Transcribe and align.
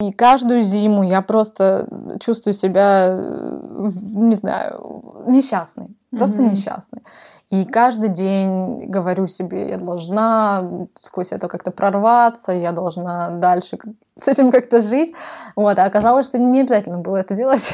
И 0.00 0.10
каждую 0.12 0.62
зиму 0.62 1.04
я 1.04 1.22
просто 1.22 1.86
чувствую 2.20 2.52
себя, 2.52 3.10
не 3.10 4.34
знаю, 4.34 5.24
несчастной. 5.28 5.96
Просто 6.10 6.42
mm-hmm. 6.42 6.50
несчастной. 6.50 7.02
И 7.50 7.64
каждый 7.64 8.08
день 8.08 8.86
говорю 8.86 9.28
себе, 9.28 9.68
я 9.68 9.78
должна 9.78 10.68
сквозь 11.00 11.30
это 11.30 11.46
как-то 11.46 11.70
прорваться, 11.70 12.50
я 12.52 12.72
должна 12.72 13.30
дальше 13.30 13.78
с 14.16 14.26
этим 14.26 14.50
как-то 14.50 14.80
жить. 14.80 15.14
Вот. 15.54 15.78
А 15.78 15.84
оказалось, 15.84 16.26
что 16.26 16.38
не 16.38 16.62
обязательно 16.62 16.98
было 16.98 17.18
это 17.18 17.36
делать. 17.36 17.70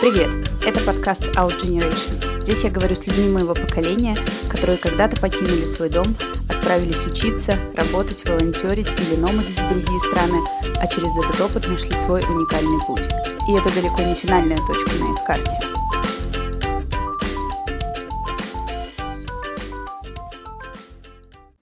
Привет! 0.00 0.30
Это 0.64 0.80
подкаст 0.84 1.24
Out 1.36 1.60
Generation. 1.62 2.33
Здесь 2.44 2.62
я 2.64 2.70
говорю 2.70 2.94
с 2.94 3.06
людьми 3.06 3.30
моего 3.30 3.54
поколения, 3.54 4.14
которые 4.50 4.76
когда-то 4.76 5.18
покинули 5.18 5.64
свой 5.64 5.88
дом, 5.88 6.04
отправились 6.50 7.06
учиться, 7.06 7.58
работать, 7.74 8.28
волонтерить 8.28 9.00
или 9.00 9.16
номадить 9.18 9.58
в 9.58 9.68
другие 9.70 9.98
страны, 10.00 10.40
а 10.76 10.86
через 10.86 11.16
этот 11.16 11.40
опыт 11.40 11.66
нашли 11.66 11.96
свой 11.96 12.20
уникальный 12.20 12.78
путь. 12.86 13.08
И 13.48 13.58
это 13.58 13.74
далеко 13.74 14.02
не 14.02 14.12
финальная 14.12 14.58
точка 14.58 14.90
на 15.00 15.14
их 15.14 15.24
карте. 15.24 15.58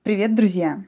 Привет, 0.03 0.35
друзья! 0.35 0.83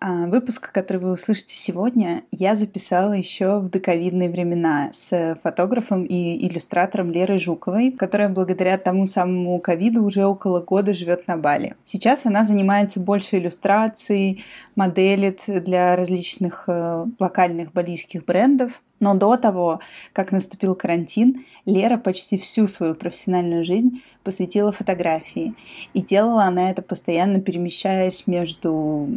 А, 0.00 0.26
выпуск, 0.26 0.70
который 0.70 0.98
вы 0.98 1.12
услышите 1.12 1.56
сегодня, 1.56 2.22
я 2.30 2.54
записала 2.54 3.14
еще 3.14 3.58
в 3.58 3.68
доковидные 3.68 4.30
времена 4.30 4.90
с 4.92 5.36
фотографом 5.42 6.04
и 6.04 6.46
иллюстратором 6.46 7.10
Лерой 7.10 7.38
Жуковой, 7.38 7.90
которая 7.90 8.28
благодаря 8.28 8.78
тому 8.78 9.06
самому 9.06 9.58
ковиду 9.58 10.04
уже 10.04 10.24
около 10.24 10.60
года 10.60 10.94
живет 10.94 11.26
на 11.26 11.36
Бали. 11.36 11.74
Сейчас 11.82 12.26
она 12.26 12.44
занимается 12.44 13.00
больше 13.00 13.38
иллюстрацией, 13.38 14.44
моделит 14.76 15.42
для 15.46 15.96
различных 15.96 16.64
э, 16.68 17.06
локальных 17.18 17.72
балийских 17.72 18.24
брендов. 18.24 18.82
Но 19.00 19.14
до 19.14 19.36
того, 19.36 19.80
как 20.12 20.32
наступил 20.32 20.74
карантин, 20.74 21.44
Лера 21.66 21.98
почти 21.98 22.36
всю 22.38 22.66
свою 22.66 22.94
профессиональную 22.94 23.64
жизнь 23.64 24.02
посвятила 24.24 24.72
фотографии. 24.72 25.54
И 25.94 26.02
делала 26.02 26.44
она 26.44 26.70
это 26.70 26.82
постоянно 26.82 27.40
перемещаясь 27.40 28.26
между 28.26 29.08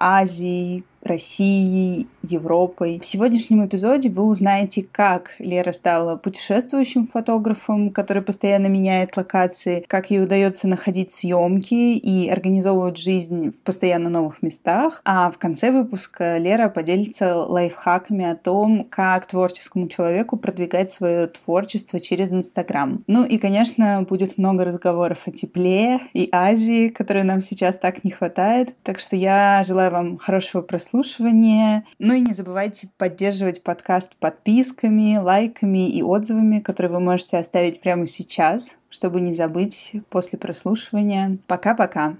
agir 0.00 0.82
Россией, 1.02 2.08
Европой. 2.22 2.98
В 3.00 3.06
сегодняшнем 3.06 3.64
эпизоде 3.64 4.08
вы 4.08 4.24
узнаете, 4.24 4.86
как 4.90 5.32
Лера 5.38 5.72
стала 5.72 6.16
путешествующим 6.16 7.06
фотографом, 7.06 7.90
который 7.90 8.22
постоянно 8.22 8.66
меняет 8.66 9.16
локации, 9.16 9.84
как 9.86 10.10
ей 10.10 10.22
удается 10.22 10.68
находить 10.68 11.10
съемки 11.10 11.96
и 11.96 12.28
организовывать 12.28 12.98
жизнь 12.98 13.50
в 13.50 13.62
постоянно 13.62 14.10
новых 14.10 14.42
местах. 14.42 15.00
А 15.04 15.30
в 15.30 15.38
конце 15.38 15.70
выпуска 15.70 16.38
Лера 16.38 16.68
поделится 16.68 17.36
лайфхаками 17.36 18.24
о 18.24 18.36
том, 18.36 18.84
как 18.84 19.26
творческому 19.26 19.88
человеку 19.88 20.36
продвигать 20.36 20.90
свое 20.90 21.28
творчество 21.28 22.00
через 22.00 22.32
Инстаграм. 22.32 23.02
Ну 23.06 23.24
и, 23.24 23.38
конечно, 23.38 24.04
будет 24.08 24.36
много 24.36 24.64
разговоров 24.64 25.18
о 25.26 25.30
тепле 25.30 26.00
и 26.12 26.28
Азии, 26.32 26.88
которой 26.88 27.24
нам 27.24 27.42
сейчас 27.42 27.78
так 27.78 28.04
не 28.04 28.10
хватает. 28.10 28.74
Так 28.82 29.00
что 29.00 29.16
я 29.16 29.62
желаю 29.64 29.90
вам 29.90 30.18
хорошего 30.18 30.62
прослушивания 30.62 30.87
прослушивания. 30.88 31.84
Ну 31.98 32.14
и 32.14 32.20
не 32.20 32.32
забывайте 32.32 32.88
поддерживать 32.96 33.62
подкаст 33.62 34.16
подписками, 34.16 35.18
лайками 35.18 35.88
и 35.88 36.02
отзывами, 36.02 36.60
которые 36.60 36.92
вы 36.92 37.00
можете 37.00 37.36
оставить 37.36 37.82
прямо 37.82 38.06
сейчас, 38.06 38.76
чтобы 38.88 39.20
не 39.20 39.34
забыть 39.34 39.92
после 40.08 40.38
прослушивания. 40.38 41.36
Пока-пока. 41.46 42.16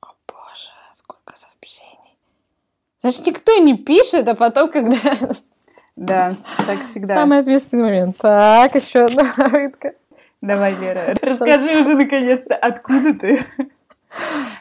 О 0.00 0.06
боже, 0.26 0.72
сколько 0.92 1.36
сообщений. 1.36 2.18
Значит, 2.98 3.26
никто 3.26 3.56
не 3.58 3.76
пишет, 3.76 4.26
а 4.26 4.34
потом, 4.34 4.68
когда... 4.68 4.98
Да, 5.94 6.34
так 6.66 6.82
всегда. 6.82 7.14
Самый 7.14 7.38
ответственный 7.38 7.84
момент. 7.84 8.16
Так, 8.18 8.74
еще 8.74 9.04
одна 9.04 9.32
попытка. 9.36 9.94
Давай, 10.40 10.74
Лера, 10.74 11.14
расскажи 11.22 11.80
уже 11.80 11.94
наконец-то, 11.94 12.56
откуда 12.56 13.14
ты? 13.14 13.46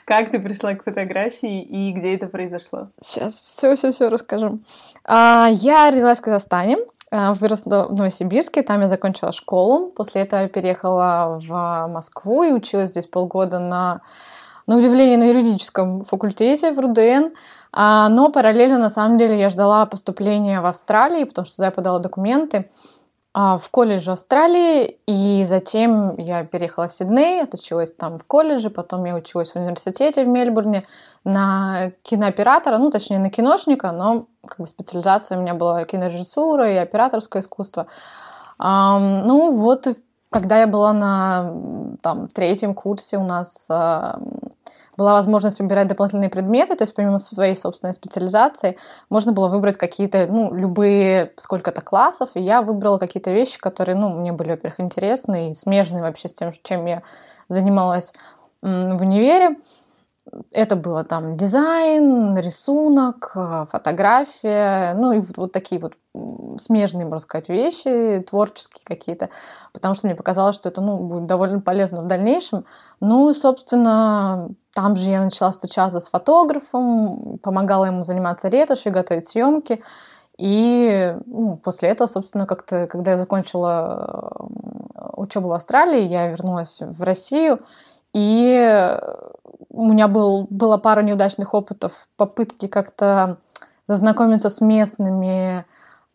Как 0.05 0.31
ты 0.31 0.39
пришла 0.39 0.75
к 0.75 0.83
фотографии 0.83 1.61
и 1.61 1.91
где 1.91 2.15
это 2.15 2.27
произошло? 2.27 2.89
Сейчас 3.01 3.41
все-все-все 3.41 4.09
расскажу. 4.09 4.59
А, 5.03 5.49
я 5.51 5.89
родилась 5.89 6.19
в 6.19 6.21
Казахстане, 6.21 6.77
а, 7.11 7.33
выросла 7.33 7.87
в 7.89 7.93
Новосибирске, 7.93 8.61
там 8.61 8.81
я 8.81 8.87
закончила 8.87 9.31
школу. 9.31 9.87
После 9.87 10.21
этого 10.21 10.41
я 10.41 10.47
переехала 10.47 11.39
в 11.39 11.87
Москву 11.87 12.43
и 12.43 12.51
училась 12.51 12.91
здесь 12.91 13.07
полгода 13.07 13.59
на, 13.59 14.01
на 14.67 14.77
удивление, 14.77 15.17
на 15.17 15.25
юридическом 15.25 16.03
факультете 16.03 16.71
в 16.71 16.79
РУДН. 16.79 17.33
А, 17.71 18.07
но 18.09 18.29
параллельно, 18.29 18.77
на 18.77 18.89
самом 18.89 19.17
деле, 19.17 19.39
я 19.39 19.49
ждала 19.49 19.85
поступления 19.85 20.61
в 20.61 20.65
Австралии, 20.65 21.25
потому 21.25 21.45
что 21.45 21.57
туда 21.57 21.65
я 21.67 21.71
подала 21.71 21.99
документы. 21.99 22.69
А, 23.37 23.57
в 23.57 23.69
колледже 23.69 24.13
Австралии, 24.13 24.97
и 25.07 25.43
затем 25.43 26.15
я 26.17 26.45
переехала 26.45 26.87
в 26.87 26.93
Сидней, 26.93 27.43
отучилась 27.43 27.91
там 27.91 28.17
в 28.17 28.23
колледже, 28.23 28.69
потом 28.69 29.03
я 29.03 29.13
училась 29.13 29.51
в 29.51 29.57
университете 29.57 30.23
в 30.23 30.27
Мельбурне 30.29 30.83
на 31.25 31.91
кинооператора, 32.03 32.77
ну, 32.77 32.89
точнее, 32.89 33.19
на 33.19 33.29
киношника, 33.29 33.91
но 33.91 34.27
как 34.47 34.59
бы 34.59 34.67
специализация 34.67 35.37
у 35.37 35.41
меня 35.41 35.53
была 35.53 35.83
кинорежиссура 35.83 36.71
и 36.71 36.77
операторское 36.77 37.41
искусство. 37.41 37.87
Ну, 38.57 39.57
вот, 39.57 39.85
когда 40.29 40.61
я 40.61 40.67
была 40.67 40.93
на 40.93 41.51
там, 42.01 42.29
третьем 42.29 42.73
курсе, 42.73 43.17
у 43.17 43.25
нас 43.25 43.69
была 44.97 45.13
возможность 45.13 45.59
выбирать 45.59 45.87
дополнительные 45.87 46.29
предметы, 46.29 46.75
то 46.75 46.83
есть 46.83 46.93
помимо 46.93 47.17
своей 47.19 47.55
собственной 47.55 47.93
специализации 47.93 48.77
можно 49.09 49.31
было 49.31 49.47
выбрать 49.47 49.77
какие-то, 49.77 50.27
ну, 50.29 50.53
любые 50.53 51.33
сколько-то 51.37 51.81
классов, 51.81 52.31
и 52.35 52.41
я 52.41 52.61
выбрала 52.61 52.97
какие-то 52.97 53.31
вещи, 53.31 53.59
которые, 53.59 53.95
ну, 53.95 54.09
мне 54.09 54.31
были, 54.31 54.51
во-первых, 54.51 54.79
интересны 54.79 55.49
и 55.49 55.53
смежные 55.53 56.01
вообще 56.01 56.27
с 56.27 56.33
тем, 56.33 56.51
чем 56.63 56.85
я 56.85 57.03
занималась 57.49 58.13
в 58.61 59.01
универе 59.01 59.57
это 60.51 60.75
было 60.75 61.03
там 61.03 61.37
дизайн, 61.37 62.37
рисунок, 62.37 63.31
э, 63.35 63.65
фотография, 63.69 64.93
ну 64.95 65.13
и 65.13 65.19
вот, 65.19 65.37
вот 65.37 65.51
такие 65.51 65.79
вот 65.79 65.93
смежные, 66.57 67.05
можно 67.05 67.19
сказать, 67.19 67.49
вещи, 67.49 68.23
творческие 68.27 68.81
какие-то, 68.85 69.29
потому 69.73 69.93
что 69.93 70.07
мне 70.07 70.15
показалось, 70.15 70.55
что 70.55 70.69
это 70.69 70.81
ну, 70.81 70.97
будет 70.97 71.25
довольно 71.25 71.59
полезно 71.61 72.01
в 72.01 72.07
дальнейшем. 72.07 72.65
Ну, 72.99 73.33
собственно, 73.33 74.49
там 74.75 74.97
же 74.97 75.09
я 75.09 75.23
начала 75.23 75.51
встречаться 75.51 76.01
с 76.01 76.09
фотографом, 76.09 77.39
помогала 77.41 77.85
ему 77.85 78.03
заниматься 78.03 78.49
ретушью, 78.49 78.91
готовить 78.91 79.25
съемки. 79.25 79.81
И 80.37 81.15
ну, 81.25 81.55
после 81.55 81.87
этого, 81.87 82.07
собственно, 82.07 82.45
как-то, 82.45 82.85
когда 82.87 83.11
я 83.11 83.17
закончила 83.17 84.43
э, 84.93 85.09
учебу 85.13 85.47
в 85.47 85.53
Австралии, 85.53 86.01
я 86.01 86.27
вернулась 86.27 86.81
в 86.81 87.03
Россию, 87.03 87.61
и 88.11 88.99
у 89.69 89.89
меня 89.89 90.09
был, 90.09 90.45
была 90.49 90.77
пара 90.77 91.01
неудачных 91.01 91.53
опытов, 91.53 92.09
попытки 92.17 92.67
как-то 92.67 93.37
зазнакомиться 93.87 94.49
с 94.49 94.59
местными 94.59 95.65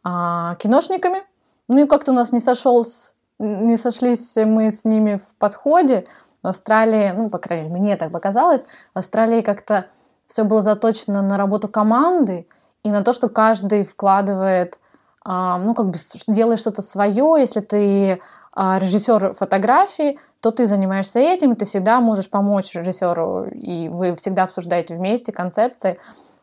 а, 0.04 0.56
киношниками. 0.56 1.22
Ну 1.69 1.84
и 1.84 1.88
как-то 1.88 2.12
у 2.12 2.15
нас 2.15 2.32
не 2.32 2.41
сошелся, 2.41 3.12
не 3.38 3.78
сошлись 3.78 4.37
мы 4.37 4.71
с 4.71 4.84
ними 4.84 5.16
в 5.16 5.34
подходе. 5.37 6.04
В 6.43 6.49
Австралии, 6.49 7.12
ну, 7.15 7.28
по 7.28 7.39
крайней 7.39 7.69
мере, 7.69 7.83
мне 7.83 7.97
так 7.97 8.12
показалось, 8.12 8.65
в 8.95 8.99
Австралии 8.99 9.43
как-то 9.43 9.87
все 10.27 10.45
было 10.45 10.62
заточено 10.62 11.23
на 11.23 11.37
работу 11.37 11.69
команды 11.69 12.47
и 12.83 12.91
на 12.91 13.03
то, 13.03 13.12
что 13.12 13.28
каждый 13.28 13.84
вкладывает, 13.84 14.78
а, 15.25 15.59
ну, 15.59 15.75
как 15.75 15.91
бы 15.91 15.99
делает 16.28 16.61
что-то 16.61 16.83
свое. 16.83 17.34
Если 17.39 17.61
ты 17.61 18.21
а, 18.53 18.78
режиссер 18.78 19.34
фотографии, 19.34 20.19
то 20.41 20.51
ты 20.51 20.67
занимаешься 20.67 21.19
этим, 21.19 21.53
и 21.53 21.56
ты 21.56 21.65
всегда 21.65 22.01
можешь 22.01 22.31
помочь 22.31 22.75
режиссеру, 22.75 23.49
и 23.53 23.89
вы 23.89 24.15
всегда 24.15 24.45
обсуждаете 24.45 24.97
вместе 24.97 25.33
концепции. 25.33 25.98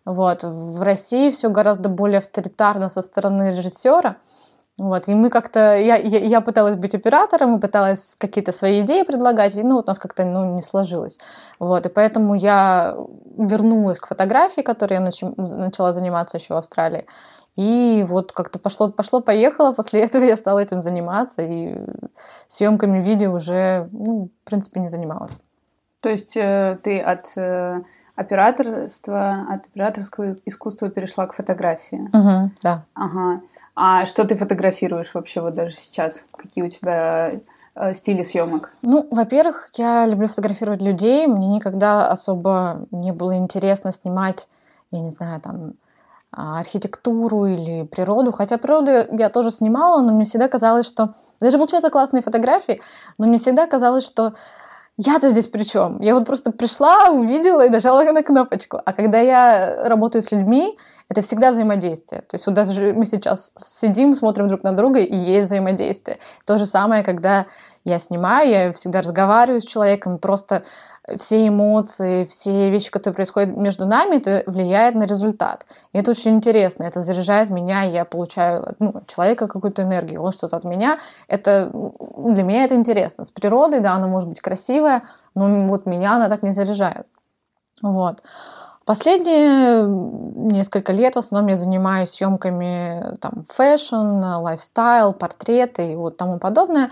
Вот. 0.05 0.43
В 0.43 0.81
России 0.81 1.31
все 1.31 1.49
гораздо 1.49 1.89
более 1.89 2.19
авторитарно 2.19 2.89
со 2.89 3.01
стороны 3.01 3.51
режиссера. 3.51 4.17
Вот, 4.77 5.07
и 5.07 5.15
мы 5.15 5.31
как-то, 5.31 5.75
я, 5.75 5.95
я, 5.95 6.19
я 6.19 6.41
пыталась 6.41 6.75
быть 6.75 6.93
оператором, 6.93 7.57
и 7.57 7.59
пыталась 7.59 8.15
какие-то 8.15 8.51
свои 8.51 8.81
идеи 8.81 9.01
предлагать, 9.01 9.55
и 9.55 9.63
ну, 9.63 9.75
вот 9.75 9.85
у 9.85 9.87
нас 9.87 9.97
как-то 9.97 10.23
ну, 10.23 10.55
не 10.55 10.61
сложилось. 10.61 11.19
Вот, 11.57 11.85
и 11.87 11.89
поэтому 11.89 12.35
я 12.35 12.95
вернулась 13.37 13.99
к 13.99 14.07
фотографии, 14.07 14.61
которой 14.61 14.93
я 14.93 14.99
нач, 14.99 15.21
начала 15.21 15.93
заниматься 15.93 16.37
еще 16.37 16.53
в 16.53 16.57
Австралии. 16.57 17.07
И 17.55 18.05
вот 18.07 18.33
как-то 18.33 18.59
пошло, 18.59 18.89
пошло, 18.89 19.19
поехало. 19.19 19.73
После 19.73 20.01
этого 20.03 20.23
я 20.23 20.35
стала 20.35 20.59
этим 20.59 20.81
заниматься 20.81 21.41
и 21.41 21.75
съемками 22.47 23.01
видео 23.01 23.33
уже, 23.33 23.89
ну, 23.91 24.29
в 24.43 24.47
принципе, 24.47 24.79
не 24.79 24.89
занималась. 24.89 25.39
То 26.03 26.09
есть 26.09 26.37
э, 26.37 26.77
ты 26.83 26.99
от 26.99 27.35
э, 27.35 27.81
операторства, 28.15 29.47
от 29.49 29.65
операторского 29.65 30.35
искусства 30.45 30.89
перешла 30.89 31.25
к 31.25 31.33
фотографии? 31.33 31.99
Угу, 32.13 32.51
да. 32.61 32.85
Ага. 32.93 33.41
А 33.79 34.07
что 34.07 34.25
ты 34.25 34.35
фотографируешь 34.35 35.13
вообще 35.13 35.39
вот 35.39 35.53
даже 35.53 35.75
сейчас? 35.75 36.25
Какие 36.35 36.63
у 36.63 36.67
тебя 36.67 37.33
э, 37.75 37.93
стиле 37.93 38.23
съемок? 38.23 38.73
Ну, 38.81 39.07
во-первых, 39.11 39.69
я 39.75 40.07
люблю 40.07 40.27
фотографировать 40.27 40.81
людей. 40.81 41.27
Мне 41.27 41.47
никогда 41.49 42.09
особо 42.09 42.87
не 42.89 43.11
было 43.11 43.37
интересно 43.37 43.91
снимать, 43.91 44.49
я 44.89 44.99
не 44.99 45.11
знаю, 45.11 45.39
там 45.41 45.73
а, 46.31 46.59
архитектуру 46.59 47.45
или 47.45 47.83
природу. 47.83 48.31
Хотя 48.31 48.57
природу 48.57 48.91
я 49.15 49.29
тоже 49.29 49.51
снимала, 49.51 50.01
но 50.01 50.11
мне 50.11 50.25
всегда 50.25 50.47
казалось, 50.47 50.87
что... 50.87 51.13
Даже 51.39 51.59
получаются 51.59 51.91
классные 51.91 52.23
фотографии, 52.23 52.81
но 53.19 53.27
мне 53.27 53.37
всегда 53.37 53.67
казалось, 53.67 54.07
что 54.07 54.33
я-то 54.97 55.29
здесь 55.29 55.47
при 55.47 55.63
чем? 55.63 55.99
Я 56.01 56.15
вот 56.15 56.25
просто 56.25 56.51
пришла, 56.51 57.09
увидела 57.11 57.65
и 57.65 57.69
нажала 57.69 58.03
на 58.03 58.23
кнопочку. 58.23 58.81
А 58.83 58.93
когда 58.93 59.19
я 59.19 59.87
работаю 59.87 60.23
с 60.23 60.31
людьми, 60.31 60.75
это 61.07 61.21
всегда 61.21 61.51
взаимодействие. 61.51 62.21
То 62.21 62.35
есть 62.35 62.47
вот 62.47 62.55
даже 62.55 62.93
мы 62.93 63.05
сейчас 63.05 63.53
сидим, 63.57 64.15
смотрим 64.15 64.47
друг 64.47 64.63
на 64.63 64.71
друга, 64.71 64.99
и 64.99 65.15
есть 65.15 65.45
взаимодействие. 65.45 66.17
То 66.45 66.57
же 66.57 66.65
самое, 66.65 67.03
когда 67.03 67.45
я 67.85 67.99
снимаю, 67.99 68.49
я 68.49 68.73
всегда 68.73 69.01
разговариваю 69.01 69.61
с 69.61 69.65
человеком, 69.65 70.17
просто 70.17 70.63
все 71.15 71.47
эмоции, 71.47 72.25
все 72.25 72.69
вещи, 72.69 72.91
которые 72.91 73.15
происходят 73.15 73.55
между 73.55 73.85
нами, 73.85 74.17
это 74.17 74.43
влияет 74.45 74.95
на 74.95 75.03
результат. 75.03 75.65
И 75.93 75.97
это 75.97 76.11
очень 76.11 76.35
интересно, 76.35 76.83
это 76.83 76.99
заряжает 76.99 77.49
меня, 77.49 77.83
я 77.83 78.03
получаю 78.03 78.75
ну, 78.79 78.89
от 78.89 79.07
человека 79.07 79.47
какую-то 79.47 79.83
энергию, 79.83 80.21
он 80.21 80.31
что-то 80.31 80.57
от 80.57 80.65
меня. 80.65 80.99
Это, 81.27 81.71
для 81.71 82.43
меня 82.43 82.65
это 82.65 82.75
интересно. 82.75 83.23
С 83.23 83.31
природой, 83.31 83.79
да, 83.79 83.93
она 83.93 84.07
может 84.07 84.27
быть 84.27 84.41
красивая, 84.41 85.03
но 85.33 85.65
вот 85.65 85.85
меня 85.85 86.15
она 86.15 86.27
так 86.27 86.43
не 86.43 86.51
заряжает. 86.51 87.07
Вот. 87.81 88.21
Последние 88.85 89.85
несколько 89.85 90.93
лет 90.93 91.15
в 91.15 91.19
основном 91.19 91.49
я 91.49 91.57
занимаюсь 91.57 92.09
съемками 92.09 93.17
там 93.19 93.43
fashion, 93.47 94.23
lifestyle, 94.23 95.13
портреты 95.13 95.91
и 95.91 95.95
вот 95.95 96.15
тому 96.15 96.39
подобное. 96.39 96.89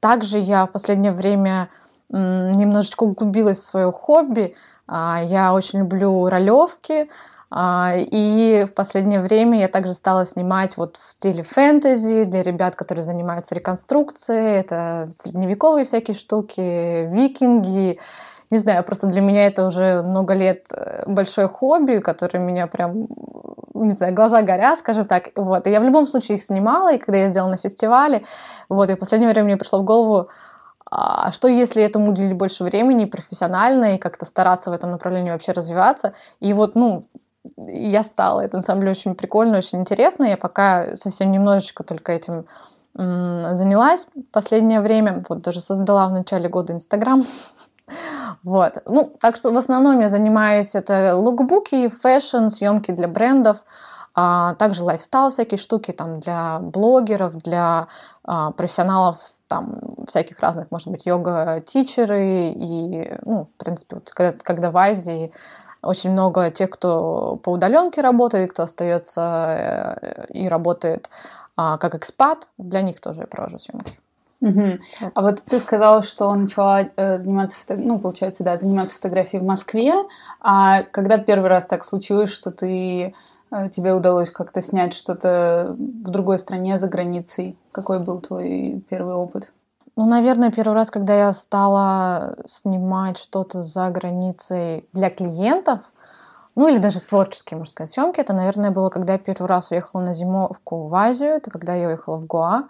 Также 0.00 0.38
я 0.38 0.66
в 0.66 0.72
последнее 0.72 1.12
время 1.12 1.70
немножечко 2.10 3.04
углубилась 3.04 3.58
в 3.58 3.64
свое 3.64 3.92
хобби. 3.92 4.54
А, 4.86 5.22
я 5.22 5.52
очень 5.52 5.80
люблю 5.80 6.26
ролевки, 6.28 7.10
а, 7.50 7.94
и 7.96 8.64
в 8.68 8.74
последнее 8.74 9.20
время 9.20 9.60
я 9.60 9.68
также 9.68 9.94
стала 9.94 10.24
снимать 10.24 10.76
вот 10.76 10.96
в 10.96 11.12
стиле 11.12 11.42
фэнтези 11.42 12.24
для 12.24 12.42
ребят, 12.42 12.76
которые 12.76 13.04
занимаются 13.04 13.54
реконструкцией. 13.54 14.60
Это 14.60 15.10
средневековые 15.14 15.84
всякие 15.84 16.14
штуки, 16.14 17.08
викинги 17.10 17.98
не 18.50 18.58
знаю, 18.58 18.82
просто 18.82 19.06
для 19.06 19.20
меня 19.20 19.46
это 19.46 19.66
уже 19.66 20.02
много 20.02 20.34
лет 20.34 20.66
э, 20.72 21.04
большое 21.06 21.48
хобби, 21.48 21.98
которое 21.98 22.38
меня 22.38 22.66
прям, 22.66 23.06
не 23.74 23.94
знаю, 23.94 24.14
глаза 24.14 24.40
горят, 24.40 24.78
скажем 24.78 25.04
так. 25.04 25.30
Вот. 25.36 25.66
И 25.66 25.70
я 25.70 25.80
в 25.80 25.84
любом 25.84 26.06
случае 26.06 26.36
их 26.36 26.42
снимала, 26.42 26.94
и 26.94 26.98
когда 26.98 27.18
я 27.18 27.28
сделала 27.28 27.50
на 27.50 27.56
фестивале, 27.58 28.22
вот, 28.70 28.88
и 28.88 28.94
в 28.94 28.98
последнее 28.98 29.30
время 29.30 29.48
мне 29.48 29.56
пришло 29.58 29.80
в 29.80 29.84
голову, 29.84 30.30
а 30.90 31.32
что 31.32 31.48
если 31.48 31.82
этому 31.82 32.10
уделить 32.10 32.34
больше 32.34 32.64
времени 32.64 33.04
профессионально 33.04 33.94
и 33.94 33.98
как-то 33.98 34.24
стараться 34.24 34.70
в 34.70 34.72
этом 34.72 34.90
направлении 34.90 35.30
вообще 35.30 35.52
развиваться? 35.52 36.14
И 36.40 36.52
вот, 36.52 36.74
ну, 36.74 37.06
я 37.56 38.02
стала. 38.02 38.40
Это 38.40 38.56
на 38.56 38.62
самом 38.62 38.80
деле 38.80 38.92
очень 38.92 39.14
прикольно, 39.14 39.58
очень 39.58 39.80
интересно. 39.80 40.24
Я 40.24 40.36
пока 40.36 40.96
совсем 40.96 41.30
немножечко 41.32 41.84
только 41.84 42.12
этим 42.12 42.46
занялась 42.94 44.08
в 44.14 44.30
последнее 44.32 44.80
время. 44.80 45.22
Вот 45.28 45.42
даже 45.42 45.60
создала 45.60 46.08
в 46.08 46.12
начале 46.12 46.48
года 46.48 46.72
Инстаграм. 46.72 47.24
Вот. 48.42 48.82
Ну, 48.84 49.16
так 49.18 49.36
что 49.36 49.50
в 49.50 49.56
основном 49.56 49.98
я 50.00 50.10
занимаюсь 50.10 50.74
это 50.74 51.16
лукбуки, 51.16 51.88
fashion, 51.88 52.48
съемки 52.48 52.90
для 52.90 53.08
брендов, 53.08 53.64
а 54.14 54.54
также 54.56 54.84
lifestyle 54.84 55.30
всякие 55.30 55.56
штуки 55.56 55.92
там 55.92 56.20
для 56.20 56.58
блогеров, 56.60 57.34
для 57.36 57.88
а, 58.24 58.50
профессионалов 58.50 59.18
там 59.48 59.80
всяких 60.06 60.38
разных, 60.40 60.70
может 60.70 60.88
быть, 60.88 61.06
йога-тичеры 61.06 62.50
и, 62.50 63.18
ну, 63.24 63.44
в 63.44 63.50
принципе, 63.62 63.96
вот, 63.96 64.10
когда, 64.10 64.38
когда 64.42 64.70
в 64.70 64.76
Азии 64.76 65.32
очень 65.82 66.12
много 66.12 66.50
тех, 66.50 66.70
кто 66.70 67.36
по 67.42 67.50
удаленке 67.50 68.00
работает, 68.00 68.52
кто 68.52 68.64
остается 68.64 69.96
э, 70.00 70.26
и 70.32 70.48
работает 70.48 71.08
а, 71.56 71.78
как 71.78 71.94
экспат, 71.94 72.48
для 72.58 72.82
них 72.82 73.00
тоже 73.00 73.22
я 73.22 73.26
провожу 73.26 73.58
съемки. 73.58 73.98
Угу. 74.40 74.78
А 75.14 75.22
вот 75.22 75.42
ты 75.42 75.58
сказала, 75.58 76.02
что 76.02 76.32
начала 76.34 76.86
э, 76.96 77.18
заниматься, 77.18 77.58
фото... 77.58 77.76
ну, 77.76 77.98
получается, 77.98 78.44
да, 78.44 78.56
заниматься 78.56 78.94
фотографией 78.94 79.42
в 79.42 79.46
Москве. 79.46 79.92
А 80.40 80.82
когда 80.82 81.18
первый 81.18 81.48
раз 81.48 81.66
так 81.66 81.84
случилось, 81.84 82.30
что 82.30 82.52
ты 82.52 83.14
тебе 83.70 83.94
удалось 83.94 84.30
как-то 84.30 84.62
снять 84.62 84.94
что-то 84.94 85.76
в 85.78 86.10
другой 86.10 86.38
стране, 86.38 86.78
за 86.78 86.88
границей? 86.88 87.58
Какой 87.72 87.98
был 87.98 88.20
твой 88.20 88.84
первый 88.88 89.14
опыт? 89.14 89.52
Ну, 89.96 90.06
наверное, 90.06 90.52
первый 90.52 90.74
раз, 90.74 90.90
когда 90.90 91.14
я 91.14 91.32
стала 91.32 92.36
снимать 92.46 93.18
что-то 93.18 93.64
за 93.64 93.90
границей 93.90 94.88
для 94.92 95.10
клиентов, 95.10 95.80
ну 96.54 96.68
или 96.68 96.78
даже 96.78 97.00
творческие, 97.00 97.58
можно 97.58 97.72
сказать, 97.72 97.90
съемки, 97.90 98.20
это, 98.20 98.32
наверное, 98.32 98.70
было, 98.70 98.90
когда 98.90 99.14
я 99.14 99.18
первый 99.18 99.46
раз 99.46 99.70
уехала 99.70 100.00
на 100.00 100.12
зимовку 100.12 100.86
в 100.86 100.94
Азию, 100.94 101.30
это 101.30 101.50
когда 101.50 101.74
я 101.74 101.88
уехала 101.88 102.16
в 102.16 102.26
Гоа 102.26 102.68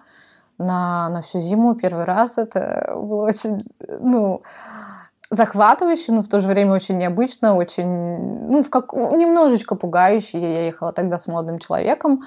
на, 0.58 1.08
на 1.08 1.22
всю 1.22 1.40
зиму 1.40 1.74
первый 1.74 2.04
раз. 2.04 2.38
Это 2.38 2.92
было 2.94 3.26
очень, 3.26 3.58
ну, 4.00 4.42
захватывающе, 5.30 6.12
но 6.12 6.22
в 6.22 6.28
то 6.28 6.40
же 6.40 6.48
время 6.48 6.72
очень 6.72 6.96
необычно, 6.96 7.54
очень, 7.54 7.86
ну, 8.48 8.62
в 8.62 8.70
как, 8.70 8.92
немножечко 8.92 9.74
пугающе. 9.74 10.38
Я 10.38 10.66
ехала 10.66 10.92
тогда 10.92 11.18
с 11.18 11.26
молодым 11.26 11.58
человеком, 11.58 12.22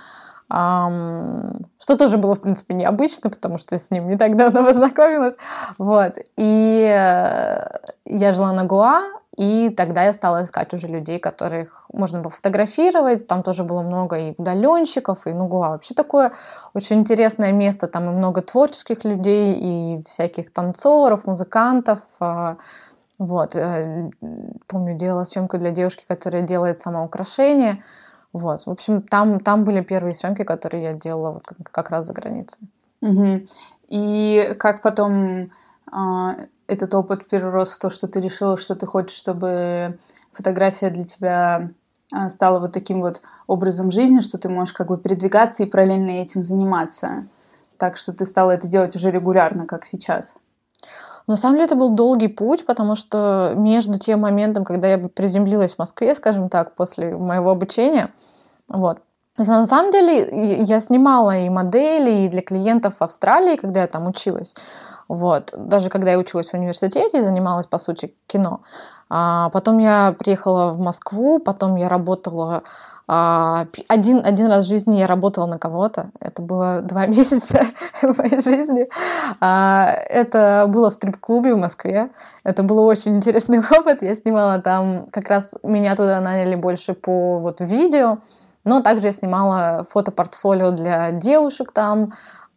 Um, 0.51 1.63
что 1.79 1.95
тоже 1.95 2.17
было, 2.17 2.35
в 2.35 2.41
принципе, 2.41 2.73
необычно, 2.73 3.29
потому 3.29 3.57
что 3.57 3.75
я 3.75 3.79
с 3.79 3.89
ним 3.89 4.05
не 4.07 4.17
так 4.17 4.35
давно 4.35 4.65
познакомилась. 4.65 5.37
Вот. 5.77 6.17
И 6.35 6.93
э, 6.93 7.79
я 8.03 8.33
жила 8.33 8.51
на 8.51 8.65
Гуа, 8.65 9.01
и 9.37 9.69
тогда 9.69 10.03
я 10.03 10.11
стала 10.11 10.43
искать 10.43 10.73
уже 10.73 10.87
людей, 10.87 11.19
которых 11.19 11.85
можно 11.93 12.19
было 12.19 12.29
фотографировать. 12.29 13.27
Там 13.27 13.43
тоже 13.43 13.63
было 13.63 13.81
много 13.81 14.17
и 14.17 14.33
удаленщиков, 14.37 15.25
и 15.25 15.31
ну, 15.31 15.47
Гуа 15.47 15.69
вообще 15.69 15.93
такое 15.93 16.33
очень 16.73 16.99
интересное 16.99 17.53
место. 17.53 17.87
Там 17.87 18.09
и 18.09 18.13
много 18.13 18.41
творческих 18.41 19.05
людей, 19.05 19.55
и 19.57 20.03
всяких 20.03 20.51
танцоров, 20.51 21.25
музыкантов. 21.25 21.99
Вот. 23.21 23.55
Э, 23.55 24.09
помню, 24.65 24.95
делала 24.95 25.25
съемку 25.25 25.59
для 25.59 25.69
девушки, 25.69 26.03
которая 26.07 26.41
делает 26.41 26.79
самоукрашение. 26.79 27.83
Вот. 28.33 28.65
В 28.65 28.69
общем, 28.71 29.03
там, 29.03 29.39
там 29.39 29.63
были 29.63 29.81
первые 29.81 30.15
съемки, 30.15 30.41
которые 30.41 30.85
я 30.85 30.93
делала 30.95 31.33
вот 31.33 31.43
как, 31.71 31.91
раз 31.91 32.07
за 32.07 32.13
границей. 32.13 32.67
Угу. 33.01 33.45
И 33.89 34.55
как 34.57 34.81
потом 34.81 35.51
а, 35.91 36.35
этот 36.65 36.95
опыт 36.95 37.27
перерос 37.29 37.69
в 37.69 37.77
то, 37.77 37.91
что 37.91 38.07
ты 38.07 38.19
решила, 38.19 38.57
что 38.57 38.75
ты 38.75 38.87
хочешь, 38.87 39.15
чтобы 39.15 39.99
фотография 40.31 40.89
для 40.89 41.03
тебя 41.03 41.69
а, 42.11 42.27
стала 42.31 42.59
вот 42.59 42.71
таким 42.71 43.01
вот 43.01 43.21
образом 43.45 43.91
жизни, 43.91 44.21
что 44.21 44.39
ты 44.39 44.49
можешь 44.49 44.73
как 44.73 44.87
бы 44.87 44.97
передвигаться 44.97 45.61
и 45.61 45.67
параллельно 45.67 46.23
этим 46.23 46.43
заниматься. 46.43 47.27
Так 47.77 47.97
что 47.97 48.13
ты 48.13 48.25
стала 48.25 48.49
это 48.49 48.67
делать 48.67 48.95
уже 48.95 49.11
регулярно, 49.11 49.67
как 49.67 49.85
сейчас. 49.85 50.37
На 51.31 51.37
самом 51.37 51.55
деле 51.55 51.67
это 51.67 51.75
был 51.75 51.89
долгий 51.91 52.27
путь, 52.27 52.65
потому 52.65 52.95
что 52.95 53.53
между 53.55 53.97
тем 53.97 54.19
моментом, 54.19 54.65
когда 54.65 54.89
я 54.89 54.97
приземлилась 54.97 55.75
в 55.75 55.79
Москве, 55.79 56.13
скажем 56.13 56.49
так, 56.49 56.75
после 56.75 57.15
моего 57.15 57.51
обучения, 57.51 58.11
вот, 58.67 58.97
то 59.35 59.43
есть, 59.43 59.49
на 59.49 59.65
самом 59.65 59.93
деле 59.93 60.61
я 60.63 60.81
снимала 60.81 61.37
и 61.37 61.47
модели, 61.47 62.25
и 62.25 62.27
для 62.27 62.41
клиентов 62.41 62.95
в 62.99 63.01
Австралии, 63.01 63.55
когда 63.55 63.79
я 63.79 63.87
там 63.87 64.07
училась. 64.07 64.55
Вот. 65.07 65.53
Даже 65.57 65.89
когда 65.89 66.11
я 66.11 66.19
училась 66.19 66.49
в 66.49 66.53
университете 66.53 67.23
занималась, 67.23 67.65
по 67.65 67.77
сути, 67.77 68.13
кино. 68.27 68.59
А 69.09 69.49
потом 69.51 69.79
я 69.79 70.13
приехала 70.19 70.73
в 70.73 70.79
Москву, 70.79 71.39
потом 71.39 71.77
я 71.77 71.87
работала 71.87 72.63
один, 73.07 74.21
один 74.23 74.47
раз 74.47 74.65
в 74.65 74.69
жизни 74.69 74.97
я 74.97 75.07
работала 75.07 75.45
на 75.45 75.59
кого-то. 75.59 76.11
Это 76.19 76.41
было 76.41 76.81
два 76.83 77.07
месяца 77.07 77.65
в 78.01 78.17
моей 78.17 78.39
жизни. 78.39 78.87
А, 79.39 79.93
это 80.09 80.65
было 80.67 80.89
в 80.89 80.93
стрип-клубе 80.93 81.53
в 81.53 81.57
Москве. 81.57 82.09
Это 82.43 82.63
был 82.63 82.79
очень 82.79 83.17
интересный 83.17 83.59
опыт. 83.71 84.01
Я 84.01 84.15
снимала 84.15 84.59
там, 84.61 85.07
как 85.11 85.29
раз 85.29 85.55
меня 85.63 85.95
туда 85.95 86.21
наняли 86.21 86.55
больше 86.55 86.93
по 86.93 87.39
вот 87.39 87.59
видео. 87.59 88.19
Но 88.63 88.81
также 88.81 89.07
я 89.07 89.11
снимала 89.11 89.85
фотопортфолио 89.89 90.71
для 90.71 91.11
девушек 91.11 91.71
там. 91.71 92.13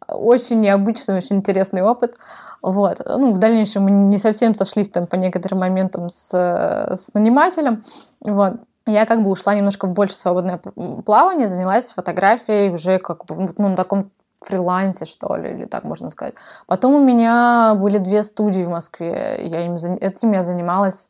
Очень 0.07 0.61
необычный, 0.61 1.17
очень 1.17 1.37
интересный 1.37 1.81
опыт. 1.81 2.15
Вот. 2.61 3.01
Ну, 3.05 3.33
в 3.33 3.37
дальнейшем 3.37 3.83
мы 3.83 3.91
не 3.91 4.17
совсем 4.19 4.55
сошлись 4.55 4.89
там 4.89 5.07
по 5.07 5.15
некоторым 5.15 5.59
моментам 5.59 6.09
с, 6.09 6.29
с 6.31 7.13
нанимателем. 7.13 7.83
Вот. 8.21 8.53
Я 8.87 9.05
как 9.05 9.23
бы 9.23 9.31
ушла 9.31 9.55
немножко 9.55 9.87
в 9.87 9.91
больше 9.91 10.15
свободное 10.15 10.59
плавание, 11.05 11.47
занялась 11.47 11.93
фотографией 11.93 12.71
уже 12.71 12.99
как 12.99 13.25
бы 13.25 13.53
ну, 13.57 13.69
на 13.69 13.75
таком 13.75 14.11
фрилансе, 14.41 15.05
что 15.05 15.35
ли, 15.35 15.51
или 15.51 15.65
так 15.65 15.83
можно 15.85 16.09
сказать. 16.09 16.35
Потом 16.67 16.93
у 16.93 17.03
меня 17.03 17.73
были 17.75 17.97
две 17.97 18.21
студии 18.21 18.63
в 18.63 18.69
Москве. 18.69 19.37
Я 19.39 19.65
им, 19.65 19.73
этим 19.73 20.33
я 20.33 20.43
занималась 20.43 21.09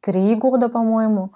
три 0.00 0.34
года, 0.34 0.68
по-моему. 0.68 1.30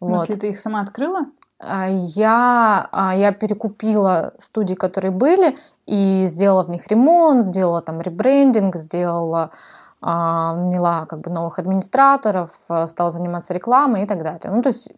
В 0.00 0.06
смысле, 0.08 0.34
вот. 0.34 0.40
ты 0.40 0.48
их 0.48 0.58
сама 0.58 0.80
открыла? 0.80 1.26
а, 1.62 1.88
я, 1.88 2.88
а, 2.90 3.14
я 3.14 3.32
перекупила 3.32 4.34
студии, 4.38 4.74
которые 4.74 5.12
были, 5.12 5.56
и 5.86 6.24
сделала 6.26 6.64
в 6.64 6.70
них 6.70 6.88
ремонт, 6.88 7.44
сделала 7.44 7.80
там 7.82 8.00
ребрендинг, 8.00 8.76
сделала 8.76 9.52
наняла 10.02 11.06
как 11.06 11.20
бы 11.20 11.30
новых 11.30 11.58
администраторов, 11.58 12.50
стала 12.86 13.10
заниматься 13.10 13.54
рекламой 13.54 14.02
и 14.02 14.06
так 14.06 14.22
далее. 14.22 14.50
Ну, 14.50 14.62
то 14.62 14.68
есть 14.68 14.90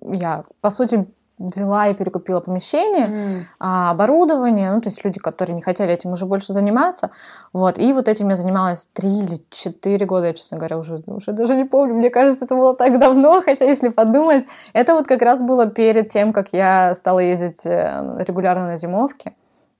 я, 0.00 0.44
по 0.60 0.70
сути, 0.70 1.06
взяла 1.38 1.88
и 1.88 1.94
перекупила 1.94 2.40
помещение, 2.40 3.08
mm. 3.08 3.42
оборудование, 3.58 4.72
ну, 4.72 4.80
то 4.80 4.88
есть 4.88 5.04
люди, 5.04 5.18
которые 5.18 5.54
не 5.54 5.62
хотели 5.62 5.92
этим 5.92 6.12
уже 6.12 6.26
больше 6.26 6.52
заниматься, 6.52 7.10
вот, 7.52 7.78
и 7.78 7.92
вот 7.92 8.08
этим 8.08 8.28
я 8.28 8.36
занималась 8.36 8.86
три 8.86 9.18
или 9.18 9.44
четыре 9.50 10.06
года, 10.06 10.28
я, 10.28 10.34
честно 10.34 10.58
говоря, 10.58 10.78
уже, 10.78 11.02
уже 11.06 11.32
даже 11.32 11.56
не 11.56 11.64
помню, 11.64 11.94
мне 11.94 12.10
кажется, 12.10 12.44
это 12.44 12.54
было 12.54 12.74
так 12.74 12.98
давно, 13.00 13.40
хотя, 13.44 13.64
если 13.64 13.88
подумать, 13.88 14.44
это 14.72 14.94
вот 14.94 15.06
как 15.06 15.22
раз 15.22 15.42
было 15.42 15.66
перед 15.66 16.08
тем, 16.08 16.32
как 16.32 16.52
я 16.52 16.94
стала 16.94 17.18
ездить 17.18 17.66
э, 17.66 18.18
регулярно 18.26 18.66
на 18.66 18.76
зимовки, 18.76 19.34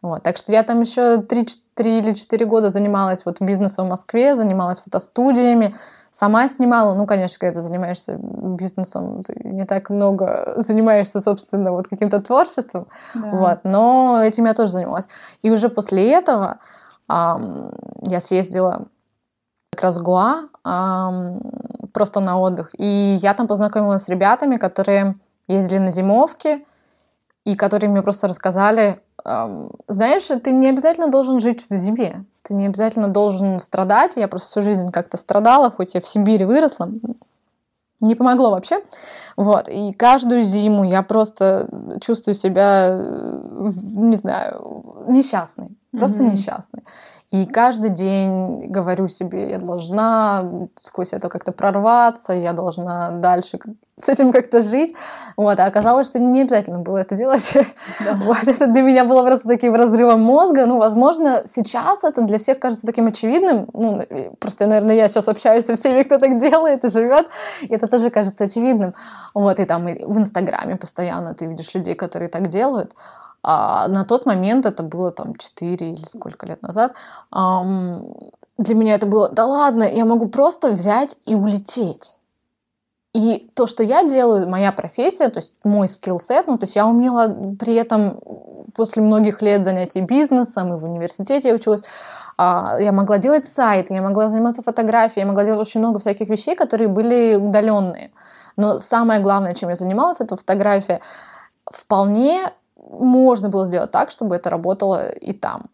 вот, 0.04 0.22
так 0.22 0.36
что 0.36 0.52
я 0.52 0.62
там 0.64 0.82
еще 0.82 1.22
3, 1.22 1.46
3 1.74 1.98
или 1.98 2.12
4 2.12 2.44
года 2.44 2.68
занималась 2.68 3.24
вот 3.24 3.40
бизнесом 3.40 3.86
в 3.86 3.88
Москве, 3.88 4.36
занималась 4.36 4.80
фотостудиями, 4.80 5.74
сама 6.10 6.46
снимала. 6.46 6.94
Ну, 6.94 7.06
конечно, 7.06 7.38
когда 7.40 7.54
ты 7.54 7.62
занимаешься 7.66 8.18
бизнесом, 8.20 9.22
ты 9.22 9.34
не 9.44 9.64
так 9.64 9.88
много 9.88 10.52
занимаешься, 10.56 11.20
собственно, 11.20 11.72
вот 11.72 11.88
каким-то 11.88 12.20
творчеством. 12.20 12.86
Да. 13.14 13.30
Вот, 13.30 13.60
но 13.64 14.20
этим 14.22 14.44
я 14.44 14.52
тоже 14.52 14.72
занималась. 14.72 15.08
И 15.40 15.50
уже 15.50 15.70
после 15.70 16.12
этого 16.12 16.58
эм, 17.08 17.72
я 18.02 18.20
съездила 18.20 18.88
как 19.70 19.84
раз 19.84 19.96
в 19.96 20.02
Гуа 20.02 20.50
эм, 20.66 21.40
просто 21.94 22.20
на 22.20 22.38
отдых. 22.38 22.74
И 22.76 23.18
я 23.22 23.32
там 23.32 23.46
познакомилась 23.46 24.02
с 24.02 24.10
ребятами, 24.10 24.58
которые 24.58 25.14
ездили 25.48 25.78
на 25.78 25.90
зимовки, 25.90 26.66
и 27.44 27.54
которые 27.54 27.90
мне 27.90 28.02
просто 28.02 28.28
рассказали 28.28 29.00
знаешь, 29.88 30.26
ты 30.42 30.52
не 30.52 30.68
обязательно 30.68 31.08
должен 31.08 31.40
жить 31.40 31.64
в 31.68 31.74
зиме, 31.74 32.24
ты 32.42 32.52
не 32.52 32.66
обязательно 32.66 33.08
должен 33.08 33.58
страдать. 33.58 34.16
Я 34.16 34.28
просто 34.28 34.48
всю 34.48 34.60
жизнь 34.60 34.88
как-то 34.88 35.16
страдала, 35.16 35.70
хоть 35.70 35.94
я 35.94 36.00
в 36.02 36.06
Сибири 36.06 36.44
выросла, 36.44 36.90
не 38.00 38.14
помогло 38.14 38.50
вообще. 38.50 38.82
Вот. 39.36 39.68
И 39.68 39.94
каждую 39.94 40.44
зиму 40.44 40.84
я 40.84 41.02
просто 41.02 41.68
чувствую 42.02 42.34
себя, 42.34 42.90
не 42.90 44.16
знаю, 44.16 45.06
несчастной. 45.08 45.68
Просто 45.96 46.18
mm-hmm. 46.18 46.32
несчастной. 46.32 46.82
И 47.34 47.46
каждый 47.46 47.90
день 47.90 48.68
говорю 48.68 49.08
себе, 49.08 49.50
я 49.50 49.58
должна 49.58 50.68
сквозь 50.80 51.12
это 51.12 51.28
как-то 51.28 51.50
прорваться, 51.50 52.32
я 52.32 52.52
должна 52.52 53.10
дальше 53.10 53.58
с 53.96 54.08
этим 54.08 54.30
как-то 54.30 54.60
жить. 54.60 54.94
Вот. 55.36 55.58
А 55.58 55.64
оказалось, 55.64 56.06
что 56.06 56.20
не 56.20 56.42
обязательно 56.42 56.78
было 56.78 56.98
это 56.98 57.16
делать. 57.16 57.50
Да. 58.04 58.14
Вот. 58.24 58.44
Это 58.46 58.68
для 58.68 58.82
меня 58.82 59.04
было 59.04 59.24
просто 59.24 59.48
таким 59.48 59.74
разрывом 59.74 60.22
мозга. 60.22 60.64
Ну, 60.66 60.78
возможно, 60.78 61.42
сейчас 61.44 62.04
это 62.04 62.22
для 62.22 62.38
всех 62.38 62.60
кажется 62.60 62.86
таким 62.86 63.08
очевидным. 63.08 63.66
Ну, 63.72 64.04
просто, 64.38 64.66
наверное, 64.66 64.94
я 64.94 65.08
сейчас 65.08 65.26
общаюсь 65.28 65.64
со 65.64 65.74
всеми, 65.74 66.04
кто 66.04 66.18
так 66.18 66.36
делает 66.36 66.84
и 66.84 66.88
живет. 66.88 67.26
И 67.62 67.74
это 67.74 67.88
тоже 67.88 68.10
кажется 68.10 68.44
очевидным. 68.44 68.94
Вот. 69.34 69.58
И 69.58 69.64
там 69.64 69.88
и 69.88 70.04
в 70.04 70.16
Инстаграме 70.18 70.76
постоянно 70.76 71.34
ты 71.34 71.46
видишь 71.46 71.74
людей, 71.74 71.96
которые 71.96 72.28
так 72.28 72.46
делают. 72.46 72.94
А 73.46 73.88
на 73.88 74.04
тот 74.04 74.24
момент, 74.24 74.64
это 74.64 74.82
было 74.82 75.12
там 75.12 75.36
4 75.36 75.92
или 75.92 76.04
сколько 76.06 76.46
лет 76.46 76.62
назад, 76.62 76.94
для 77.30 78.74
меня 78.74 78.94
это 78.94 79.06
было, 79.06 79.28
да 79.28 79.44
ладно, 79.44 79.82
я 79.84 80.06
могу 80.06 80.28
просто 80.28 80.70
взять 80.70 81.16
и 81.26 81.34
улететь. 81.34 82.18
И 83.12 83.50
то, 83.54 83.66
что 83.66 83.82
я 83.82 84.02
делаю, 84.02 84.48
моя 84.48 84.72
профессия, 84.72 85.28
то 85.28 85.38
есть 85.38 85.52
мой 85.62 85.88
скилл-сет, 85.88 86.46
ну, 86.46 86.56
то 86.58 86.64
есть 86.64 86.74
я 86.74 86.86
умела 86.86 87.28
при 87.60 87.74
этом 87.74 88.18
после 88.74 89.02
многих 89.02 89.42
лет 89.42 89.62
занятий 89.62 90.00
бизнесом, 90.00 90.74
и 90.74 90.78
в 90.78 90.84
университете 90.84 91.48
я 91.48 91.54
училась, 91.54 91.84
а, 92.36 92.78
я 92.80 92.92
могла 92.92 93.18
делать 93.18 93.46
сайты, 93.46 93.94
я 93.94 94.02
могла 94.02 94.28
заниматься 94.30 94.62
фотографией, 94.62 95.20
я 95.20 95.26
могла 95.26 95.44
делать 95.44 95.60
очень 95.60 95.80
много 95.80 96.00
всяких 96.00 96.28
вещей, 96.28 96.56
которые 96.56 96.88
были 96.88 97.36
удаленные. 97.36 98.10
Но 98.56 98.78
самое 98.78 99.20
главное, 99.20 99.54
чем 99.54 99.68
я 99.68 99.76
занималась, 99.76 100.20
это 100.20 100.36
фотография. 100.36 101.00
Вполне 101.70 102.50
можно 102.88 103.48
было 103.48 103.66
сделать 103.66 103.90
так, 103.90 104.10
чтобы 104.10 104.36
это 104.36 104.50
работало 104.50 105.08
и 105.08 105.32
там. 105.32 105.66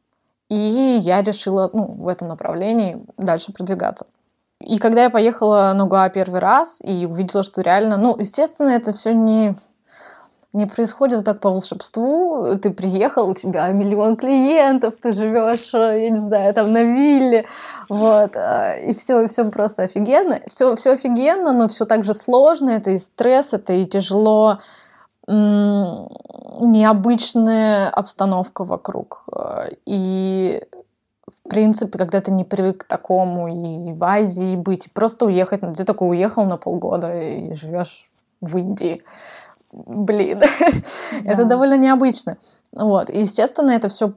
И 0.49 0.99
я 1.03 1.23
решила 1.23 1.71
ну, 1.73 1.85
в 1.85 2.09
этом 2.09 2.29
направлении 2.29 3.05
дальше 3.17 3.53
продвигаться. 3.53 4.07
И 4.61 4.79
когда 4.79 5.05
я 5.05 5.11
поехала 5.11 5.73
на 5.75 5.87
Гуа 5.87 6.09
первый 6.11 6.41
раз 6.41 6.81
и 6.83 7.07
увидела, 7.07 7.43
что 7.43 7.63
реально, 7.63 7.97
ну, 7.97 8.17
естественно, 8.19 8.71
это 8.71 8.93
все 8.93 9.15
не, 9.15 9.55
не 10.53 10.67
происходит 10.67 11.25
так 11.25 11.41
по 11.41 11.51
волшебству. 11.51 12.59
Ты 12.61 12.71
приехал, 12.71 13.31
у 13.31 13.35
тебя 13.35 13.69
миллион 13.69 14.17
клиентов, 14.17 14.97
ты 15.01 15.15
живешь, 15.15 15.71
я 15.73 16.11
не 16.11 16.19
знаю, 16.19 16.53
там 16.53 16.73
на 16.73 16.83
вилле, 16.83 17.47
вот, 17.89 18.37
и 18.85 18.93
все, 18.93 19.21
и 19.23 19.29
все 19.29 19.51
просто 19.51 19.85
офигенно. 19.85 20.41
Все, 20.51 20.77
все 20.77 20.93
офигенно, 20.93 21.53
но 21.53 21.69
все 21.69 21.87
так 21.87 22.05
же 22.05 22.13
сложно, 22.13 22.71
это 22.71 22.91
и 22.91 22.99
стресс, 22.99 23.55
это 23.55 23.73
и 23.73 23.87
тяжело, 23.87 24.59
необычная 26.61 27.89
обстановка 27.91 28.65
вокруг. 28.65 29.25
И 29.87 30.63
в 31.31 31.49
принципе, 31.49 31.97
когда 31.99 32.21
ты 32.21 32.31
не 32.33 32.45
привык 32.45 32.85
к 32.85 32.85
такому 32.85 33.49
и 33.49 33.93
в 33.93 34.05
Азии 34.05 34.57
быть, 34.57 34.87
и 34.87 34.91
просто 34.91 35.27
уехать, 35.27 35.63
ну, 35.63 35.75
ты 35.75 35.85
такой 35.85 36.11
уехал 36.11 36.45
на 36.45 36.57
полгода 36.57 37.17
и 37.17 37.53
живешь 37.55 38.13
в 38.41 38.59
Индии. 38.59 39.03
Блин, 39.73 40.39
да. 40.41 40.49
это 41.25 41.45
довольно 41.45 41.77
необычно. 41.77 42.39
Вот, 42.73 43.11
и, 43.11 43.21
естественно, 43.21 43.71
это 43.71 43.89
все 43.89 44.15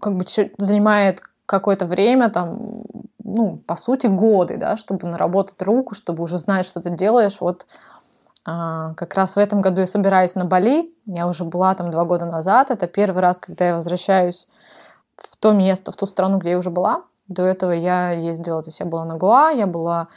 как 0.00 0.16
бы 0.16 0.24
занимает 0.58 1.20
какое-то 1.46 1.86
время, 1.86 2.30
там, 2.30 2.84
ну, 3.22 3.58
по 3.66 3.76
сути, 3.76 4.06
годы, 4.06 4.56
да, 4.56 4.76
чтобы 4.76 5.08
наработать 5.08 5.60
руку, 5.62 5.94
чтобы 5.94 6.22
уже 6.22 6.38
знать, 6.38 6.66
что 6.66 6.80
ты 6.80 6.90
делаешь. 6.90 7.40
Вот 7.40 7.66
как 8.44 9.14
раз 9.14 9.36
в 9.36 9.38
этом 9.38 9.60
году 9.60 9.80
я 9.82 9.86
собираюсь 9.86 10.34
на 10.34 10.44
Бали. 10.44 10.92
Я 11.06 11.28
уже 11.28 11.44
была 11.44 11.74
там 11.74 11.90
два 11.90 12.04
года 12.04 12.26
назад. 12.26 12.70
Это 12.70 12.86
первый 12.86 13.20
раз, 13.20 13.38
когда 13.38 13.68
я 13.68 13.74
возвращаюсь 13.74 14.48
в 15.16 15.36
то 15.36 15.52
место, 15.52 15.92
в 15.92 15.96
ту 15.96 16.06
страну, 16.06 16.38
где 16.38 16.50
я 16.50 16.58
уже 16.58 16.70
была. 16.70 17.04
До 17.28 17.42
этого 17.42 17.70
я 17.70 18.10
ездила, 18.10 18.62
то 18.62 18.68
есть 18.68 18.80
я 18.80 18.86
была 18.86 19.04
на 19.04 19.16
Гуа, 19.16 19.50
я 19.50 19.66
была 19.66 20.08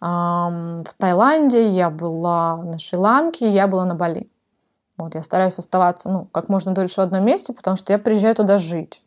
эм, 0.00 0.84
в 0.84 0.94
Таиланде, 0.98 1.68
я 1.68 1.90
была 1.90 2.56
на 2.56 2.78
Шри-Ланке, 2.78 3.52
я 3.52 3.66
была 3.66 3.84
на 3.84 3.94
Бали. 3.94 4.30
Вот, 4.96 5.14
я 5.14 5.22
стараюсь 5.22 5.58
оставаться, 5.58 6.10
ну, 6.10 6.26
как 6.32 6.48
можно 6.48 6.72
дольше 6.72 6.96
в 6.96 7.04
одном 7.04 7.24
месте, 7.24 7.52
потому 7.52 7.76
что 7.76 7.92
я 7.92 7.98
приезжаю 7.98 8.34
туда 8.34 8.58
жить. 8.58 9.02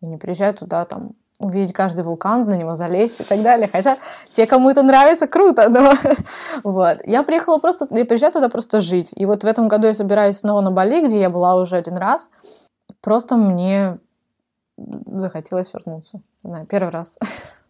Я 0.00 0.08
не 0.08 0.16
приезжаю 0.16 0.54
туда 0.54 0.84
там 0.84 1.12
увидеть 1.40 1.72
каждый 1.72 2.04
вулкан, 2.04 2.48
на 2.48 2.54
него 2.54 2.76
залезть 2.76 3.20
и 3.20 3.24
так 3.24 3.42
далее. 3.42 3.68
Хотя 3.70 3.96
те, 4.32 4.46
кому 4.46 4.70
это 4.70 4.82
нравится, 4.82 5.26
круто. 5.26 5.68
Но... 5.70 5.92
вот. 6.62 6.98
Я 7.04 7.22
приехала 7.22 7.58
просто, 7.58 7.86
я 7.90 8.04
приезжаю 8.04 8.32
туда 8.32 8.48
просто 8.48 8.80
жить. 8.80 9.10
И 9.14 9.26
вот 9.26 9.44
в 9.44 9.46
этом 9.46 9.68
году 9.68 9.86
я 9.86 9.94
собираюсь 9.94 10.38
снова 10.38 10.60
на 10.60 10.70
Бали, 10.70 11.04
где 11.04 11.20
я 11.20 11.30
была 11.30 11.56
уже 11.56 11.76
один 11.76 11.96
раз. 11.96 12.30
Просто 13.00 13.36
мне 13.36 13.98
захотелось 15.06 15.72
вернуться. 15.72 16.20
Не 16.42 16.50
знаю, 16.50 16.66
первый 16.66 16.90
раз. 16.90 17.18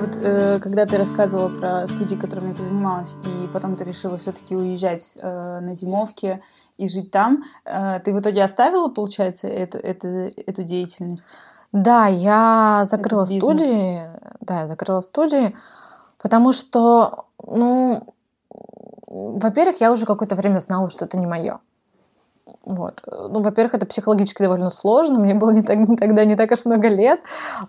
вот 0.00 0.18
э, 0.22 0.58
когда 0.60 0.86
ты 0.86 0.96
рассказывала 0.96 1.48
про 1.48 1.86
студии, 1.86 2.16
которыми 2.16 2.54
ты 2.54 2.64
занималась, 2.64 3.16
и 3.24 3.48
потом 3.48 3.76
ты 3.76 3.84
решила 3.84 4.18
все-таки 4.18 4.56
уезжать 4.56 5.12
э, 5.16 5.60
на 5.60 5.74
зимовке 5.74 6.42
и 6.78 6.88
жить 6.88 7.10
там, 7.10 7.44
э, 7.64 8.00
ты 8.00 8.12
в 8.12 8.20
итоге 8.20 8.42
оставила, 8.42 8.88
получается, 8.88 9.48
это, 9.48 9.78
это, 9.78 10.30
эту 10.46 10.62
деятельность? 10.62 11.36
Да, 11.72 12.06
я 12.06 12.82
закрыла 12.84 13.24
студии. 13.24 14.10
Да, 14.40 14.62
я 14.62 14.68
закрыла 14.68 15.00
студии, 15.02 15.54
потому 16.18 16.52
что, 16.52 17.26
ну, 17.46 18.14
во-первых, 19.06 19.80
я 19.80 19.92
уже 19.92 20.06
какое-то 20.06 20.34
время 20.34 20.58
знала, 20.58 20.90
что 20.90 21.04
это 21.04 21.18
не 21.18 21.26
мое. 21.26 21.60
Вот. 22.64 23.02
Ну, 23.06 23.40
во-первых, 23.40 23.74
это 23.74 23.86
психологически 23.86 24.42
довольно 24.42 24.70
сложно. 24.70 25.18
Мне 25.18 25.34
было 25.34 25.50
не 25.50 25.62
так, 25.62 25.78
тогда 25.98 26.24
не 26.24 26.36
так 26.36 26.50
уж 26.52 26.64
много 26.66 26.88
лет. 26.88 27.20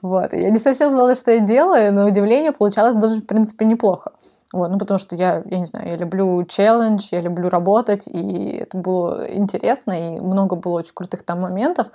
Вот. 0.01 0.33
Я 0.33 0.49
не 0.49 0.59
совсем 0.59 0.89
знала, 0.89 1.15
что 1.15 1.31
я 1.31 1.39
делаю, 1.39 1.93
но 1.93 2.05
удивление 2.05 2.51
получалось 2.51 2.95
даже, 2.95 3.21
в 3.21 3.25
принципе, 3.25 3.65
неплохо. 3.65 4.11
Вот, 4.53 4.69
ну, 4.69 4.77
потому 4.77 4.97
что 4.97 5.15
я, 5.15 5.43
я 5.45 5.59
не 5.59 5.65
знаю, 5.65 5.87
я 5.87 5.95
люблю 5.95 6.43
челлендж, 6.43 7.07
я 7.11 7.21
люблю 7.21 7.47
работать, 7.47 8.05
и 8.05 8.57
это 8.57 8.77
было 8.77 9.25
интересно, 9.33 9.93
и 9.93 10.19
много 10.19 10.57
было 10.57 10.79
очень 10.79 10.93
крутых 10.93 11.23
там 11.23 11.39
моментов. 11.39 11.87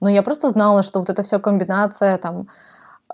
Но 0.00 0.08
я 0.08 0.22
просто 0.22 0.48
знала, 0.48 0.84
что 0.84 1.00
вот 1.00 1.10
эта 1.10 1.24
вся 1.24 1.40
комбинация, 1.40 2.16
там, 2.18 2.46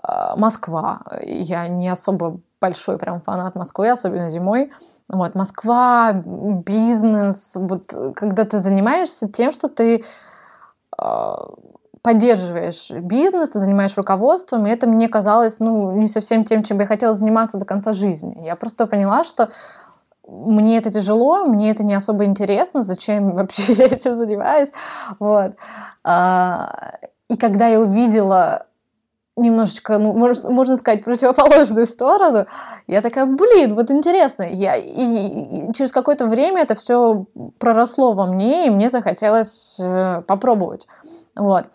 а, 0.03 0.35
Москва. 0.35 1.01
Я 1.23 1.67
не 1.67 1.89
особо 1.89 2.39
большой 2.59 2.99
прям 2.99 3.21
фанат 3.21 3.55
Москвы, 3.55 3.89
особенно 3.89 4.29
зимой. 4.29 4.71
Вот, 5.11 5.35
Москва, 5.35 6.13
бизнес, 6.13 7.55
вот 7.55 7.93
когда 8.15 8.45
ты 8.45 8.59
занимаешься 8.59 9.27
тем, 9.27 9.51
что 9.51 9.67
ты 9.67 10.05
э, 10.97 11.33
поддерживаешь 12.01 12.89
бизнес, 12.89 13.49
ты 13.49 13.59
занимаешь 13.59 13.97
руководством, 13.97 14.65
и 14.65 14.69
это 14.69 14.87
мне 14.87 15.09
казалось, 15.09 15.59
ну, 15.59 15.91
не 15.91 16.07
совсем 16.07 16.45
тем, 16.45 16.63
чем 16.63 16.79
я 16.79 16.85
хотела 16.85 17.13
заниматься 17.13 17.57
до 17.57 17.65
конца 17.65 17.91
жизни. 17.91 18.41
Я 18.45 18.55
просто 18.55 18.87
поняла, 18.87 19.25
что 19.25 19.49
мне 20.25 20.77
это 20.77 20.91
тяжело, 20.91 21.43
мне 21.45 21.71
это 21.71 21.83
не 21.83 21.93
особо 21.93 22.23
интересно, 22.23 22.81
зачем 22.81 23.33
вообще 23.33 23.73
я 23.73 23.85
этим 23.87 24.15
занимаюсь. 24.15 24.71
Вот. 25.19 25.51
А, 26.05 26.93
и 27.27 27.35
когда 27.35 27.67
я 27.67 27.81
увидела 27.81 28.65
немножечко, 29.37 29.97
ну, 29.97 30.13
можно, 30.13 30.77
сказать, 30.77 31.03
противоположную 31.03 31.85
сторону, 31.85 32.47
я 32.87 33.01
такая, 33.01 33.25
блин, 33.25 33.75
вот 33.75 33.89
интересно. 33.89 34.43
Я, 34.43 34.75
и, 34.75 35.69
и 35.69 35.73
через 35.73 35.91
какое-то 35.91 36.27
время 36.27 36.63
это 36.63 36.75
все 36.75 37.25
проросло 37.57 38.13
во 38.13 38.25
мне, 38.25 38.67
и 38.67 38.69
мне 38.69 38.89
захотелось 38.89 39.79
э, 39.79 40.21
попробовать. 40.27 40.87
Вот. 41.35 41.65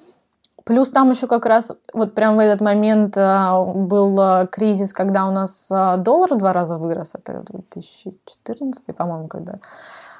Плюс 0.66 0.90
там 0.90 1.10
еще 1.12 1.28
как 1.28 1.46
раз 1.46 1.72
вот 1.94 2.14
прям 2.14 2.34
в 2.34 2.40
этот 2.40 2.60
момент 2.60 3.16
а, 3.16 3.62
был 3.62 4.20
а, 4.20 4.46
кризис, 4.46 4.92
когда 4.92 5.28
у 5.28 5.30
нас 5.30 5.70
а, 5.70 5.96
доллар 5.96 6.34
в 6.34 6.38
два 6.38 6.52
раза 6.52 6.76
вырос. 6.76 7.14
Это 7.14 7.44
2014, 7.46 8.96
по-моему, 8.96 9.28
когда. 9.28 9.60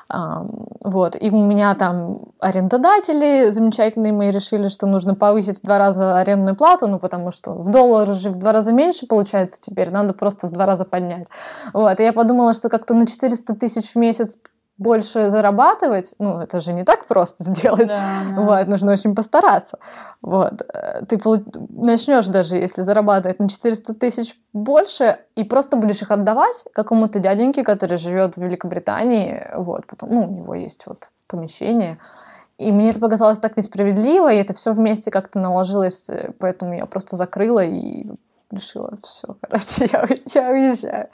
Вот. 0.09 1.17
И 1.21 1.31
у 1.31 1.45
меня 1.45 1.75
там 1.75 2.21
арендодатели 2.39 3.51
замечательные 3.51 4.13
мои 4.13 4.31
решили, 4.31 4.69
что 4.69 4.87
нужно 4.87 5.15
повысить 5.15 5.59
в 5.59 5.63
два 5.63 5.79
раза 5.79 6.17
арендную 6.17 6.55
плату, 6.55 6.87
ну, 6.87 6.99
потому 6.99 7.31
что 7.33 7.55
в 7.55 7.71
доллар 7.71 8.13
же 8.15 8.31
в 8.31 8.37
два 8.37 8.53
раза 8.53 8.73
меньше 8.73 9.07
получается 9.07 9.61
теперь, 9.61 9.91
надо 9.91 10.15
просто 10.15 10.47
в 10.47 10.53
два 10.53 10.65
раза 10.65 10.85
поднять. 10.85 11.27
Вот. 11.73 11.99
И 11.99 12.05
я 12.05 12.13
подумала, 12.13 12.55
что 12.55 12.69
как-то 12.69 12.95
на 12.95 13.07
400 13.07 13.55
тысяч 13.55 13.93
в 13.93 13.97
месяц 13.97 14.39
больше 14.79 15.31
зарабатывать, 15.31 16.15
ну, 16.19 16.39
это 16.39 16.61
же 16.61 16.73
не 16.73 16.85
так 16.85 17.07
просто 17.07 17.45
сделать. 17.45 17.89
Да, 17.89 18.01
да. 18.29 18.41
Вот, 18.41 18.67
нужно 18.69 18.93
очень 18.93 19.15
постараться. 19.15 19.79
Вот. 20.23 20.63
Э, 20.73 21.05
ты 21.07 21.19
начнешь 21.71 22.27
даже, 22.27 22.57
если 22.57 22.83
зарабатывать 22.83 23.39
на 23.39 23.49
400 23.49 23.95
тысяч 23.95 24.39
больше, 24.53 25.19
и 25.35 25.45
просто 25.45 25.77
будешь 25.77 26.03
их 26.03 26.11
отдавать 26.11 26.65
какому-то 26.73 27.19
дяденьке, 27.19 27.65
который 27.65 27.97
живет 27.97 28.37
в 28.37 28.43
Великобритании, 28.43 29.47
вот, 29.57 29.87
потом, 29.87 30.11
ну, 30.11 30.27
у 30.27 30.31
него 30.31 30.55
есть 30.55 30.87
вот 30.87 31.11
помещение, 31.27 31.99
и 32.59 32.73
мне 32.73 32.91
это 32.91 33.01
показалось 33.01 33.39
так 33.39 33.57
несправедливо, 33.57 34.33
и 34.33 34.39
это 34.39 34.55
все 34.55 34.73
вместе 34.73 35.11
как-то 35.11 35.39
наложилось, 35.39 36.09
э, 36.11 36.33
поэтому 36.39 36.75
я 36.75 36.87
просто 36.87 37.17
закрыла 37.17 37.65
и 37.65 38.07
решила, 38.57 38.93
все, 39.03 39.37
короче, 39.41 39.89
я, 39.93 40.07
я 40.35 40.51
уезжаю. 40.51 41.09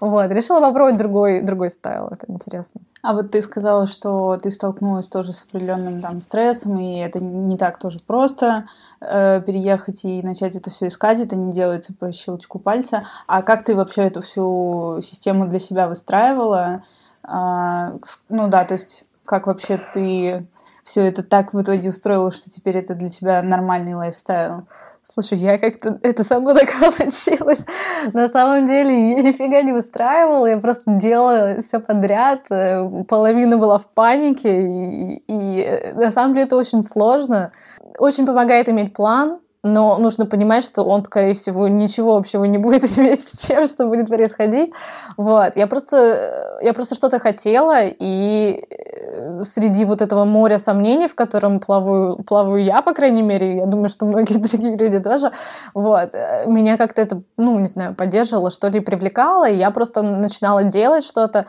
Вот, 0.00 0.30
решила 0.30 0.60
попробовать 0.60 0.96
другой, 0.96 1.42
другой 1.42 1.70
стайл, 1.70 2.08
это 2.08 2.26
интересно. 2.28 2.80
А 3.02 3.12
вот 3.12 3.30
ты 3.30 3.40
сказала, 3.40 3.86
что 3.86 4.36
ты 4.42 4.50
столкнулась 4.50 5.08
тоже 5.08 5.32
с 5.32 5.42
определенным 5.42 6.00
там 6.02 6.20
стрессом, 6.20 6.78
и 6.78 6.98
это 6.98 7.20
не 7.20 7.56
так 7.56 7.78
тоже 7.78 7.98
просто 8.00 8.66
э, 9.00 9.40
переехать 9.42 10.04
и 10.04 10.22
начать 10.22 10.56
это 10.56 10.70
все 10.70 10.88
искать, 10.88 11.20
это 11.20 11.36
не 11.36 11.52
делается 11.52 11.94
по 11.94 12.12
щелчку 12.12 12.58
пальца. 12.58 13.04
А 13.26 13.42
как 13.42 13.62
ты 13.64 13.74
вообще 13.76 14.02
эту 14.02 14.20
всю 14.22 14.98
систему 15.02 15.46
для 15.46 15.60
себя 15.60 15.88
выстраивала? 15.88 16.82
А, 17.22 17.94
ну 18.28 18.48
да, 18.48 18.64
то 18.64 18.74
есть 18.74 19.04
как 19.24 19.46
вообще 19.46 19.78
ты 19.92 20.46
все 20.88 21.04
это 21.04 21.22
так 21.22 21.52
в 21.52 21.60
итоге 21.60 21.90
устроила, 21.90 22.32
что 22.32 22.48
теперь 22.48 22.78
это 22.78 22.94
для 22.94 23.10
тебя 23.10 23.42
нормальный 23.42 23.94
лайфстайл? 23.94 24.66
Слушай, 25.02 25.36
я 25.36 25.58
как-то... 25.58 25.90
Это 26.02 26.24
само 26.24 26.54
так 26.58 26.70
получилось. 26.80 27.66
На 28.14 28.26
самом 28.26 28.64
деле 28.64 29.10
я 29.10 29.22
нифига 29.22 29.60
не 29.60 29.72
выстраивала, 29.72 30.46
я 30.46 30.56
просто 30.56 30.84
делала 30.92 31.60
все 31.60 31.78
подряд. 31.78 32.46
Э, 32.50 33.04
половина 33.06 33.58
была 33.58 33.78
в 33.78 33.86
панике, 33.88 34.62
и, 34.62 35.22
и 35.26 35.60
э, 35.60 35.92
на 35.92 36.10
самом 36.10 36.32
деле 36.32 36.46
это 36.46 36.56
очень 36.56 36.80
сложно. 36.80 37.52
Очень 37.98 38.24
помогает 38.24 38.70
иметь 38.70 38.94
план, 38.94 39.40
но 39.64 39.98
нужно 39.98 40.26
понимать, 40.26 40.64
что 40.64 40.84
он, 40.84 41.02
скорее 41.02 41.34
всего, 41.34 41.66
ничего 41.68 42.16
общего 42.16 42.44
не 42.44 42.58
будет 42.58 42.84
иметь 42.98 43.26
с 43.26 43.46
тем, 43.46 43.66
что 43.66 43.86
будет 43.86 44.08
происходить. 44.08 44.72
Вот. 45.16 45.56
Я 45.56 45.66
просто, 45.66 46.58
я 46.62 46.72
просто 46.72 46.94
что-то 46.94 47.18
хотела, 47.18 47.80
и 47.84 48.64
э, 48.70 49.40
среди 49.42 49.84
вот 49.84 50.00
этого 50.00 50.24
моря 50.24 50.58
сомнений, 50.58 51.08
в 51.08 51.14
котором 51.14 51.60
плаваю, 51.60 52.22
плаваю 52.22 52.62
я, 52.62 52.82
по 52.82 52.94
крайней 52.94 53.22
мере, 53.22 53.56
я 53.56 53.66
думаю, 53.66 53.88
что 53.88 54.06
многие 54.06 54.38
другие 54.38 54.76
люди 54.76 55.00
тоже, 55.00 55.32
вот, 55.74 56.14
э, 56.14 56.44
меня 56.46 56.76
как-то 56.76 57.02
это, 57.02 57.22
ну, 57.36 57.58
не 57.58 57.66
знаю, 57.66 57.94
поддерживало, 57.94 58.50
что 58.50 58.68
ли, 58.68 58.80
привлекало, 58.80 59.48
и 59.48 59.56
я 59.56 59.70
просто 59.70 60.02
начинала 60.02 60.62
делать 60.62 61.04
что-то, 61.04 61.46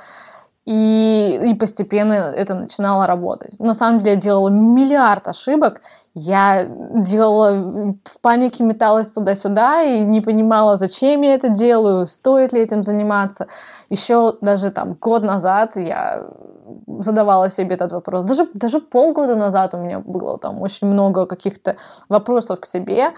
и, 0.69 1.39
и 1.49 1.55
постепенно 1.55 2.13
это 2.13 2.53
начинало 2.53 3.07
работать. 3.07 3.59
На 3.59 3.73
самом 3.73 3.99
деле 4.01 4.11
я 4.11 4.17
делала 4.17 4.49
миллиард 4.49 5.27
ошибок, 5.27 5.81
я 6.13 6.65
делала 6.93 7.95
в 8.03 8.19
панике, 8.21 8.63
металась 8.63 9.09
туда-сюда 9.09 9.81
и 9.81 9.99
не 10.01 10.21
понимала, 10.21 10.77
зачем 10.77 11.23
я 11.23 11.33
это 11.33 11.49
делаю, 11.49 12.05
стоит 12.05 12.53
ли 12.53 12.61
этим 12.61 12.83
заниматься. 12.83 13.47
Еще 13.89 14.35
даже 14.41 14.69
там 14.69 14.93
год 14.93 15.23
назад 15.23 15.75
я 15.75 16.27
задавала 16.99 17.49
себе 17.49 17.73
этот 17.73 17.91
вопрос. 17.91 18.23
Даже, 18.25 18.47
даже 18.53 18.79
полгода 18.79 19.35
назад 19.35 19.73
у 19.73 19.77
меня 19.77 19.99
было 19.99 20.37
там 20.37 20.61
очень 20.61 20.87
много 20.87 21.25
каких-то 21.25 21.77
вопросов 22.09 22.59
к 22.59 22.65
себе. 22.65 23.09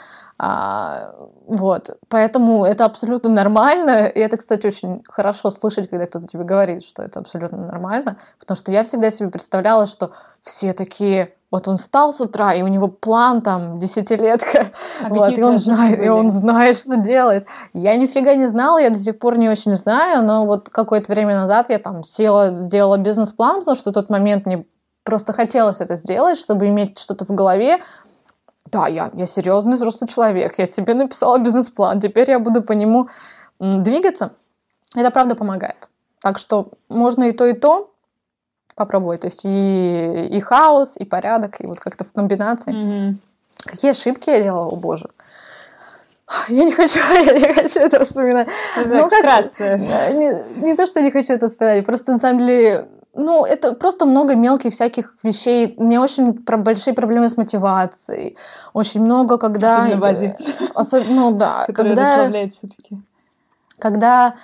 А, 0.43 1.13
вот. 1.45 1.99
Поэтому 2.10 2.65
это 2.65 2.86
абсолютно 2.86 3.30
нормально. 3.30 4.08
И 4.08 4.19
это, 4.19 4.38
кстати, 4.38 4.65
очень 4.65 5.04
хорошо 5.08 5.51
слышать, 5.51 5.88
когда 5.88 6.08
кто-то 6.08 6.25
тебе 6.25 6.43
говорит, 6.43 6.84
что 6.84 7.04
это 7.04 7.19
абсолютно 7.19 7.60
нормально. 7.60 8.17
Потому 8.39 8.58
что 8.58 8.71
я 8.71 8.84
всегда 8.84 9.12
себе 9.12 9.30
представляла, 9.30 9.86
что 9.86 10.13
все 10.41 10.73
такие 10.73 11.36
вот 11.51 11.67
он 11.67 11.77
встал 11.77 12.12
с 12.12 12.21
утра, 12.21 12.56
и 12.56 12.63
у 12.63 12.67
него 12.67 12.88
план 12.88 13.41
там 13.41 13.77
десятилетка, 13.77 14.71
а 15.04 15.10
вот, 15.10 15.38
и 15.38 15.43
он, 15.43 15.58
знает, 15.58 16.01
и 16.01 16.08
он 16.08 16.30
знает, 16.30 16.77
что 16.77 16.95
делать. 16.95 17.45
Я 17.73 17.97
нифига 17.97 18.36
не 18.36 18.47
знала, 18.47 18.77
я 18.77 18.89
до 18.89 18.97
сих 18.97 19.19
пор 19.19 19.38
не 19.38 19.49
очень 19.49 19.75
знаю, 19.75 20.23
но 20.25 20.45
вот 20.45 20.69
какое-то 20.69 21.12
время 21.12 21.36
назад 21.36 21.69
я 21.69 21.77
там 21.77 22.04
села, 22.04 22.54
сделала 22.54 22.97
бизнес-план, 22.97 23.60
потому 23.60 23.75
что 23.75 23.91
в 23.91 23.93
тот 23.93 24.10
момент 24.10 24.45
мне 24.45 24.65
просто 25.04 25.34
хотелось 25.34 25.82
это 25.82 25.95
сделать, 25.95 26.38
чтобы 26.38 26.67
иметь 26.69 26.97
что-то 26.97 27.25
в 27.25 27.32
голове. 27.32 27.80
Да, 28.67 28.88
я, 28.88 29.12
я 29.13 29.26
серьезный 29.26 29.76
взрослый 29.76 30.08
человек, 30.08 30.60
я 30.60 30.65
себе 30.65 30.93
написала 30.93 31.38
бизнес-план, 31.39 32.00
теперь 32.00 32.30
я 32.30 32.39
буду 32.39 32.62
по 32.62 32.74
нему 32.74 33.10
двигаться. 33.60 34.32
Это 34.95 35.10
правда 35.12 35.36
помогает. 35.36 35.89
Так 36.21 36.38
что 36.38 36.69
можно 36.89 37.24
и 37.24 37.32
то, 37.32 37.47
и 37.47 37.54
то 37.54 37.91
попробовать. 38.76 39.21
То 39.21 39.28
есть 39.28 39.41
и, 39.43 40.28
и 40.32 40.39
хаос, 40.39 40.97
и 40.97 41.06
порядок, 41.06 41.62
и 41.62 41.67
вот 41.67 41.80
как-то 41.80 42.04
в 42.04 42.12
комбинации. 42.12 42.74
Mm-hmm. 42.74 43.15
Какие 43.65 43.91
ошибки 43.91 44.30
я 44.30 44.41
делала, 44.41 44.67
о 44.71 44.76
боже. 44.76 45.10
Я 46.47 46.63
не 46.63 46.71
хочу, 46.71 47.00
я 47.13 47.34
не 47.34 47.54
хочу 47.54 47.80
это 47.80 48.04
вспоминать. 48.04 48.47
Это 48.78 48.89
ну, 48.89 49.10
как, 49.10 49.19
вкратце. 49.19 49.78
Не, 50.13 50.65
не 50.65 50.76
то, 50.76 50.86
что 50.86 51.02
не 51.02 51.12
хочу 51.12 51.34
это 51.34 51.50
вспоминать, 51.50 51.86
просто 51.86 52.13
на 52.13 52.19
самом 52.19 52.39
деле 52.39 52.88
ну, 53.13 53.45
это 53.45 53.74
просто 53.74 54.06
много 54.06 54.36
мелких 54.36 54.71
всяких 54.71 55.15
вещей. 55.21 55.76
У 55.78 55.84
меня 55.84 56.02
очень 56.02 56.34
про 56.34 56.58
большие 56.58 56.93
проблемы 56.93 57.28
с 57.28 57.36
мотивацией. 57.36 58.38
Очень 58.74 59.02
много, 59.02 59.38
когда... 59.38 59.80
Особенно 59.80 59.95
в 59.97 60.00
базе. 60.00 60.38
Особ... 60.76 61.04
Ну, 61.10 61.32
да. 61.32 61.65
когда... 61.74 62.30
все-таки. 62.50 63.02
Когда 63.80 64.36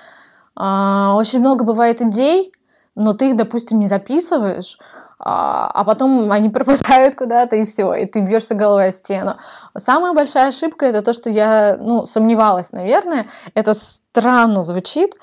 а, 0.56 1.13
очень 1.15 1.39
много 1.39 1.63
бывает 1.63 2.01
идей, 2.01 2.51
но 2.95 3.13
ты 3.13 3.30
их, 3.30 3.38
допустим, 3.38 3.80
не 3.80 3.88
записываешь, 3.88 4.77
а, 5.19 5.71
а 5.73 5.84
потом 5.84 6.32
они 6.32 6.49
пропадают 6.49 7.15
куда-то, 7.15 7.56
и 7.56 7.65
все, 7.65 7.93
и 7.93 8.06
ты 8.06 8.19
бьешься 8.19 8.56
головой 8.56 8.88
о 8.88 8.91
стену. 8.91 9.38
Самая 9.77 10.13
большая 10.13 10.49
ошибка 10.49 10.86
это 10.86 11.01
то, 11.01 11.13
что 11.13 11.30
я 11.30 11.77
ну, 11.80 12.06
сомневалась, 12.06 12.73
наверное. 12.73 13.27
Это 13.53 13.73
странно 13.75 14.62
звучит. 14.63 15.13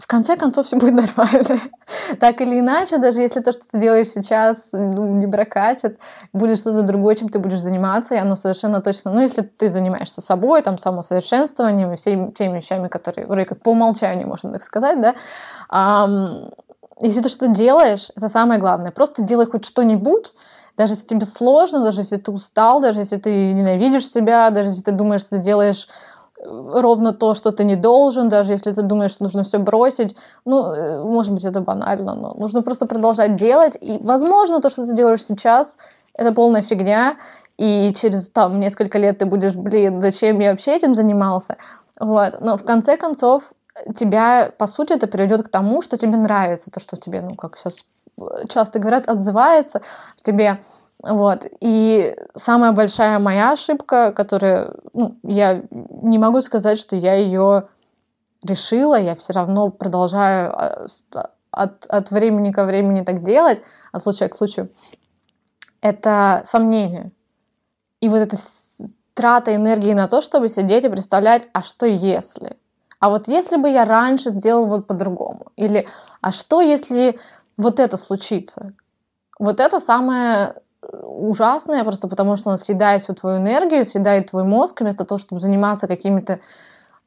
В 0.00 0.06
конце 0.06 0.36
концов, 0.36 0.66
все 0.66 0.76
будет 0.76 0.94
нормально. 0.94 1.60
так 2.20 2.40
или 2.40 2.58
иначе, 2.58 2.96
даже 2.96 3.20
если 3.20 3.40
то, 3.40 3.52
что 3.52 3.64
ты 3.70 3.78
делаешь 3.78 4.08
сейчас, 4.08 4.70
ну, 4.72 5.04
не 5.16 5.26
прокатит, 5.26 6.00
будет 6.32 6.58
что-то 6.58 6.82
другое, 6.82 7.16
чем 7.16 7.28
ты 7.28 7.38
будешь 7.38 7.60
заниматься, 7.60 8.14
и 8.14 8.18
оно 8.18 8.34
совершенно 8.34 8.80
точно, 8.80 9.12
ну, 9.12 9.20
если 9.20 9.42
ты 9.42 9.68
занимаешься 9.68 10.22
собой, 10.22 10.62
там, 10.62 10.78
самосовершенствованием 10.78 11.92
и 11.92 11.96
всеми 11.96 12.30
теми 12.30 12.56
вещами, 12.56 12.88
которые, 12.88 13.26
вроде 13.26 13.44
как 13.44 13.60
по 13.62 13.72
умолчанию, 13.72 14.26
можно 14.26 14.50
так 14.50 14.62
сказать, 14.62 14.98
да, 15.02 15.14
um, 15.70 16.50
если 17.02 17.20
ты 17.20 17.28
что-то 17.28 17.48
делаешь, 17.48 18.10
это 18.16 18.30
самое 18.30 18.58
главное, 18.58 18.92
просто 18.92 19.22
делай 19.22 19.44
хоть 19.44 19.66
что-нибудь, 19.66 20.32
даже 20.78 20.94
если 20.94 21.08
тебе 21.08 21.26
сложно, 21.26 21.84
даже 21.84 22.00
если 22.00 22.16
ты 22.16 22.30
устал, 22.30 22.80
даже 22.80 23.00
если 23.00 23.18
ты 23.18 23.52
ненавидишь 23.52 24.08
себя, 24.08 24.48
даже 24.48 24.70
если 24.70 24.84
ты 24.84 24.92
думаешь, 24.92 25.20
что 25.20 25.36
ты 25.36 25.42
делаешь 25.42 25.88
ровно 26.44 27.12
то, 27.12 27.34
что 27.34 27.52
ты 27.52 27.64
не 27.64 27.76
должен, 27.76 28.28
даже 28.28 28.52
если 28.52 28.72
ты 28.72 28.82
думаешь, 28.82 29.12
что 29.12 29.24
нужно 29.24 29.42
все 29.42 29.58
бросить. 29.58 30.16
Ну, 30.44 30.72
э, 30.72 31.02
может 31.02 31.32
быть, 31.32 31.44
это 31.44 31.60
банально, 31.60 32.14
но 32.14 32.34
нужно 32.34 32.62
просто 32.62 32.86
продолжать 32.86 33.36
делать. 33.36 33.76
И, 33.80 33.98
возможно, 34.00 34.60
то, 34.60 34.70
что 34.70 34.86
ты 34.86 34.94
делаешь 34.94 35.24
сейчас, 35.24 35.78
это 36.14 36.32
полная 36.32 36.62
фигня, 36.62 37.16
и 37.58 37.92
через 37.94 38.30
там 38.30 38.58
несколько 38.58 38.98
лет 38.98 39.18
ты 39.18 39.26
будешь, 39.26 39.54
блин, 39.54 40.00
зачем 40.00 40.40
я 40.40 40.50
вообще 40.50 40.76
этим 40.76 40.94
занимался? 40.94 41.56
Вот. 41.98 42.40
Но 42.40 42.56
в 42.56 42.64
конце 42.64 42.96
концов 42.96 43.52
тебя, 43.94 44.50
по 44.56 44.66
сути, 44.66 44.94
это 44.94 45.06
приведет 45.06 45.42
к 45.42 45.48
тому, 45.48 45.82
что 45.82 45.96
тебе 45.96 46.16
нравится, 46.16 46.70
то, 46.70 46.80
что 46.80 46.96
тебе, 46.96 47.20
ну, 47.20 47.34
как 47.34 47.58
сейчас 47.58 47.84
часто 48.48 48.78
говорят, 48.78 49.08
отзывается 49.08 49.82
в 50.16 50.22
тебе 50.22 50.60
Вот. 51.02 51.46
И 51.60 52.14
самая 52.36 52.72
большая 52.72 53.18
моя 53.18 53.52
ошибка, 53.52 54.12
которая, 54.12 54.74
ну, 54.92 55.16
я 55.22 55.62
не 55.70 56.18
могу 56.18 56.42
сказать, 56.42 56.78
что 56.78 56.96
я 56.96 57.14
ее 57.14 57.68
решила, 58.44 58.98
я 58.98 59.14
все 59.14 59.32
равно 59.32 59.70
продолжаю 59.70 60.52
а, 60.52 60.86
а, 61.14 61.30
от, 61.50 61.86
от 61.86 62.10
времени 62.10 62.52
ко 62.52 62.64
времени 62.64 63.02
так 63.02 63.22
делать, 63.22 63.62
от 63.92 64.02
случая 64.02 64.28
к 64.28 64.36
случаю, 64.36 64.70
это 65.80 66.42
сомнение. 66.44 67.12
И 68.00 68.08
вот 68.08 68.18
эта 68.18 68.36
трата 69.14 69.54
энергии 69.54 69.92
на 69.92 70.06
то, 70.06 70.20
чтобы 70.20 70.48
сидеть 70.48 70.84
и 70.84 70.88
представлять, 70.88 71.48
а 71.52 71.62
что 71.62 71.86
если? 71.86 72.56
А 72.98 73.08
вот 73.08 73.28
если 73.28 73.56
бы 73.56 73.68
я 73.70 73.86
раньше 73.86 74.30
сделал 74.30 74.66
вот 74.66 74.86
по-другому? 74.86 75.52
Или 75.56 75.88
а 76.20 76.32
что 76.32 76.60
если 76.60 77.18
вот 77.56 77.80
это 77.80 77.96
случится? 77.96 78.74
Вот 79.38 79.60
это 79.60 79.80
самое 79.80 80.54
ужасное, 80.82 81.84
просто 81.84 82.08
потому 82.08 82.36
что 82.36 82.50
он 82.50 82.58
съедает 82.58 83.02
всю 83.02 83.14
твою 83.14 83.38
энергию, 83.38 83.84
съедает 83.84 84.30
твой 84.30 84.44
мозг, 84.44 84.80
вместо 84.80 85.04
того, 85.04 85.18
чтобы 85.18 85.40
заниматься 85.40 85.86
какими-то 85.86 86.40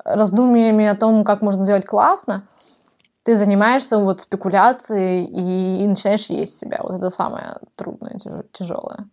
раздумьями 0.04 0.86
о 0.86 0.96
том, 0.96 1.24
как 1.24 1.42
можно 1.42 1.64
сделать 1.64 1.86
классно, 1.86 2.44
ты 3.24 3.38
занимаешься 3.38 3.98
вот 3.98 4.22
спекуляцией 4.22 5.26
и, 5.26 5.84
и 5.84 5.88
начинаешь 5.88 6.26
есть 6.28 6.58
себя. 6.58 6.80
Вот 6.84 6.94
это 6.94 7.10
самое 7.10 7.58
трудное, 7.76 8.20
тяжелое. 8.52 9.08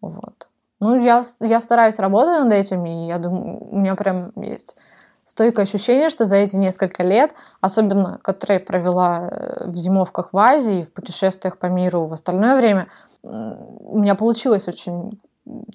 Вот. 0.00 0.48
Ну, 0.80 1.00
я, 1.00 1.22
я 1.40 1.60
стараюсь 1.60 1.98
работать 1.98 2.44
над 2.44 2.52
этим, 2.52 2.84
и 2.86 3.06
я 3.06 3.18
думаю, 3.18 3.58
у 3.70 3.78
меня 3.78 3.94
прям 3.94 4.32
есть 4.36 4.76
стойкое 5.24 5.64
ощущение, 5.64 6.10
что 6.10 6.24
за 6.24 6.36
эти 6.36 6.56
несколько 6.56 7.02
лет, 7.02 7.32
особенно 7.60 8.18
которые 8.22 8.58
я 8.58 8.64
провела 8.64 9.28
э, 9.28 9.70
в 9.70 9.76
зимовках 9.76 10.32
в 10.32 10.38
Азии, 10.38 10.82
в 10.82 10.92
путешествиях 10.92 11.58
по 11.58 11.66
миру 11.66 12.06
в 12.06 12.12
остальное 12.12 12.56
время, 12.56 12.88
у 13.22 13.98
меня 13.98 14.14
получилось 14.14 14.68
очень 14.68 15.20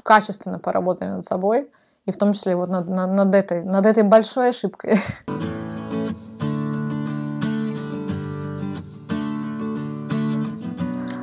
качественно 0.03 0.59
поработать 0.59 1.09
над 1.09 1.25
собой, 1.25 1.69
и 2.05 2.11
в 2.11 2.17
том 2.17 2.33
числе 2.33 2.55
вот 2.55 2.69
над, 2.69 2.87
над, 2.89 3.11
над, 3.11 3.35
этой, 3.35 3.63
над 3.63 3.85
этой 3.85 4.03
большой 4.03 4.49
ошибкой. 4.49 4.99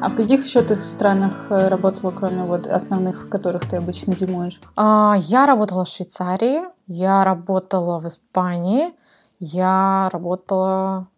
А 0.04 0.10
в 0.10 0.16
каких 0.16 0.44
еще 0.44 0.60
ты 0.60 0.76
странах 0.76 1.46
э, 1.48 1.68
работала, 1.68 2.10
кроме 2.10 2.44
вот 2.44 2.66
основных, 2.66 3.24
в 3.24 3.28
которых 3.30 3.66
ты 3.66 3.76
обычно 3.76 4.14
зимуешь? 4.14 4.60
А, 4.76 5.16
я 5.18 5.46
работала 5.46 5.86
в 5.86 5.88
Швейцарии, 5.88 6.64
я 6.86 7.24
работала 7.24 7.98
в 7.98 8.06
Испании, 8.06 8.92
я 9.40 10.10
работала, 10.12 11.08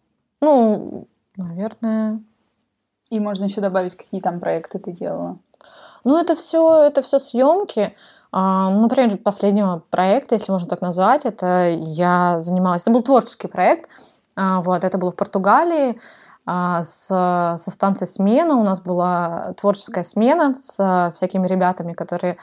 ну, 0.40 1.09
наверное. 1.37 2.21
И 3.11 3.21
можно 3.21 3.45
еще 3.45 3.61
добавить, 3.61 3.97
какие 3.97 4.21
там 4.21 4.40
проекты 4.40 4.79
ты 4.79 4.92
делала? 4.92 5.38
Ну, 6.05 6.19
это 6.19 6.37
все, 6.37 6.83
это 6.83 7.03
все 7.03 7.19
съемки. 7.19 7.95
А, 8.33 8.71
ну, 8.71 8.83
например, 8.83 9.16
последнего 9.19 9.83
проекта, 9.90 10.35
если 10.35 10.53
можно 10.53 10.69
так 10.69 10.81
назвать, 10.81 11.25
это 11.25 11.69
я 11.71 12.40
занималась. 12.40 12.83
Это 12.83 12.90
был 12.90 13.03
творческий 13.03 13.49
проект. 13.49 13.88
А, 14.37 14.62
вот, 14.62 14.85
это 14.85 14.99
было 14.99 15.11
в 15.11 15.16
Португалии. 15.16 15.99
А, 16.45 16.83
с, 16.83 17.07
со 17.09 17.71
станции 17.71 18.07
смена 18.07 18.55
у 18.57 18.62
нас 18.62 18.81
была 18.81 19.53
творческая 19.57 20.05
смена 20.05 20.55
с 20.55 21.11
всякими 21.14 21.47
ребятами, 21.47 21.92
которые 21.92 22.37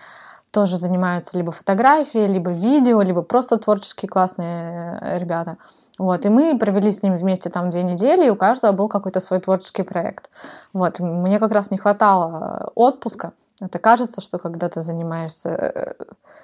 тоже 0.52 0.78
занимаются 0.78 1.36
либо 1.38 1.52
фотографией, 1.52 2.28
либо 2.28 2.52
видео, 2.52 3.02
либо 3.02 3.23
просто 3.23 3.58
творческие 3.58 4.08
классные 4.08 4.99
э, 5.02 5.19
ребята. 5.19 5.58
Вот, 5.99 6.25
и 6.25 6.29
мы 6.29 6.58
провели 6.58 6.91
с 6.91 7.03
ними 7.03 7.17
вместе 7.17 7.49
там 7.49 7.69
две 7.69 7.84
недели, 7.84 8.25
и 8.25 8.29
у 8.29 8.36
каждого 8.36 8.71
был 8.71 8.88
какой-то 8.88 9.19
свой 9.19 9.39
творческий 9.39 9.84
проект. 9.84 10.29
Вот, 10.73 10.99
мне 10.99 11.39
как 11.39 11.51
раз 11.51 11.69
не 11.69 11.77
хватало 11.77 12.71
отпуска. 12.75 13.34
Это 13.62 13.77
кажется, 13.77 14.19
что 14.19 14.39
когда 14.39 14.69
ты 14.69 14.82
занимаешься, 14.82 15.49
э, 15.49 15.93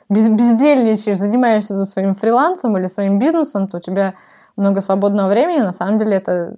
без, 0.07 0.29
бездельничаешь, 0.29 1.17
занимаешься 1.17 1.83
своим 1.85 2.13
фрилансом 2.13 2.77
или 2.77 2.85
своим 2.87 3.17
бизнесом, 3.17 3.67
то 3.67 3.77
у 3.77 3.81
тебя 3.81 4.13
много 4.55 4.81
свободного 4.81 5.29
времени, 5.29 5.59
на 5.59 5.71
самом 5.71 5.97
деле 5.97 6.17
это 6.17 6.57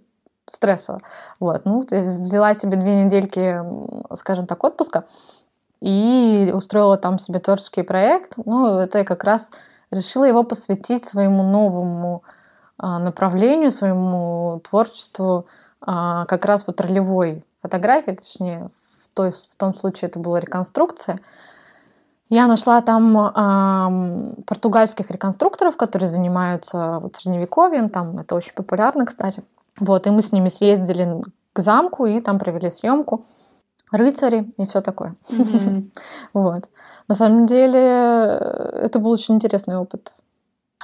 стрессово. 0.49 0.99
Вот, 1.39 1.65
ну, 1.65 1.83
ты 1.83 2.17
взяла 2.19 2.53
себе 2.53 2.75
две 2.77 3.05
недельки, 3.05 3.61
скажем 4.15 4.47
так, 4.47 4.63
отпуска 4.63 5.05
и 5.79 6.51
устроила 6.53 6.97
там 6.97 7.17
себе 7.17 7.39
творческий 7.39 7.83
проект. 7.83 8.33
Ну, 8.45 8.77
это 8.77 8.99
я 8.99 9.05
как 9.05 9.23
раз 9.23 9.51
решила 9.89 10.25
его 10.25 10.43
посвятить 10.43 11.05
своему 11.05 11.43
новому 11.43 12.23
направлению, 12.81 13.71
своему 13.71 14.61
творчеству, 14.67 15.45
а, 15.81 16.25
как 16.25 16.45
раз 16.45 16.65
вот 16.67 16.81
ролевой 16.81 17.43
фотографии, 17.61 18.11
точнее, 18.11 18.69
в, 19.03 19.15
той, 19.15 19.31
в 19.31 19.55
том 19.57 19.73
случае 19.73 20.09
это 20.09 20.19
была 20.19 20.39
реконструкция. 20.39 21.19
Я 22.29 22.47
нашла 22.47 22.81
там 22.81 23.17
э, 23.17 24.43
португальских 24.47 25.11
реконструкторов, 25.11 25.75
которые 25.75 26.07
занимаются 26.07 26.99
вот 27.01 27.17
средневековьем, 27.17 27.89
там 27.89 28.19
это 28.19 28.35
очень 28.35 28.53
популярно, 28.53 29.05
кстати. 29.05 29.43
Вот, 29.77 30.07
и 30.07 30.11
мы 30.11 30.21
с 30.21 30.31
ними 30.31 30.47
съездили 30.47 31.21
к 31.51 31.59
замку 31.59 32.05
и 32.05 32.21
там 32.21 32.39
провели 32.39 32.69
съемку 32.69 33.25
рыцари 33.91 34.53
и 34.57 34.65
все 34.65 34.81
такое. 34.81 35.15
Mm-hmm. 35.29 35.91
вот. 36.33 36.69
На 37.07 37.15
самом 37.15 37.45
деле 37.45 37.79
это 37.79 38.99
был 38.99 39.11
очень 39.11 39.35
интересный 39.35 39.77
опыт. 39.77 40.13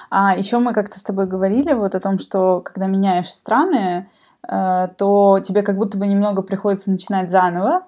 А 0.09 0.35
еще 0.35 0.59
мы 0.59 0.73
как-то 0.73 0.99
с 0.99 1.03
тобой 1.03 1.27
говорили 1.27 1.73
вот 1.73 1.95
о 1.95 1.99
том, 1.99 2.19
что 2.19 2.61
когда 2.61 2.87
меняешь 2.87 3.31
страны, 3.31 4.09
э, 4.47 4.87
то 4.97 5.39
тебе 5.43 5.61
как 5.61 5.77
будто 5.77 5.97
бы 5.97 6.07
немного 6.07 6.41
приходится 6.41 6.91
начинать 6.91 7.29
заново. 7.29 7.83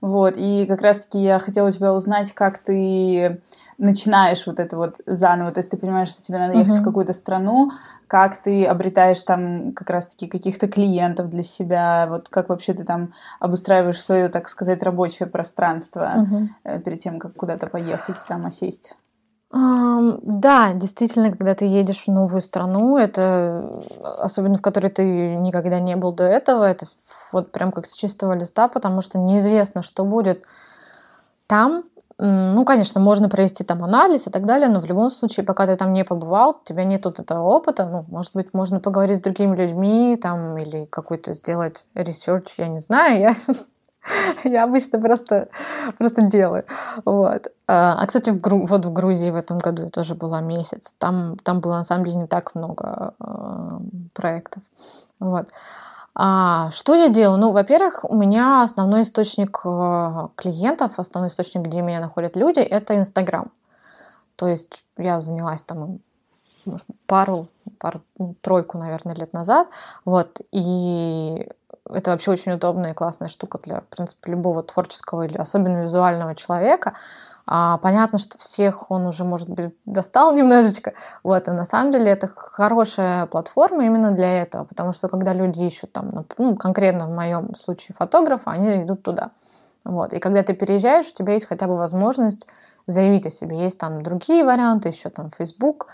Вот, 0.00 0.34
и 0.36 0.66
как 0.66 0.82
раз-таки 0.82 1.22
я 1.22 1.38
хотела 1.38 1.68
у 1.68 1.70
тебя 1.70 1.94
узнать, 1.94 2.32
как 2.32 2.58
ты 2.58 3.40
начинаешь 3.78 4.46
вот 4.46 4.58
это 4.58 4.76
вот 4.76 4.96
заново, 5.06 5.52
то 5.52 5.60
есть 5.60 5.70
ты 5.70 5.76
понимаешь, 5.76 6.08
что 6.08 6.22
тебе 6.22 6.38
надо 6.38 6.58
ехать 6.58 6.74
uh-huh. 6.74 6.80
в 6.80 6.84
какую-то 6.84 7.12
страну, 7.12 7.70
как 8.08 8.36
ты 8.36 8.64
обретаешь 8.64 9.22
там 9.22 9.72
как 9.72 9.90
раз-таки 9.90 10.26
каких-то 10.26 10.66
клиентов 10.68 11.30
для 11.30 11.42
себя, 11.42 12.06
вот 12.08 12.28
как 12.28 12.48
вообще 12.48 12.74
ты 12.74 12.84
там 12.84 13.12
обустраиваешь 13.38 14.02
свое, 14.02 14.28
так 14.28 14.48
сказать, 14.48 14.82
рабочее 14.82 15.28
пространство 15.28 16.26
uh-huh. 16.64 16.80
перед 16.80 16.98
тем, 16.98 17.18
как 17.18 17.34
куда-то 17.34 17.68
поехать, 17.68 18.16
там 18.26 18.44
осесть. 18.44 18.94
Да, 19.52 20.72
действительно, 20.72 21.30
когда 21.30 21.54
ты 21.54 21.66
едешь 21.66 22.04
в 22.04 22.08
новую 22.08 22.40
страну, 22.40 22.96
это 22.96 23.82
особенно 24.18 24.56
в 24.56 24.62
которой 24.62 24.88
ты 24.88 25.04
никогда 25.36 25.78
не 25.78 25.94
был 25.94 26.12
до 26.12 26.24
этого, 26.24 26.64
это 26.64 26.86
вот 27.32 27.52
прям 27.52 27.70
как 27.70 27.84
с 27.84 27.94
чистого 27.94 28.32
листа, 28.32 28.68
потому 28.68 29.02
что 29.02 29.18
неизвестно, 29.18 29.82
что 29.82 30.04
будет 30.06 30.44
там, 31.46 31.84
ну, 32.16 32.64
конечно, 32.64 32.98
можно 32.98 33.28
провести 33.28 33.62
там 33.62 33.84
анализ 33.84 34.26
и 34.26 34.30
так 34.30 34.46
далее, 34.46 34.70
но 34.70 34.80
в 34.80 34.86
любом 34.86 35.10
случае, 35.10 35.44
пока 35.44 35.66
ты 35.66 35.76
там 35.76 35.92
не 35.92 36.04
побывал, 36.04 36.60
у 36.62 36.64
тебя 36.64 36.84
нет 36.84 37.04
вот 37.04 37.20
этого 37.20 37.42
опыта, 37.42 37.84
ну, 37.84 38.06
может 38.08 38.32
быть, 38.32 38.54
можно 38.54 38.80
поговорить 38.80 39.18
с 39.18 39.22
другими 39.22 39.54
людьми 39.54 40.16
там 40.16 40.56
или 40.56 40.86
какой-то 40.86 41.34
сделать 41.34 41.86
research, 41.94 42.54
я 42.56 42.68
не 42.68 42.78
знаю, 42.78 43.20
я 43.20 43.34
я 44.44 44.64
обычно 44.64 45.00
просто, 45.00 45.48
просто 45.98 46.22
делаю. 46.22 46.64
Вот. 47.04 47.52
А, 47.66 47.96
а 47.98 48.06
кстати, 48.06 48.30
в 48.30 48.40
Гру... 48.40 48.66
вот 48.66 48.84
в 48.84 48.92
Грузии 48.92 49.30
в 49.30 49.36
этом 49.36 49.58
году 49.58 49.84
я 49.84 49.90
тоже 49.90 50.14
была 50.14 50.40
месяц. 50.40 50.94
Там, 50.98 51.36
там 51.42 51.60
было 51.60 51.76
на 51.76 51.84
самом 51.84 52.04
деле 52.04 52.16
не 52.16 52.26
так 52.26 52.54
много 52.54 53.14
э, 53.20 53.78
проектов. 54.14 54.62
Вот. 55.20 55.46
А, 56.14 56.70
что 56.72 56.94
я 56.94 57.08
делаю? 57.08 57.38
Ну, 57.38 57.52
во-первых, 57.52 58.04
у 58.04 58.16
меня 58.16 58.62
основной 58.62 59.02
источник 59.02 59.60
э, 59.64 60.28
клиентов, 60.36 60.98
основной 60.98 61.28
источник, 61.28 61.62
где 61.62 61.80
меня 61.80 62.00
находят 62.00 62.36
люди, 62.36 62.60
это 62.60 62.96
Инстаграм. 62.96 63.50
То 64.36 64.48
есть 64.48 64.86
я 64.98 65.20
занялась 65.20 65.62
там 65.62 66.00
может, 66.64 66.86
пару, 67.06 67.48
пару, 67.78 68.02
тройку, 68.40 68.78
наверное, 68.78 69.14
лет 69.14 69.32
назад. 69.32 69.68
Вот. 70.04 70.40
И 70.50 71.48
это 71.88 72.10
вообще 72.12 72.30
очень 72.30 72.52
удобная 72.52 72.92
и 72.92 72.94
классная 72.94 73.28
штука 73.28 73.58
для, 73.62 73.80
в 73.80 73.86
принципе, 73.86 74.30
любого 74.30 74.62
творческого 74.62 75.22
или 75.22 75.36
особенно 75.36 75.82
визуального 75.82 76.34
человека. 76.34 76.94
А, 77.44 77.78
понятно, 77.78 78.18
что 78.18 78.38
всех 78.38 78.90
он 78.90 79.06
уже, 79.06 79.24
может 79.24 79.48
быть, 79.48 79.74
достал 79.84 80.32
немножечко. 80.36 80.94
Вот, 81.22 81.48
и 81.48 81.50
на 81.50 81.64
самом 81.64 81.92
деле 81.92 82.10
это 82.10 82.28
хорошая 82.28 83.26
платформа 83.26 83.84
именно 83.84 84.10
для 84.12 84.42
этого, 84.42 84.64
потому 84.64 84.92
что 84.92 85.08
когда 85.08 85.32
люди 85.32 85.62
ищут 85.64 85.92
там, 85.92 86.26
ну, 86.38 86.56
конкретно 86.56 87.06
в 87.06 87.10
моем 87.10 87.54
случае 87.54 87.94
фотографа, 87.96 88.52
они 88.52 88.82
идут 88.84 89.02
туда. 89.02 89.32
Вот, 89.84 90.12
и 90.12 90.20
когда 90.20 90.42
ты 90.44 90.54
переезжаешь, 90.54 91.10
у 91.10 91.14
тебя 91.14 91.32
есть 91.32 91.46
хотя 91.46 91.66
бы 91.66 91.76
возможность 91.76 92.46
заявить 92.86 93.26
о 93.26 93.30
себе. 93.30 93.60
Есть 93.60 93.78
там 93.78 94.02
другие 94.02 94.44
варианты, 94.44 94.90
еще 94.90 95.08
там 95.08 95.30
Facebook. 95.30 95.88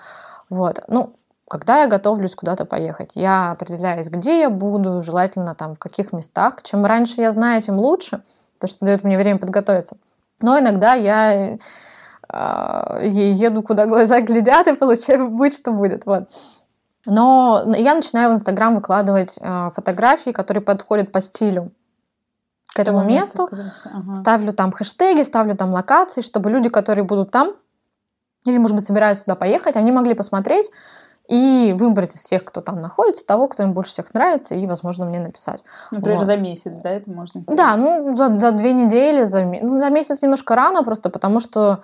Вот, 0.50 0.82
ну, 0.88 1.14
когда 1.48 1.82
я 1.82 1.86
готовлюсь 1.86 2.34
куда-то 2.34 2.64
поехать, 2.64 3.12
я 3.14 3.52
определяюсь, 3.52 4.08
где 4.08 4.40
я 4.40 4.50
буду, 4.50 5.00
желательно 5.00 5.54
там 5.54 5.74
в 5.74 5.78
каких 5.78 6.12
местах. 6.12 6.62
Чем 6.62 6.84
раньше 6.84 7.20
я 7.20 7.32
знаю, 7.32 7.62
тем 7.62 7.78
лучше, 7.78 8.22
потому 8.54 8.70
что 8.70 8.84
дает 8.84 9.02
мне 9.02 9.16
время 9.16 9.38
подготовиться. 9.38 9.96
Но 10.40 10.58
иногда 10.58 10.92
я 10.94 11.56
э, 12.32 13.00
еду, 13.06 13.62
куда 13.62 13.86
глаза 13.86 14.20
глядят, 14.20 14.68
и 14.68 14.74
получаю 14.74 15.30
быть, 15.30 15.54
что 15.54 15.72
будет. 15.72 16.04
Вот. 16.06 16.28
Но 17.06 17.64
я 17.74 17.94
начинаю 17.94 18.30
в 18.30 18.34
Инстаграм 18.34 18.74
выкладывать 18.74 19.38
э, 19.40 19.70
фотографии, 19.74 20.30
которые 20.30 20.62
подходят 20.62 21.10
по 21.12 21.20
стилю. 21.20 21.72
к 22.74 22.78
этому 22.78 23.02
месту, 23.02 23.48
ага. 23.84 24.14
ставлю 24.14 24.52
там 24.52 24.70
хэштеги, 24.70 25.22
ставлю 25.22 25.56
там 25.56 25.72
локации, 25.72 26.20
чтобы 26.20 26.50
люди, 26.50 26.68
которые 26.68 27.04
будут 27.04 27.30
там, 27.30 27.54
или, 28.44 28.58
может 28.58 28.76
быть, 28.76 28.84
собираются 28.84 29.24
туда 29.24 29.34
поехать, 29.34 29.76
они 29.76 29.90
могли 29.90 30.14
посмотреть 30.14 30.70
и 31.28 31.74
выбрать 31.78 32.14
из 32.14 32.20
всех, 32.20 32.44
кто 32.44 32.62
там 32.62 32.80
находится, 32.80 33.26
того, 33.26 33.48
кто 33.48 33.62
им 33.62 33.74
больше 33.74 33.92
всех 33.92 34.12
нравится, 34.14 34.54
и, 34.54 34.66
возможно, 34.66 35.04
мне 35.04 35.20
написать. 35.20 35.62
Например, 35.90 36.18
вот. 36.18 36.26
за 36.26 36.36
месяц, 36.36 36.78
да, 36.78 36.90
это 36.90 37.10
можно 37.10 37.42
сделать? 37.42 37.58
Да, 37.58 37.76
ну, 37.76 38.14
за, 38.14 38.38
за 38.38 38.50
две 38.52 38.72
недели, 38.72 39.24
за, 39.24 39.44
ну, 39.44 39.80
за 39.80 39.90
месяц 39.90 40.22
немножко 40.22 40.56
рано 40.56 40.82
просто, 40.82 41.10
потому 41.10 41.38
что 41.38 41.80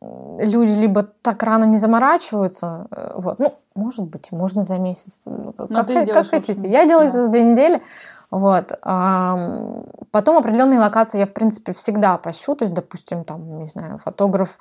люди 0.00 0.72
либо 0.72 1.06
так 1.22 1.42
рано 1.42 1.64
не 1.64 1.78
заморачиваются, 1.78 2.86
э, 2.90 3.12
вот, 3.16 3.38
ну, 3.38 3.54
может 3.74 4.06
быть, 4.06 4.32
можно 4.32 4.62
за 4.62 4.78
месяц, 4.78 5.22
ну, 5.26 5.52
как, 5.52 5.86
как 5.86 6.28
хотите. 6.28 6.68
Я 6.68 6.86
делаю 6.86 7.10
да. 7.10 7.10
это 7.10 7.22
за 7.22 7.28
две 7.30 7.44
недели, 7.44 7.82
вот. 8.30 8.78
Потом 8.82 10.36
определенные 10.36 10.80
локации 10.80 11.18
я, 11.18 11.26
в 11.26 11.32
принципе, 11.32 11.72
всегда 11.72 12.16
пощу, 12.18 12.54
то 12.56 12.64
есть, 12.64 12.74
допустим, 12.74 13.24
там, 13.24 13.58
не 13.58 13.66
знаю, 13.66 13.98
фотограф 13.98 14.58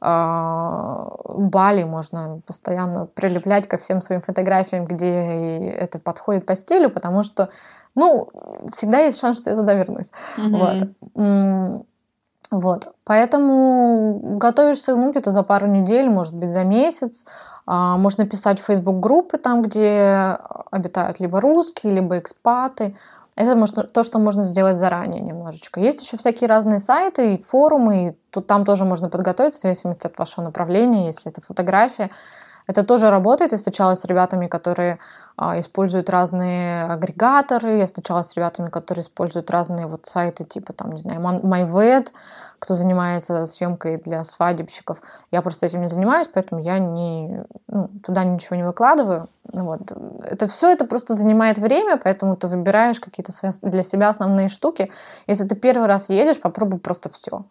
Бали 0.00 1.84
можно 1.84 2.40
постоянно 2.46 3.06
прилеплять 3.06 3.66
ко 3.66 3.78
всем 3.78 4.00
своим 4.00 4.22
фотографиям, 4.22 4.84
где 4.84 5.70
это 5.70 5.98
подходит 5.98 6.46
по 6.46 6.54
стилю, 6.54 6.90
потому 6.90 7.22
что, 7.22 7.48
ну, 7.94 8.28
всегда 8.72 9.00
есть 9.00 9.18
шанс, 9.18 9.38
что 9.38 9.50
я 9.50 9.56
туда 9.56 9.74
вернусь. 9.74 10.12
Mm-hmm. 10.36 10.94
Вот. 11.14 11.84
Вот, 12.50 12.94
поэтому 13.04 14.20
готовишься, 14.38 14.96
ну, 14.96 15.10
где-то 15.10 15.32
за 15.32 15.42
пару 15.42 15.66
недель, 15.66 16.08
может 16.08 16.34
быть, 16.34 16.50
за 16.50 16.64
месяц. 16.64 17.26
А, 17.66 17.98
можно 17.98 18.26
писать 18.26 18.58
в 18.58 18.64
Facebook 18.64 19.00
группы 19.00 19.36
там, 19.36 19.60
где 19.60 20.38
обитают 20.70 21.20
либо 21.20 21.42
русские, 21.42 21.92
либо 21.92 22.18
экспаты. 22.18 22.96
Это 23.38 23.54
можно, 23.54 23.84
то, 23.84 24.02
что 24.02 24.18
можно 24.18 24.42
сделать 24.42 24.76
заранее 24.76 25.20
немножечко. 25.20 25.78
Есть 25.78 26.02
еще 26.02 26.16
всякие 26.16 26.48
разные 26.48 26.80
сайты 26.80 27.34
и 27.34 27.38
форумы, 27.40 28.08
и 28.08 28.16
тут, 28.32 28.48
там 28.48 28.64
тоже 28.64 28.84
можно 28.84 29.08
подготовиться 29.08 29.60
в 29.60 29.62
зависимости 29.62 30.08
от 30.08 30.18
вашего 30.18 30.42
направления, 30.42 31.06
если 31.06 31.30
это 31.30 31.40
фотография. 31.40 32.10
Это 32.68 32.84
тоже 32.84 33.08
работает. 33.08 33.52
Я 33.52 33.58
встречалась 33.58 34.00
с 34.00 34.04
ребятами, 34.04 34.46
которые 34.46 34.98
а, 35.38 35.58
используют 35.58 36.10
разные 36.10 36.84
агрегаторы. 36.84 37.78
Я 37.78 37.86
встречалась 37.86 38.28
с 38.28 38.36
ребятами, 38.36 38.68
которые 38.68 39.02
используют 39.02 39.50
разные 39.50 39.86
вот 39.86 40.04
сайты 40.04 40.44
типа 40.44 40.74
там, 40.74 40.92
не 40.92 40.98
знаю, 40.98 41.20
MyVed, 41.20 42.08
кто 42.58 42.74
занимается 42.74 43.46
съемкой 43.46 43.96
для 43.96 44.22
свадебщиков. 44.22 45.00
Я 45.30 45.40
просто 45.40 45.64
этим 45.64 45.80
не 45.80 45.88
занимаюсь, 45.88 46.28
поэтому 46.32 46.60
я 46.60 46.78
не, 46.78 47.42
ну, 47.68 47.88
туда 48.04 48.24
ничего 48.24 48.56
не 48.56 48.64
выкладываю. 48.64 49.30
Вот. 49.50 49.80
Это 50.24 50.46
все 50.46 50.70
это 50.70 50.84
просто 50.84 51.14
занимает 51.14 51.56
время, 51.56 51.96
поэтому 51.96 52.36
ты 52.36 52.48
выбираешь 52.48 53.00
какие-то 53.00 53.32
для 53.62 53.82
себя 53.82 54.10
основные 54.10 54.48
штуки. 54.48 54.92
Если 55.26 55.48
ты 55.48 55.56
первый 55.56 55.88
раз 55.88 56.10
едешь, 56.10 56.38
попробуй 56.38 56.80
просто 56.80 57.08
все. 57.08 57.44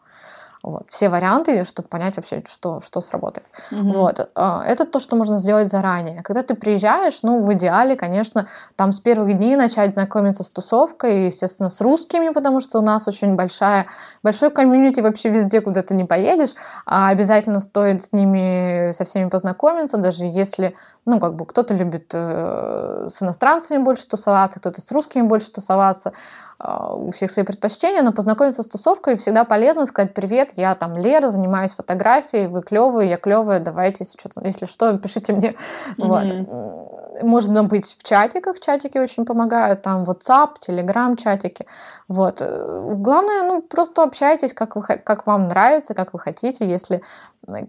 Вот. 0.63 0.85
Все 0.89 1.09
варианты, 1.09 1.63
чтобы 1.63 1.87
понять 1.87 2.17
вообще, 2.17 2.43
что, 2.47 2.81
что 2.81 2.99
сработает. 3.01 3.45
Mm-hmm. 3.71 3.91
Вот. 3.93 4.29
А, 4.35 4.63
это 4.65 4.85
то, 4.85 4.99
что 4.99 5.15
можно 5.15 5.39
сделать 5.39 5.67
заранее. 5.67 6.23
Когда 6.23 6.43
ты 6.43 6.55
приезжаешь, 6.55 7.19
ну, 7.23 7.43
в 7.43 7.53
идеале, 7.53 7.95
конечно, 7.95 8.47
там 8.75 8.91
с 8.91 8.99
первых 8.99 9.37
дней 9.37 9.55
начать 9.55 9.93
знакомиться 9.93 10.43
с 10.43 10.51
тусовкой, 10.51 11.27
естественно, 11.27 11.69
с 11.69 11.79
русскими, 11.79 12.29
потому 12.29 12.59
что 12.59 12.79
у 12.79 12.81
нас 12.81 13.07
очень 13.07 13.35
большая, 13.35 13.87
большой 14.23 14.51
комьюнити 14.51 14.99
вообще 14.99 15.29
везде, 15.29 15.61
куда 15.61 15.83
ты 15.83 15.93
не 15.95 16.05
поедешь. 16.05 16.55
А 16.85 17.09
обязательно 17.09 17.59
стоит 17.59 18.03
с 18.03 18.11
ними, 18.11 18.91
со 18.93 19.05
всеми 19.05 19.29
познакомиться, 19.29 19.97
даже 19.97 20.25
если, 20.25 20.75
ну, 21.05 21.19
как 21.19 21.35
бы 21.35 21.45
кто-то 21.45 21.73
любит 21.73 22.11
э, 22.13 23.07
с 23.09 23.21
иностранцами 23.21 23.81
больше 23.81 24.07
тусоваться, 24.07 24.59
кто-то 24.59 24.81
с 24.81 24.91
русскими 24.91 25.21
больше 25.21 25.51
тусоваться. 25.51 26.13
А, 26.59 26.95
у 26.95 27.11
всех 27.11 27.29
свои 27.29 27.45
предпочтения, 27.45 28.01
но 28.01 28.11
познакомиться 28.11 28.63
с 28.63 28.67
тусовкой 28.67 29.15
всегда 29.15 29.43
полезно 29.43 29.85
сказать 29.85 30.15
привет, 30.15 30.53
я 30.55 30.73
там 30.73 30.97
Лера, 30.97 31.29
занимаюсь 31.29 31.71
фотографией, 31.71 32.47
вы 32.47 32.63
клевые, 32.63 33.11
я 33.11 33.17
клевая, 33.17 33.59
давайте, 33.59 34.03
если 34.03 34.19
что, 34.19 34.41
если 34.43 34.65
что 34.65 34.97
пишите 34.97 35.33
мне. 35.33 35.55
Mm-hmm. 35.97 36.45
Вот. 36.47 37.23
Можно 37.23 37.63
быть 37.63 37.85
в 37.85 38.03
чатиках, 38.03 38.59
чатики 38.59 38.97
очень 38.97 39.25
помогают, 39.25 39.83
там 39.83 40.03
WhatsApp, 40.03 40.55
Telegram 40.67 41.15
чатики. 41.15 41.67
Вот. 42.07 42.41
Главное, 42.41 43.43
ну, 43.43 43.61
просто 43.61 44.01
общайтесь, 44.01 44.53
как, 44.53 44.75
вы, 44.75 44.81
как 44.81 45.27
вам 45.27 45.47
нравится, 45.47 45.93
как 45.93 46.13
вы 46.13 46.19
хотите, 46.19 46.67
если 46.67 47.03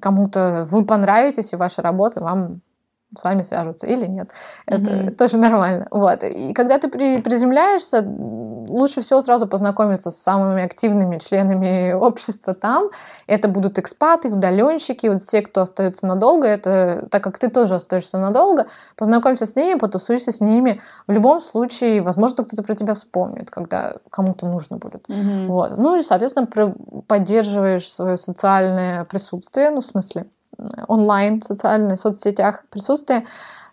кому-то 0.00 0.66
вы 0.70 0.84
понравитесь, 0.84 1.52
и 1.52 1.56
ваша 1.56 1.82
работа 1.82 2.22
вам 2.22 2.62
с 3.16 3.24
вами 3.24 3.42
свяжутся 3.42 3.86
или 3.86 4.06
нет. 4.06 4.30
Это 4.66 4.90
mm-hmm. 4.90 5.10
тоже 5.12 5.38
нормально. 5.38 5.88
Вот. 5.90 6.22
И 6.24 6.52
когда 6.52 6.78
ты 6.78 6.88
при, 6.88 7.20
приземляешься, 7.22 8.02
лучше 8.02 9.00
всего 9.00 9.22
сразу 9.22 9.46
познакомиться 9.46 10.10
с 10.10 10.18
самыми 10.18 10.62
активными 10.62 11.18
членами 11.18 11.92
общества 11.94 12.54
там. 12.54 12.88
Это 13.26 13.48
будут 13.48 13.78
экспаты, 13.78 14.28
удаленщики, 14.28 15.06
вот 15.06 15.22
все, 15.22 15.40
кто 15.40 15.62
остается 15.62 16.06
надолго. 16.06 16.46
Это 16.46 17.08
так 17.10 17.22
как 17.24 17.38
ты 17.38 17.48
тоже 17.48 17.76
остаешься 17.76 18.18
надолго, 18.18 18.66
познакомься 18.96 19.46
с 19.46 19.56
ними, 19.56 19.78
потусуйся 19.78 20.30
с 20.30 20.40
ними. 20.40 20.80
В 21.06 21.12
любом 21.12 21.40
случае, 21.40 22.02
возможно, 22.02 22.44
кто-то 22.44 22.62
про 22.62 22.74
тебя 22.74 22.92
вспомнит, 22.92 23.50
когда 23.50 23.96
кому-то 24.10 24.46
нужно 24.46 24.76
будет. 24.76 25.08
Mm-hmm. 25.08 25.46
Вот. 25.46 25.78
Ну 25.78 25.96
и, 25.96 26.02
соответственно, 26.02 26.46
поддерживаешь 27.06 27.90
свое 27.90 28.18
социальное 28.18 29.04
присутствие, 29.04 29.70
ну, 29.70 29.80
в 29.80 29.84
смысле, 29.84 30.26
онлайн, 30.86 31.40
в 31.40 31.44
социальных 31.44 31.98
соцсетях 31.98 32.64
присутствие, 32.70 33.26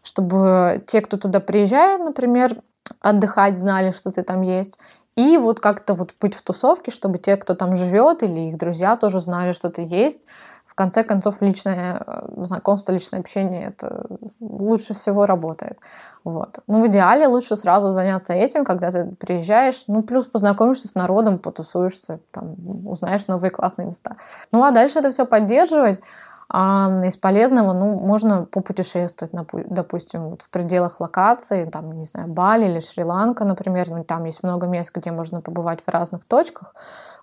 чтобы 0.04 0.84
те, 0.88 1.02
кто 1.02 1.17
туда 1.17 1.39
приезжает, 1.39 2.02
например, 2.02 2.62
отдыхать, 3.02 3.58
знали, 3.58 3.91
что 3.91 4.12
ты 4.12 4.24
там 4.24 4.41
есть. 4.41 4.78
И 5.15 5.38
вот 5.38 5.62
как-то 5.62 5.93
вот 5.93 6.13
быть 6.19 6.36
в 6.36 6.41
тусовке, 6.41 6.91
чтобы 6.91 7.19
те, 7.19 7.38
кто 7.38 7.56
там 7.56 7.76
живет, 7.76 8.21
или 8.21 8.50
их 8.50 8.58
друзья 8.58 8.98
тоже 8.98 9.19
знали, 9.21 9.54
что 9.54 9.69
ты 9.69 9.84
есть. 9.89 10.28
В 10.67 10.76
конце 10.76 11.06
концов, 11.06 11.41
личное 11.41 12.04
э, 12.06 12.28
знакомство, 12.43 12.91
личное 12.91 13.21
общение 13.21 13.67
это 13.69 14.08
лучше 14.41 14.93
всего 14.93 15.26
работает. 15.26 15.80
Вот. 16.26 16.60
Ну, 16.67 16.82
в 16.82 16.88
идеале 16.88 17.28
лучше 17.28 17.56
сразу 17.56 17.91
заняться 17.91 18.34
этим, 18.34 18.65
когда 18.65 18.91
ты 18.91 19.06
приезжаешь, 19.06 19.86
ну, 19.88 20.04
плюс 20.04 20.26
познакомишься 20.26 20.89
с 20.89 20.95
народом, 20.95 21.39
потусуешься, 21.39 22.19
там, 22.32 22.56
узнаешь 22.86 23.28
новые 23.28 23.52
классные 23.52 23.88
места. 23.88 24.17
Ну, 24.52 24.65
а 24.65 24.71
дальше 24.71 25.00
это 25.00 25.12
все 25.12 25.26
поддерживать. 25.26 26.02
А 26.48 27.02
из 27.04 27.18
полезного, 27.18 27.74
ну, 27.74 28.00
можно 28.00 28.46
попутешествовать, 28.46 29.34
допустим, 29.70 30.30
вот 30.30 30.44
в 30.44 30.50
пределах 30.50 31.00
локации, 31.00 31.66
там, 31.66 31.92
не 31.94 32.06
знаю, 32.06 32.28
Бали 32.28 32.66
или 32.66 32.80
Шри-Ланка, 32.80 33.46
например, 33.46 33.90
ну, 33.90 34.04
там 34.04 34.26
есть 34.26 34.44
много 34.44 34.68
мест, 34.68 34.92
где 34.94 35.12
можно 35.12 35.42
побывать 35.42 35.82
в 35.82 35.90
разных 35.90 36.26
точках, 36.26 36.76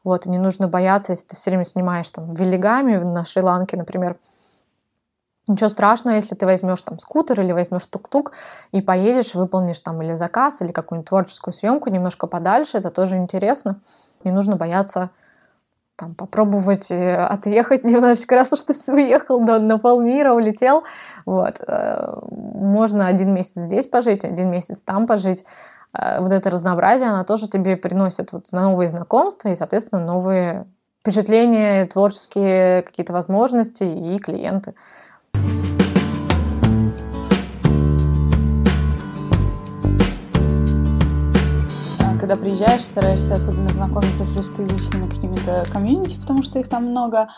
вот, 0.02 0.26
и 0.26 0.30
не 0.30 0.38
нужно 0.38 0.66
бояться, 0.66 1.12
если 1.12 1.28
ты 1.28 1.36
все 1.36 1.50
время 1.50 1.64
снимаешь 1.64 2.10
там 2.10 2.30
Велигами 2.30 2.96
на 2.96 3.24
Шри-Ланке, 3.24 3.76
например, 3.76 4.16
Ничего 5.48 5.68
страшного, 5.68 6.14
если 6.14 6.36
ты 6.36 6.46
возьмешь 6.46 6.82
там 6.82 7.00
скутер 7.00 7.40
или 7.40 7.50
возьмешь 7.50 7.86
тук-тук 7.86 8.30
и 8.70 8.80
поедешь, 8.80 9.34
выполнишь 9.34 9.80
там 9.80 10.00
или 10.00 10.14
заказ, 10.14 10.62
или 10.62 10.70
какую-нибудь 10.70 11.08
творческую 11.08 11.52
съемку 11.52 11.90
немножко 11.90 12.28
подальше, 12.28 12.78
это 12.78 12.90
тоже 12.90 13.16
интересно. 13.16 13.80
Не 14.22 14.30
нужно 14.30 14.54
бояться 14.54 15.10
там, 16.02 16.14
попробовать 16.14 16.90
э, 16.90 17.14
отъехать 17.14 17.84
немножечко, 17.84 18.34
раз 18.34 18.52
уж 18.52 18.62
ты 18.62 18.74
уехал 18.92 19.40
на, 19.40 19.58
на 19.60 19.78
полмира, 19.78 20.32
улетел, 20.32 20.82
вот, 21.24 21.60
э, 21.66 22.14
можно 22.30 23.06
один 23.06 23.32
месяц 23.32 23.62
здесь 23.62 23.86
пожить, 23.86 24.24
один 24.24 24.50
месяц 24.50 24.82
там 24.82 25.06
пожить, 25.06 25.44
э, 25.96 26.20
вот 26.20 26.32
это 26.32 26.50
разнообразие, 26.50 27.08
она 27.08 27.22
тоже 27.22 27.48
тебе 27.48 27.76
приносит 27.76 28.32
вот 28.32 28.50
новые 28.50 28.88
знакомства 28.88 29.48
и, 29.48 29.54
соответственно, 29.54 30.04
новые 30.04 30.66
впечатления, 31.00 31.86
творческие 31.86 32.82
какие-то 32.82 33.12
возможности 33.12 33.84
и 33.84 34.18
клиенты. 34.18 34.74
Когда 42.32 42.44
приезжаешь, 42.44 42.84
стараешься 42.84 43.34
особенно 43.34 43.68
знакомиться 43.68 44.24
с 44.24 44.34
русскоязычными 44.34 45.06
какими-то 45.06 45.66
комьюнити, 45.70 46.16
потому 46.16 46.42
что 46.42 46.58
их 46.58 46.68
там 46.68 46.86
много. 46.86 47.28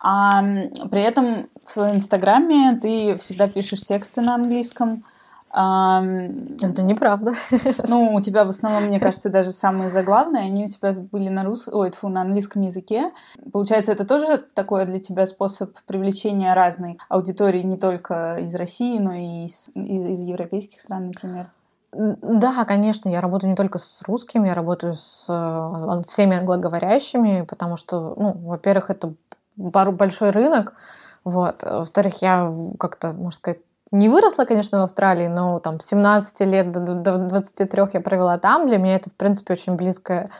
А 0.00 0.42
при 0.90 1.02
этом 1.02 1.48
в 1.64 1.78
инстаграме 1.78 2.78
ты 2.80 3.18
всегда 3.18 3.48
пишешь 3.48 3.82
тексты 3.82 4.20
на 4.20 4.36
английском. 4.36 5.04
Это 5.50 6.82
неправда. 6.82 7.34
Ну, 7.88 8.14
у 8.14 8.20
тебя 8.20 8.44
в 8.44 8.48
основном, 8.48 8.84
мне 8.84 9.00
кажется, 9.00 9.28
даже 9.28 9.50
самые 9.50 9.90
заглавные, 9.90 10.44
они 10.44 10.66
у 10.66 10.68
тебя 10.68 10.92
были 10.92 11.30
на 11.30 11.42
рус... 11.42 11.68
Ой, 11.68 11.90
тьфу, 11.90 12.08
на 12.08 12.20
английском 12.20 12.62
языке. 12.62 13.10
Получается, 13.52 13.90
это 13.90 14.04
тоже 14.04 14.38
такой 14.54 14.84
для 14.84 15.00
тебя 15.00 15.26
способ 15.26 15.76
привлечения 15.86 16.54
разной 16.54 16.98
аудитории, 17.08 17.62
не 17.62 17.76
только 17.76 18.36
из 18.40 18.54
России, 18.54 18.98
но 19.00 19.14
и 19.14 19.46
из, 19.46 19.68
из 19.74 20.20
европейских 20.20 20.80
стран, 20.80 21.06
например? 21.06 21.48
Да, 21.94 22.64
конечно, 22.64 23.08
я 23.08 23.20
работаю 23.20 23.50
не 23.50 23.56
только 23.56 23.78
с 23.78 24.02
русскими, 24.02 24.48
я 24.48 24.54
работаю 24.54 24.94
с 24.94 25.26
э, 25.28 26.02
всеми 26.08 26.36
англоговорящими, 26.36 27.46
потому 27.48 27.76
что, 27.76 28.14
ну, 28.16 28.32
во-первых, 28.32 28.90
это 28.90 29.14
большой 29.56 30.30
рынок, 30.30 30.74
вот, 31.24 31.62
во-вторых, 31.62 32.20
я 32.22 32.52
как-то, 32.78 33.12
можно 33.12 33.30
сказать, 33.30 33.58
не 33.90 34.08
выросла, 34.08 34.44
конечно, 34.44 34.80
в 34.80 34.82
Австралии, 34.82 35.28
но 35.28 35.60
там 35.60 35.78
с 35.78 35.86
17 35.86 36.40
лет 36.40 36.72
до 36.72 37.18
23 37.18 37.82
я 37.92 38.00
провела 38.00 38.38
там. 38.38 38.66
Для 38.66 38.78
меня 38.78 38.96
это, 38.96 39.08
в 39.08 39.14
принципе, 39.14 39.52
очень 39.52 39.76
близкая 39.76 40.30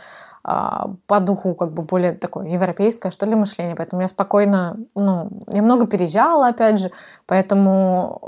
а, 0.43 0.91
по 1.07 1.21
духу 1.21 1.55
как 1.55 1.73
бы 1.73 1.85
более 1.85 2.13
такое 2.13 2.49
европейское, 2.49 3.13
что 3.13 3.27
ли, 3.27 3.37
мышление. 3.37 3.77
Поэтому 3.77 4.03
я 4.03 4.09
спокойно, 4.09 4.77
ну, 4.97 5.31
я 5.49 5.63
много 5.63 5.87
переезжала, 5.87 6.49
опять 6.49 6.81
же, 6.81 6.91
поэтому 7.27 8.21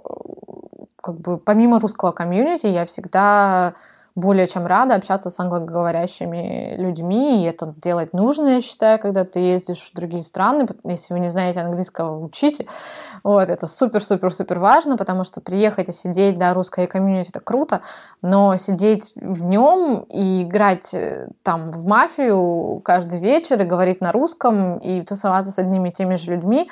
как 1.07 1.21
бы 1.21 1.39
помимо 1.39 1.79
русского 1.79 2.11
комьюнити 2.11 2.67
я 2.67 2.85
всегда 2.85 3.75
более 4.17 4.47
чем 4.47 4.67
рада 4.67 4.95
общаться 4.95 5.29
с 5.29 5.39
англоговорящими 5.39 6.75
людьми, 6.79 7.43
и 7.43 7.47
это 7.47 7.75
делать 7.77 8.15
нужно, 8.15 8.47
я 8.47 8.61
считаю, 8.63 8.99
когда 8.99 9.25
ты 9.25 9.41
ездишь 9.41 9.91
в 9.91 9.95
другие 9.95 10.23
страны. 10.23 10.67
Если 10.85 11.13
вы 11.13 11.21
не 11.21 11.29
знаете 11.29 11.61
английского, 11.61 12.25
учите. 12.25 12.67
Вот, 13.23 13.51
это 13.51 13.67
супер-супер-супер 13.67 14.59
важно, 14.59 14.97
потому 14.97 15.23
что 15.23 15.43
приехать 15.43 15.91
и 15.91 15.93
сидеть, 15.93 16.39
да, 16.39 16.55
русское 16.55 16.87
комьюнити, 16.87 17.29
это 17.29 17.41
круто, 17.41 17.83
но 18.23 18.57
сидеть 18.57 19.13
в 19.17 19.45
нем 19.45 20.07
и 20.09 20.45
играть 20.45 20.95
э, 20.95 21.29
там 21.43 21.71
в 21.71 21.87
мафию 21.87 22.81
каждый 22.83 23.21
вечер 23.21 23.61
и 23.61 23.67
говорить 23.67 24.01
на 24.01 24.13
русском, 24.13 24.79
и 24.79 25.03
тусоваться 25.03 25.53
с 25.53 25.59
одними 25.59 25.91
и 25.91 25.93
теми 25.93 26.15
же 26.15 26.31
людьми, 26.33 26.71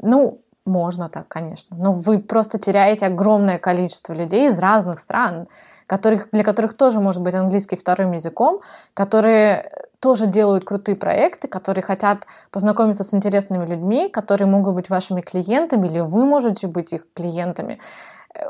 ну, 0.00 0.40
можно 0.66 1.08
так, 1.08 1.28
конечно, 1.28 1.76
но 1.76 1.92
вы 1.92 2.18
просто 2.18 2.58
теряете 2.58 3.06
огромное 3.06 3.58
количество 3.58 4.12
людей 4.12 4.48
из 4.48 4.58
разных 4.58 4.98
стран, 4.98 5.46
которых, 5.86 6.30
для 6.30 6.42
которых 6.44 6.74
тоже 6.74 7.00
может 7.00 7.22
быть 7.22 7.34
английский 7.34 7.76
вторым 7.76 8.12
языком, 8.12 8.60
которые 8.92 9.70
тоже 10.00 10.26
делают 10.26 10.64
крутые 10.64 10.96
проекты, 10.96 11.48
которые 11.48 11.82
хотят 11.82 12.26
познакомиться 12.50 13.04
с 13.04 13.14
интересными 13.14 13.64
людьми, 13.64 14.08
которые 14.08 14.48
могут 14.48 14.74
быть 14.74 14.90
вашими 14.90 15.20
клиентами, 15.20 15.86
или 15.86 16.00
вы 16.00 16.26
можете 16.26 16.66
быть 16.66 16.92
их 16.92 17.06
клиентами 17.14 17.78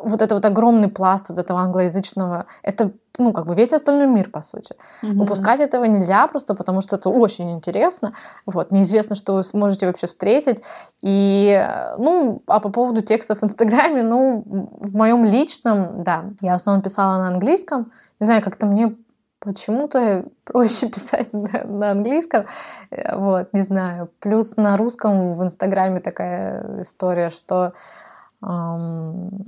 вот 0.02 0.22
это 0.22 0.34
вот 0.34 0.44
огромный 0.44 0.88
пласт 0.88 1.28
вот 1.28 1.38
этого 1.38 1.60
англоязычного, 1.60 2.46
это, 2.62 2.92
ну, 3.18 3.32
как 3.32 3.46
бы 3.46 3.54
весь 3.54 3.72
остальной 3.72 4.06
мир, 4.06 4.30
по 4.30 4.42
сути. 4.42 4.74
Mm-hmm. 5.02 5.22
Упускать 5.22 5.60
этого 5.60 5.84
нельзя 5.84 6.26
просто 6.28 6.54
потому, 6.54 6.80
что 6.80 6.96
это 6.96 7.08
очень 7.08 7.52
интересно. 7.52 8.12
Вот, 8.46 8.72
неизвестно, 8.72 9.16
что 9.16 9.34
вы 9.34 9.44
сможете 9.44 9.86
вообще 9.86 10.06
встретить. 10.06 10.62
И, 11.02 11.64
ну, 11.98 12.42
а 12.46 12.60
по 12.60 12.70
поводу 12.70 13.02
текстов 13.02 13.40
в 13.40 13.44
Инстаграме, 13.44 14.02
ну, 14.02 14.42
в 14.46 14.94
моем 14.94 15.24
личном, 15.24 16.02
да, 16.02 16.24
я 16.40 16.52
в 16.52 16.56
основном 16.56 16.82
писала 16.82 17.18
на 17.18 17.28
английском. 17.28 17.92
Не 18.20 18.26
знаю, 18.26 18.42
как-то 18.42 18.66
мне 18.66 18.96
почему-то 19.40 20.24
проще 20.44 20.88
писать 20.90 21.32
на, 21.32 21.64
на 21.64 21.90
английском, 21.92 22.46
вот, 23.12 23.52
не 23.52 23.62
знаю. 23.62 24.10
Плюс 24.20 24.56
на 24.56 24.76
русском 24.76 25.36
в 25.36 25.42
Инстаграме 25.42 26.00
такая 26.00 26.82
история, 26.82 27.30
что 27.30 27.72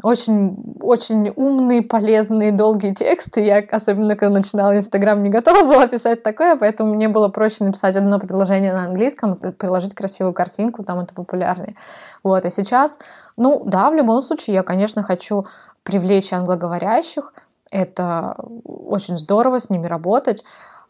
очень, 0.03 0.57
очень 0.81 1.33
умные, 1.37 1.83
полезные, 1.83 2.51
долгие 2.51 2.95
тексты. 2.95 3.45
Я, 3.45 3.63
особенно 3.71 4.17
когда 4.17 4.35
начинала 4.35 4.77
Инстаграм, 4.77 5.23
не 5.23 5.31
готова 5.31 5.63
была 5.63 5.87
писать 5.87 6.25
такое, 6.25 6.57
поэтому 6.57 6.95
мне 6.95 7.09
было 7.09 7.29
проще 7.29 7.63
написать 7.65 7.95
одно 7.95 8.19
предложение 8.19 8.73
на 8.73 8.85
английском, 8.85 9.37
приложить 9.37 9.95
красивую 9.95 10.35
картинку, 10.35 10.83
там 10.83 10.99
это 10.99 11.15
популярнее. 11.15 11.77
Вот, 12.25 12.45
а 12.45 12.51
сейчас, 12.51 12.99
ну 13.37 13.63
да, 13.65 13.91
в 13.91 13.95
любом 13.95 14.21
случае, 14.21 14.55
я, 14.55 14.63
конечно, 14.65 15.03
хочу 15.05 15.47
привлечь 15.85 16.33
англоговорящих, 16.33 17.33
это 17.71 18.37
очень 18.65 19.17
здорово 19.17 19.61
с 19.61 19.71
ними 19.71 19.87
работать. 19.87 20.43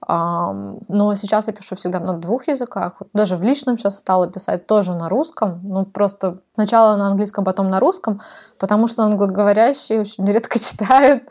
Но 0.07 1.15
сейчас 1.17 1.49
я 1.49 1.53
пишу 1.53 1.75
всегда 1.77 1.99
на 2.01 2.15
двух 2.15 2.49
языках. 2.49 2.95
Вот 3.01 3.09
даже 3.13 3.37
в 3.37 3.43
личном 3.43 3.77
сейчас 3.77 3.99
стала 3.99 4.29
писать 4.29 4.67
тоже 4.67 4.95
на 4.95 5.09
русском. 5.09 5.61
Ну, 5.65 5.85
просто 5.85 6.39
сначала 6.55 6.97
на 6.97 7.09
английском, 7.09 7.45
потом 7.45 7.69
на 7.69 7.81
русском, 7.81 8.21
потому 8.59 8.89
что 8.89 9.03
англоговорящие 9.03 10.01
очень 10.01 10.27
редко 10.27 10.59
читают. 10.61 11.25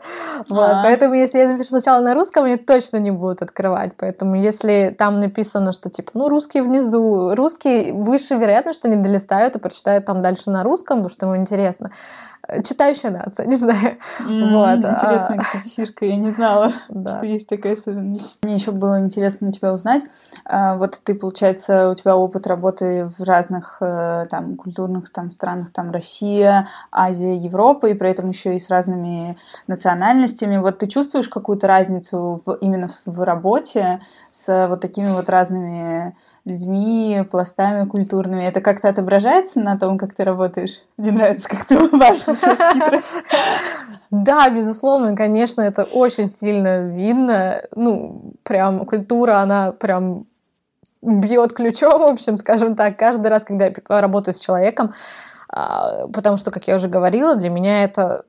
Вот. 0.48 0.76
Поэтому 0.82 1.14
если 1.14 1.38
я 1.38 1.48
напишу 1.48 1.70
сначала 1.70 2.02
на 2.02 2.14
русском, 2.14 2.44
они 2.44 2.56
точно 2.56 2.98
не 2.98 3.10
будут 3.10 3.42
открывать. 3.42 3.92
Поэтому 3.96 4.36
если 4.36 4.94
там 4.96 5.18
написано, 5.18 5.72
что 5.72 5.90
типа, 5.90 6.10
ну, 6.14 6.28
русский 6.28 6.60
внизу, 6.60 7.34
русский 7.34 7.92
выше, 7.92 8.36
вероятно, 8.36 8.72
что 8.74 8.88
не 8.88 8.96
долистают 8.96 9.56
и 9.56 9.58
прочитают 9.58 10.04
там 10.04 10.22
дальше 10.22 10.50
на 10.50 10.62
русском, 10.62 10.98
потому 10.98 11.10
что 11.10 11.26
ему 11.26 11.36
интересно 11.36 11.90
читающая 12.64 13.10
нация, 13.10 13.46
не 13.48 13.56
знаю. 13.56 13.98
Mm, 14.20 14.52
вот. 14.52 14.76
Интересная, 14.78 15.38
кстати, 15.38 15.68
фишка, 15.68 16.04
я 16.04 16.16
не 16.16 16.30
знала, 16.30 16.72
да. 16.88 17.10
что 17.10 17.26
есть 17.26 17.48
такая 17.48 17.74
особенность. 17.74 18.38
Мне 18.42 18.54
еще 18.54 18.70
было 18.70 19.00
интересно 19.00 19.48
у 19.48 19.52
тебя 19.52 19.72
узнать. 19.72 20.02
А, 20.44 20.76
вот 20.76 21.00
ты, 21.04 21.14
получается, 21.14 21.90
у 21.90 21.94
тебя 21.94 22.16
опыт 22.16 22.46
работы 22.46 23.10
в 23.18 23.22
разных 23.22 23.78
э, 23.80 24.26
там 24.30 24.56
культурных 24.56 25.10
там 25.10 25.30
странах, 25.32 25.70
там 25.72 25.90
Россия, 25.90 26.68
Азия, 26.90 27.36
Европа, 27.36 27.86
и 27.86 27.94
при 27.94 28.10
этом 28.10 28.28
еще 28.30 28.56
и 28.56 28.58
с 28.58 28.70
разными 28.70 29.36
национальностями. 29.66 30.56
Вот 30.56 30.78
ты 30.78 30.86
чувствуешь 30.86 31.28
какую-то 31.28 31.66
разницу 31.66 32.40
в, 32.44 32.52
именно 32.60 32.88
в 33.04 33.22
работе 33.22 34.00
с 34.30 34.68
вот 34.68 34.80
такими 34.80 35.08
вот 35.08 35.28
разными 35.28 36.14
людьми, 36.48 37.24
пластами 37.30 37.86
культурными. 37.86 38.44
Это 38.44 38.60
как-то 38.60 38.88
отображается 38.88 39.60
на 39.60 39.78
том, 39.78 39.98
как 39.98 40.14
ты 40.14 40.24
работаешь? 40.24 40.82
Мне 40.96 41.12
нравится, 41.12 41.48
как 41.48 41.64
ты 41.66 41.78
улыбаешься 41.78 42.34
сейчас 42.34 42.58
хитро. 42.72 43.00
Да, 44.10 44.48
безусловно, 44.48 45.14
конечно, 45.14 45.60
это 45.60 45.84
очень 45.84 46.28
сильно 46.28 46.78
видно. 46.78 47.60
Ну, 47.76 48.32
прям 48.42 48.86
культура, 48.86 49.40
она 49.40 49.72
прям 49.72 50.24
бьет 51.02 51.52
ключом, 51.52 52.00
в 52.00 52.06
общем, 52.06 52.38
скажем 52.38 52.74
так, 52.74 52.98
каждый 52.98 53.26
раз, 53.26 53.44
когда 53.44 53.66
я 53.66 54.00
работаю 54.00 54.34
с 54.34 54.40
человеком, 54.40 54.92
а, 55.50 56.08
потому 56.08 56.38
что, 56.38 56.50
как 56.50 56.66
я 56.66 56.76
уже 56.76 56.88
говорила, 56.88 57.36
для 57.36 57.50
меня 57.50 57.84
это, 57.84 58.24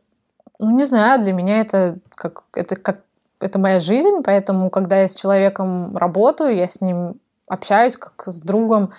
ну, 0.60 0.72
не 0.72 0.84
знаю, 0.84 1.22
для 1.22 1.32
меня 1.32 1.62
это 1.62 1.98
как, 2.14 2.44
это 2.54 2.76
как 2.76 3.00
это 3.40 3.58
моя 3.58 3.80
жизнь, 3.80 4.22
поэтому, 4.24 4.70
когда 4.70 5.02
я 5.02 5.08
с 5.08 5.16
человеком 5.16 5.96
работаю, 5.96 6.56
я 6.56 6.68
с 6.68 6.82
ним 6.82 7.16
общаюсь 7.50 7.98
как 7.98 8.24
с 8.28 8.42
другом. 8.42 8.94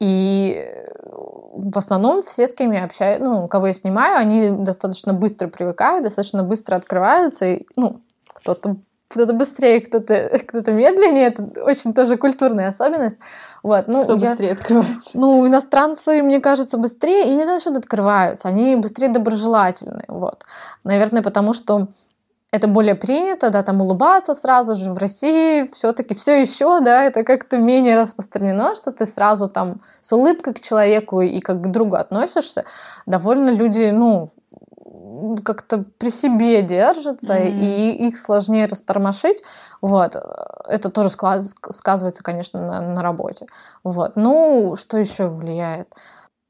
И 0.00 0.60
в 1.54 1.78
основном 1.78 2.22
все, 2.22 2.46
с 2.46 2.52
кем 2.52 2.72
я 2.72 2.84
общаюсь, 2.84 3.20
ну, 3.20 3.48
кого 3.48 3.68
я 3.68 3.72
снимаю, 3.72 4.18
они 4.18 4.50
достаточно 4.50 5.14
быстро 5.14 5.48
привыкают, 5.48 6.02
достаточно 6.02 6.42
быстро 6.42 6.76
открываются. 6.76 7.46
И, 7.46 7.66
ну, 7.76 8.00
кто-то 8.34 8.76
кто-то 9.08 9.32
быстрее, 9.32 9.80
кто-то 9.80 10.40
кто 10.46 10.72
медленнее. 10.72 11.28
Это 11.28 11.44
очень 11.62 11.94
тоже 11.94 12.16
культурная 12.16 12.68
особенность. 12.68 13.16
Вот, 13.62 13.86
ну, 13.86 14.02
Кто 14.02 14.14
я, 14.14 14.30
быстрее 14.30 14.52
открывается? 14.52 15.10
Ну, 15.14 15.46
иностранцы, 15.46 16.22
мне 16.22 16.40
кажется, 16.40 16.78
быстрее, 16.78 17.30
и 17.30 17.36
не 17.36 17.44
знаю, 17.44 17.60
что 17.60 17.70
открываются. 17.70 18.48
Они 18.48 18.76
быстрее 18.76 19.08
доброжелательные. 19.08 20.04
Вот. 20.08 20.44
Наверное, 20.82 21.22
потому 21.22 21.52
что 21.52 21.88
это 22.54 22.68
более 22.68 22.94
принято, 22.94 23.50
да, 23.50 23.64
там 23.64 23.80
улыбаться 23.80 24.32
сразу 24.32 24.76
же. 24.76 24.92
В 24.92 24.98
России 24.98 25.68
все-таки 25.72 26.14
все 26.14 26.40
еще, 26.40 26.80
да, 26.80 27.02
это 27.02 27.24
как-то 27.24 27.58
менее 27.58 27.96
распространено, 28.00 28.76
что 28.76 28.92
ты 28.92 29.06
сразу 29.06 29.48
там 29.48 29.80
с 30.00 30.12
улыбкой 30.12 30.54
к 30.54 30.60
человеку 30.60 31.20
и 31.20 31.40
как 31.40 31.62
к 31.62 31.66
другу 31.66 31.96
относишься. 31.96 32.64
Довольно 33.06 33.50
люди, 33.50 33.90
ну, 33.90 34.30
как-то 35.44 35.84
при 35.98 36.10
себе 36.10 36.62
держатся, 36.62 37.34
mm-hmm. 37.34 37.58
и 37.58 38.06
их 38.06 38.16
сложнее 38.16 38.66
растормошить. 38.66 39.42
Вот. 39.80 40.14
Это 40.68 40.90
тоже 40.90 41.10
сказывается, 41.10 42.22
конечно, 42.22 42.64
на, 42.64 42.80
на 42.80 43.02
работе. 43.02 43.46
Вот. 43.82 44.12
Ну, 44.14 44.76
что 44.76 44.96
еще 44.96 45.26
влияет? 45.26 45.88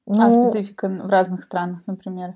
А 0.06 0.12
ну, 0.12 0.26
а 0.26 0.50
специфика 0.50 0.86
в 0.86 1.08
разных 1.08 1.42
странах, 1.42 1.80
например? 1.86 2.34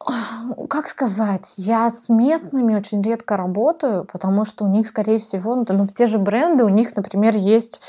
как 0.68 0.88
сказать, 0.88 1.54
я 1.56 1.90
с 1.90 2.08
местными 2.08 2.74
очень 2.74 3.02
редко 3.02 3.36
работаю, 3.36 4.04
потому 4.04 4.44
что 4.44 4.64
у 4.64 4.68
них, 4.68 4.86
скорее 4.86 5.18
всего, 5.18 5.54
ну, 5.56 5.64
ну, 5.68 5.86
те 5.86 6.06
же 6.06 6.18
бренды, 6.18 6.64
у 6.64 6.68
них, 6.68 6.94
например, 6.96 7.36
есть 7.36 7.82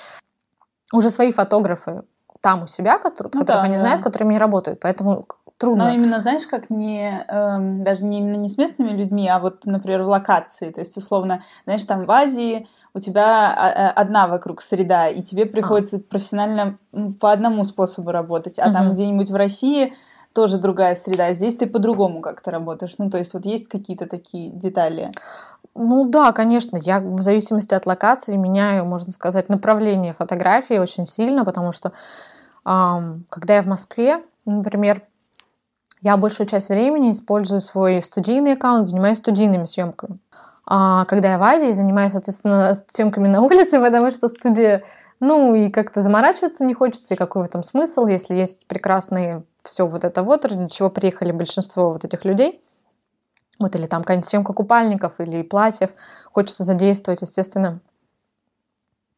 уже 0.91 1.09
свои 1.09 1.31
фотографы 1.31 2.03
там 2.41 2.63
у 2.63 2.67
себя, 2.67 2.97
которые, 2.97 3.31
ну, 3.33 3.41
которых 3.41 3.61
да, 3.61 3.65
они 3.65 3.75
да. 3.75 3.81
знают, 3.81 3.99
с 3.99 4.03
которыми 4.03 4.33
не 4.33 4.39
работают. 4.39 4.79
Поэтому 4.79 5.27
трудно. 5.57 5.85
Но 5.85 5.91
именно, 5.91 6.21
знаешь, 6.21 6.47
как 6.47 6.69
не, 6.69 7.25
эм, 7.27 7.81
даже 7.81 8.05
не 8.05 8.19
именно 8.19 8.37
не 8.37 8.47
с 8.47 8.57
местными 8.57 8.91
людьми, 8.91 9.27
а 9.27 9.39
вот, 9.39 9.65
например, 9.65 10.03
в 10.03 10.07
локации. 10.07 10.71
То 10.71 10.79
есть, 10.79 10.95
условно, 10.95 11.43
знаешь, 11.65 11.83
там 11.83 12.05
в 12.05 12.11
Азии 12.11 12.67
у 12.93 12.99
тебя 12.99 13.53
а, 13.53 13.69
а, 13.69 13.91
одна 13.91 14.27
вокруг 14.27 14.61
среда, 14.61 15.09
и 15.09 15.21
тебе 15.21 15.45
приходится 15.45 15.97
а. 15.97 15.99
профессионально 15.99 16.77
по 17.19 17.31
одному 17.31 17.63
способу 17.65 18.11
работать. 18.11 18.57
А 18.57 18.67
угу. 18.67 18.73
там 18.73 18.93
где-нибудь 18.93 19.29
в 19.29 19.35
России 19.35 19.93
тоже 20.39 20.57
другая 20.57 20.95
среда. 20.95 21.33
Здесь 21.33 21.57
ты 21.57 21.67
по-другому 21.67 22.21
как-то 22.21 22.49
работаешь. 22.49 22.95
Ну, 22.97 23.09
то 23.09 23.17
есть 23.17 23.33
вот 23.33 23.45
есть 23.45 23.67
какие-то 23.67 24.05
такие 24.05 24.51
детали. 24.51 25.11
Ну 25.75 26.07
да, 26.07 26.31
конечно. 26.31 26.77
Я 26.77 27.01
в 27.01 27.21
зависимости 27.21 27.73
от 27.73 27.85
локации 27.85 28.37
меняю, 28.37 28.85
можно 28.85 29.11
сказать, 29.11 29.49
направление 29.49 30.13
фотографии 30.13 30.77
очень 30.77 31.03
сильно, 31.03 31.43
потому 31.43 31.73
что 31.73 31.91
эм, 32.65 33.25
когда 33.27 33.55
я 33.55 33.61
в 33.61 33.65
Москве, 33.65 34.23
например, 34.45 35.01
я 35.99 36.15
большую 36.15 36.47
часть 36.47 36.69
времени 36.69 37.11
использую 37.11 37.59
свой 37.59 38.01
студийный 38.01 38.53
аккаунт, 38.53 38.85
занимаюсь 38.85 39.17
студийными 39.17 39.65
съемками. 39.65 40.19
А 40.65 41.03
когда 41.03 41.33
я 41.33 41.37
в 41.37 41.43
Азии, 41.43 41.73
занимаюсь, 41.73 42.13
соответственно, 42.13 42.73
съемками 42.87 43.27
на 43.27 43.41
улице, 43.41 43.77
потому 43.81 44.09
что 44.11 44.29
студия 44.29 44.83
ну 45.19 45.55
и 45.55 45.69
как-то 45.69 46.01
заморачиваться 46.01 46.65
не 46.65 46.73
хочется, 46.73 47.13
и 47.13 47.17
какой 47.17 47.43
в 47.43 47.45
этом 47.45 47.63
смысл, 47.63 48.05
если 48.05 48.35
есть 48.35 48.67
прекрасные 48.67 49.43
все 49.63 49.87
вот 49.87 50.03
это 50.03 50.23
вот, 50.23 50.45
ради 50.45 50.67
чего 50.67 50.89
приехали 50.89 51.31
большинство 51.31 51.91
вот 51.91 52.05
этих 52.05 52.25
людей. 52.25 52.63
Вот 53.59 53.75
или 53.75 53.85
там 53.85 54.01
какая-нибудь 54.03 54.25
съемка 54.25 54.53
купальников 54.53 55.19
или 55.19 55.41
платьев. 55.41 55.89
Хочется 56.31 56.63
задействовать, 56.63 57.21
естественно, 57.21 57.81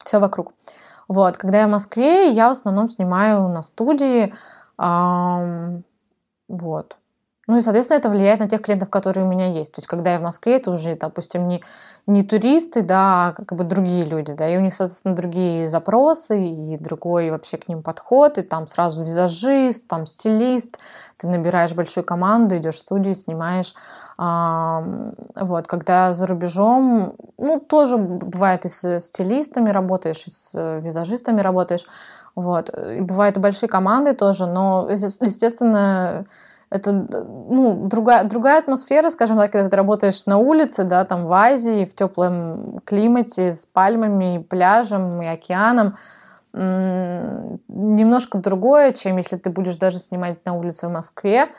все 0.04 0.20
вокруг. 0.20 0.54
Вот, 1.08 1.38
когда 1.38 1.60
я 1.62 1.68
в 1.68 1.72
Москве, 1.72 2.30
я 2.32 2.48
в 2.50 2.52
основном 2.52 2.88
снимаю 2.88 3.48
на 3.50 3.62
студии, 3.62 4.34
эм, 4.80 5.84
вот. 6.48 6.98
Ну 7.52 7.58
и, 7.58 7.62
соответственно, 7.62 7.98
это 7.98 8.10
влияет 8.10 8.40
на 8.40 8.48
тех 8.48 8.62
клиентов, 8.62 8.90
которые 8.90 9.26
у 9.26 9.28
меня 9.28 9.48
есть. 9.48 9.74
То 9.74 9.80
есть, 9.80 9.88
когда 9.90 10.14
я 10.14 10.20
в 10.20 10.22
Москве, 10.22 10.56
это 10.56 10.72
уже, 10.72 10.96
допустим, 10.96 11.50
не, 11.50 11.62
не 12.08 12.24
туристы, 12.24 12.82
да, 12.82 13.28
а 13.28 13.34
как 13.34 13.58
бы 13.58 13.66
другие 13.66 14.06
люди, 14.06 14.32
да, 14.32 14.48
и 14.48 14.56
у 14.56 14.62
них, 14.62 14.74
соответственно, 14.74 15.18
другие 15.18 15.68
запросы 15.68 16.42
и 16.42 16.78
другой 16.78 17.30
вообще 17.30 17.58
к 17.58 17.68
ним 17.68 17.84
подход, 17.84 18.38
и 18.38 18.42
там 18.42 18.68
сразу 18.68 19.04
визажист, 19.04 19.86
там 19.90 20.06
стилист, 20.06 20.80
ты 21.18 21.28
набираешь 21.28 21.74
большую 21.74 22.06
команду, 22.06 22.56
идешь 22.56 22.76
в 22.76 22.80
студию, 22.80 23.16
снимаешь. 23.16 23.76
Вот, 24.18 25.68
когда 25.68 26.14
за 26.14 26.28
рубежом, 26.28 27.16
ну, 27.38 27.60
тоже 27.60 27.98
бывает 27.98 28.64
и 28.64 28.70
с 28.70 29.02
стилистами 29.02 29.72
работаешь, 29.72 30.26
и 30.26 30.30
с 30.30 30.80
визажистами 30.80 31.42
работаешь, 31.42 31.86
вот, 32.34 32.70
и 32.70 33.02
бывают 33.02 33.36
и 33.36 33.42
большие 33.42 33.68
команды 33.68 34.14
тоже, 34.14 34.46
но, 34.46 34.88
естественно, 34.90 36.26
это 36.72 36.94
ну, 36.94 37.88
другая, 37.88 38.24
другая 38.24 38.60
атмосфера, 38.60 39.10
скажем 39.10 39.38
так, 39.38 39.52
когда 39.52 39.70
ты 39.70 39.76
работаешь 39.76 40.26
на 40.26 40.38
улице, 40.38 40.86
да, 40.86 41.04
там 41.04 41.26
в 41.26 41.34
Азии, 41.34 41.84
в 41.84 41.94
теплом 41.94 42.74
климате, 42.86 43.52
с 43.54 43.66
пальмами, 43.66 44.38
и 44.38 44.40
пляжем 44.40 45.22
и 45.22 45.28
океаном. 45.28 45.98
Немножко 46.54 48.38
другое, 48.38 48.94
чем 48.94 49.18
если 49.18 49.36
ты 49.36 49.50
будешь 49.50 49.76
даже 49.76 50.00
снимать 50.00 50.46
на 50.46 50.54
улице 50.54 50.88
в 50.88 50.92
Москве. 50.92 51.50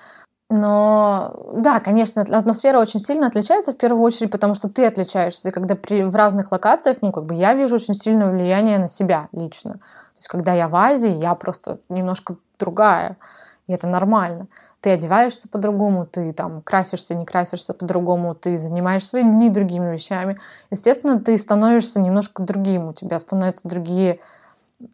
Но 0.48 1.46
да, 1.56 1.80
конечно, 1.80 2.22
атмосфера 2.22 2.78
очень 2.78 3.00
сильно 3.00 3.26
отличается 3.26 3.72
в 3.72 3.76
первую 3.76 4.02
очередь, 4.02 4.30
потому 4.30 4.54
что 4.54 4.70
ты 4.70 4.86
отличаешься. 4.86 5.52
Когда 5.52 5.74
при, 5.74 6.04
в 6.04 6.16
разных 6.16 6.52
локациях, 6.52 6.98
ну, 7.02 7.12
как 7.12 7.26
бы 7.26 7.34
я 7.34 7.52
вижу 7.52 7.74
очень 7.74 7.94
сильное 7.94 8.30
влияние 8.30 8.78
на 8.78 8.88
себя 8.88 9.28
лично. 9.32 9.74
То 9.74 10.18
есть, 10.18 10.28
когда 10.28 10.54
я 10.54 10.68
в 10.68 10.76
Азии, 10.76 11.10
я 11.10 11.34
просто 11.34 11.80
немножко 11.90 12.36
другая. 12.58 13.18
И 13.66 13.72
это 13.72 13.86
нормально 13.86 14.48
ты 14.82 14.90
одеваешься 14.90 15.48
по-другому, 15.48 16.06
ты 16.06 16.32
там 16.32 16.60
красишься, 16.60 17.14
не 17.14 17.24
красишься 17.24 17.72
по-другому, 17.72 18.34
ты 18.34 18.58
занимаешь 18.58 19.06
свои 19.06 19.22
дни 19.22 19.48
другими 19.48 19.92
вещами. 19.92 20.36
Естественно, 20.70 21.20
ты 21.20 21.38
становишься 21.38 22.00
немножко 22.00 22.42
другим, 22.42 22.88
у 22.88 22.92
тебя 22.92 23.20
становятся 23.20 23.68
другие 23.68 24.18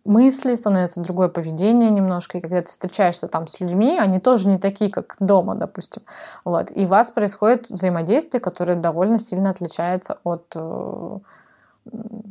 мысли, 0.05 0.55
становится 0.55 1.01
другое 1.01 1.29
поведение 1.29 1.89
немножко, 1.89 2.37
и 2.37 2.41
когда 2.43 2.61
ты 2.61 2.69
встречаешься 2.69 3.29
там 3.29 3.47
с 3.47 3.61
людьми, 3.61 3.99
они 3.99 4.21
тоже 4.21 4.49
не 4.49 4.59
такие, 4.59 4.91
как 4.91 5.17
дома, 5.21 5.55
допустим. 5.55 6.03
Вот. 6.45 6.71
И 6.75 6.85
у 6.85 6.89
вас 6.89 7.11
происходит 7.11 7.71
взаимодействие, 7.71 8.43
которое 8.43 8.75
довольно 8.75 9.19
сильно 9.19 9.49
отличается 9.49 10.19
от 10.23 10.53
э, 10.55 11.19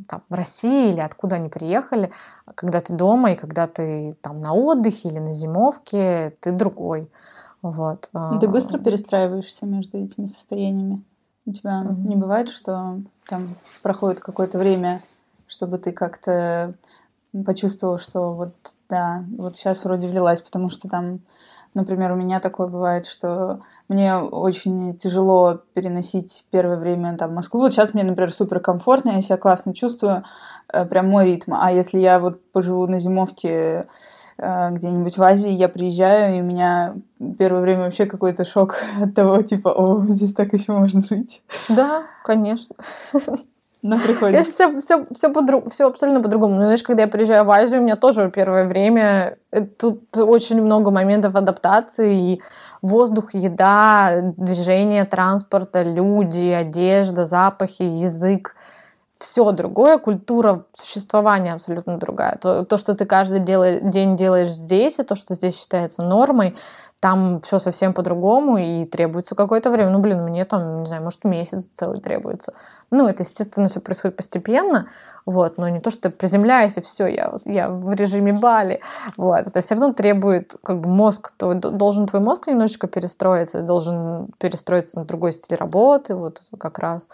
там, 0.06 0.22
России 0.30 0.92
или 0.92 1.00
откуда 1.00 1.36
они 1.36 1.48
приехали, 1.48 2.12
когда 2.54 2.80
ты 2.80 2.92
дома 2.92 3.32
и 3.32 3.36
когда 3.36 3.66
ты 3.66 4.16
там 4.20 4.38
на 4.38 4.54
отдыхе 4.54 5.08
или 5.08 5.18
на 5.18 5.32
зимовке, 5.32 6.36
ты 6.40 6.52
другой. 6.52 7.10
Вот. 7.70 8.08
Ну, 8.12 8.38
ты 8.38 8.48
быстро 8.48 8.78
перестраиваешься 8.78 9.66
между 9.66 9.98
этими 9.98 10.26
состояниями? 10.26 11.02
У 11.46 11.52
тебя 11.52 11.82
mm-hmm. 11.82 12.08
не 12.08 12.16
бывает, 12.16 12.48
что 12.48 13.00
там 13.28 13.48
проходит 13.82 14.20
какое-то 14.20 14.58
время, 14.58 15.02
чтобы 15.46 15.78
ты 15.78 15.92
как-то 15.92 16.74
почувствовал, 17.44 17.98
что 17.98 18.34
вот 18.34 18.54
да, 18.88 19.24
вот 19.36 19.56
сейчас 19.56 19.84
вроде 19.84 20.08
влилась, 20.08 20.40
потому 20.40 20.70
что 20.70 20.88
там, 20.88 21.20
например, 21.78 22.12
у 22.12 22.16
меня 22.16 22.40
такое 22.40 22.66
бывает, 22.66 23.06
что 23.06 23.60
мне 23.88 24.14
очень 24.16 24.96
тяжело 24.96 25.60
переносить 25.72 26.44
первое 26.50 26.76
время 26.76 27.16
там 27.16 27.34
Москву. 27.34 27.60
Вот 27.60 27.72
сейчас 27.72 27.94
мне, 27.94 28.04
например, 28.04 28.34
супер 28.34 28.60
комфортно, 28.60 29.10
я 29.10 29.22
себя 29.22 29.38
классно 29.38 29.74
чувствую, 29.74 30.24
э, 30.72 30.84
прям 30.84 31.08
мой 31.08 31.24
ритм. 31.24 31.54
А 31.54 31.72
если 31.72 31.98
я 31.98 32.18
вот 32.18 32.52
поживу 32.52 32.86
на 32.86 33.00
зимовке 33.00 33.86
Э, 34.38 34.70
где-нибудь 34.70 35.18
в 35.18 35.22
Азии, 35.22 35.50
я 35.50 35.68
приезжаю, 35.68 36.36
и 36.36 36.40
у 36.40 36.44
меня 36.44 36.94
первое 37.38 37.60
время 37.60 37.82
вообще 37.82 38.06
какой-то 38.06 38.44
шок 38.44 38.76
от 39.00 39.14
того, 39.14 39.42
типа, 39.42 39.68
о, 39.68 39.98
здесь 40.00 40.32
так 40.32 40.52
еще 40.52 40.72
можно 40.72 41.02
жить. 41.02 41.42
Да, 41.68 42.04
конечно. 42.24 42.76
Но 43.82 43.96
приходится. 43.96 44.50
Все, 44.50 44.80
все, 44.80 45.06
все, 45.12 45.32
по 45.32 45.70
все 45.70 45.86
абсолютно 45.86 46.20
по-другому. 46.20 46.56
Ну, 46.56 46.62
знаешь, 46.62 46.82
когда 46.82 47.02
я 47.02 47.08
приезжаю 47.08 47.44
в 47.44 47.50
Азию, 47.50 47.80
у 47.80 47.84
меня 47.84 47.96
тоже 47.96 48.30
первое 48.30 48.66
время 48.68 49.38
э, 49.52 49.60
тут 49.64 50.16
очень 50.16 50.60
много 50.60 50.90
моментов 50.90 51.36
адаптации, 51.36 52.32
и 52.32 52.42
воздух, 52.82 53.34
еда, 53.34 54.32
движение 54.36 55.04
транспорта, 55.04 55.82
люди, 55.82 56.48
одежда, 56.48 57.24
запахи, 57.24 57.82
язык 57.82 58.56
все 59.18 59.50
другое, 59.50 59.98
культура 59.98 60.64
существования 60.72 61.52
абсолютно 61.52 61.98
другая. 61.98 62.38
То, 62.40 62.64
то 62.64 62.76
что 62.78 62.94
ты 62.94 63.04
каждый 63.04 63.40
делай, 63.40 63.80
день 63.82 64.16
делаешь 64.16 64.52
здесь, 64.52 65.00
и 65.00 65.02
то, 65.02 65.16
что 65.16 65.34
здесь 65.34 65.58
считается 65.58 66.02
нормой, 66.02 66.56
там 67.00 67.40
все 67.42 67.58
совсем 67.58 67.94
по-другому 67.94 68.58
и 68.58 68.84
требуется 68.84 69.34
какое-то 69.34 69.70
время. 69.70 69.90
Ну, 69.90 69.98
блин, 69.98 70.22
мне 70.22 70.44
там, 70.44 70.80
не 70.80 70.86
знаю, 70.86 71.02
может, 71.02 71.24
месяц 71.24 71.68
целый 71.74 72.00
требуется. 72.00 72.54
Ну, 72.90 73.06
это, 73.08 73.24
естественно, 73.24 73.68
все 73.68 73.80
происходит 73.80 74.16
постепенно, 74.16 74.88
вот, 75.26 75.58
но 75.58 75.68
не 75.68 75.80
то, 75.80 75.90
что 75.90 76.02
ты 76.02 76.10
приземляешься, 76.10 76.80
все, 76.80 77.06
я, 77.06 77.32
я 77.44 77.68
в 77.68 77.92
режиме 77.92 78.32
Бали, 78.32 78.80
вот. 79.16 79.46
Это 79.46 79.60
все 79.60 79.74
равно 79.74 79.92
требует, 79.92 80.56
как 80.62 80.80
бы, 80.80 80.88
мозг, 80.88 81.32
то, 81.36 81.54
должен 81.54 82.06
твой 82.06 82.22
мозг 82.22 82.46
немножечко 82.46 82.86
перестроиться, 82.86 83.62
должен 83.62 84.28
перестроиться 84.38 85.00
на 85.00 85.04
другой 85.04 85.32
стиль 85.32 85.56
работы, 85.56 86.14
вот, 86.14 86.42
как 86.58 86.78
раз 86.78 87.08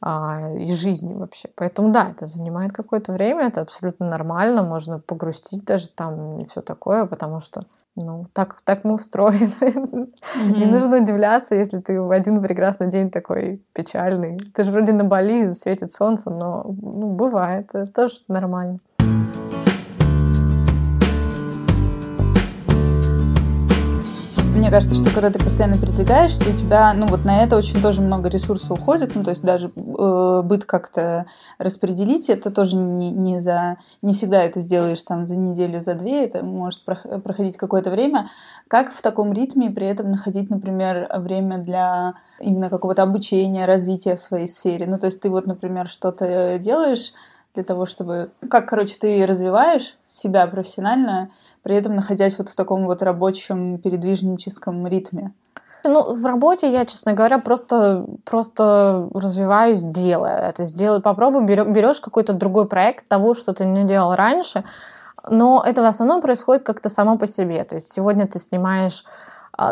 а, 0.00 0.50
и 0.56 0.72
жизни 0.72 1.14
вообще. 1.14 1.48
Поэтому 1.54 1.90
да, 1.92 2.10
это 2.10 2.26
занимает 2.26 2.72
какое-то 2.72 3.12
время, 3.12 3.46
это 3.46 3.60
абсолютно 3.60 4.06
нормально, 4.06 4.62
можно 4.62 4.98
погрустить 4.98 5.64
даже 5.64 5.88
там 5.90 6.40
и 6.40 6.46
все 6.46 6.60
такое, 6.60 7.06
потому 7.06 7.40
что 7.40 7.64
ну, 7.96 8.26
так, 8.32 8.60
так 8.62 8.84
мы 8.84 8.94
устроены. 8.94 9.44
Mm-hmm. 9.44 10.08
Не 10.56 10.66
нужно 10.66 10.98
удивляться, 10.98 11.54
если 11.54 11.80
ты 11.80 12.00
в 12.00 12.10
один 12.10 12.42
прекрасный 12.42 12.88
день 12.88 13.10
такой 13.10 13.62
печальный. 13.72 14.38
Ты 14.54 14.64
же 14.64 14.70
вроде 14.70 14.92
на 14.92 15.04
Бали, 15.04 15.52
светит 15.52 15.92
солнце, 15.92 16.30
но 16.30 16.64
ну, 16.80 17.10
бывает, 17.10 17.70
это 17.74 17.92
тоже 17.92 18.20
нормально. 18.28 18.78
Кажется, 24.70 24.94
что 24.94 25.12
когда 25.12 25.30
ты 25.30 25.42
постоянно 25.42 25.76
передвигаешься, 25.76 26.48
у 26.48 26.52
тебя, 26.52 26.94
ну 26.94 27.08
вот 27.08 27.24
на 27.24 27.42
это 27.42 27.56
очень 27.56 27.82
тоже 27.82 28.02
много 28.02 28.28
ресурсов 28.28 28.70
уходит, 28.70 29.16
ну 29.16 29.24
то 29.24 29.30
есть 29.30 29.42
даже 29.42 29.72
э, 29.74 30.42
быт 30.44 30.64
как-то 30.64 31.26
распределить, 31.58 32.30
это 32.30 32.52
тоже 32.52 32.76
не, 32.76 33.10
не 33.10 33.40
за, 33.40 33.78
не 34.00 34.12
всегда 34.12 34.44
это 34.44 34.60
сделаешь 34.60 35.02
там 35.02 35.26
за 35.26 35.36
неделю, 35.36 35.80
за 35.80 35.94
две, 35.94 36.24
это 36.24 36.44
может 36.44 36.84
проходить 36.84 37.56
какое-то 37.56 37.90
время. 37.90 38.28
Как 38.68 38.92
в 38.92 39.02
таком 39.02 39.32
ритме 39.32 39.70
при 39.70 39.88
этом 39.88 40.12
находить, 40.12 40.50
например, 40.50 41.08
время 41.16 41.58
для 41.58 42.14
именно 42.38 42.70
какого-то 42.70 43.02
обучения, 43.02 43.64
развития 43.64 44.14
в 44.14 44.20
своей 44.20 44.46
сфере? 44.46 44.86
Ну 44.86 45.00
то 45.00 45.06
есть 45.06 45.20
ты 45.20 45.30
вот, 45.30 45.48
например, 45.48 45.88
что-то 45.88 46.60
делаешь, 46.60 47.12
для 47.54 47.64
того, 47.64 47.86
чтобы... 47.86 48.30
Как, 48.48 48.68
короче, 48.68 48.96
ты 49.00 49.26
развиваешь 49.26 49.96
себя 50.06 50.46
профессионально, 50.46 51.30
при 51.62 51.76
этом 51.76 51.94
находясь 51.94 52.38
вот 52.38 52.48
в 52.48 52.54
таком 52.54 52.86
вот 52.86 53.02
рабочем 53.02 53.78
передвижническом 53.78 54.86
ритме? 54.86 55.32
Ну, 55.84 56.14
в 56.14 56.26
работе 56.26 56.70
я, 56.70 56.84
честно 56.84 57.14
говоря, 57.14 57.38
просто, 57.38 58.04
просто 58.24 59.08
развиваюсь, 59.14 59.82
делая 59.82 60.48
это. 60.48 60.64
Сделай, 60.64 61.00
попробуй, 61.00 61.44
берешь 61.44 62.00
какой-то 62.00 62.34
другой 62.34 62.66
проект 62.66 63.08
того, 63.08 63.34
что 63.34 63.54
ты 63.54 63.64
не 63.64 63.84
делал 63.84 64.14
раньше, 64.14 64.64
но 65.28 65.62
это 65.66 65.82
в 65.82 65.86
основном 65.86 66.20
происходит 66.20 66.64
как-то 66.64 66.88
само 66.88 67.16
по 67.16 67.26
себе. 67.26 67.64
То 67.64 67.76
есть 67.76 67.90
сегодня 67.92 68.26
ты 68.26 68.38
снимаешь 68.38 69.04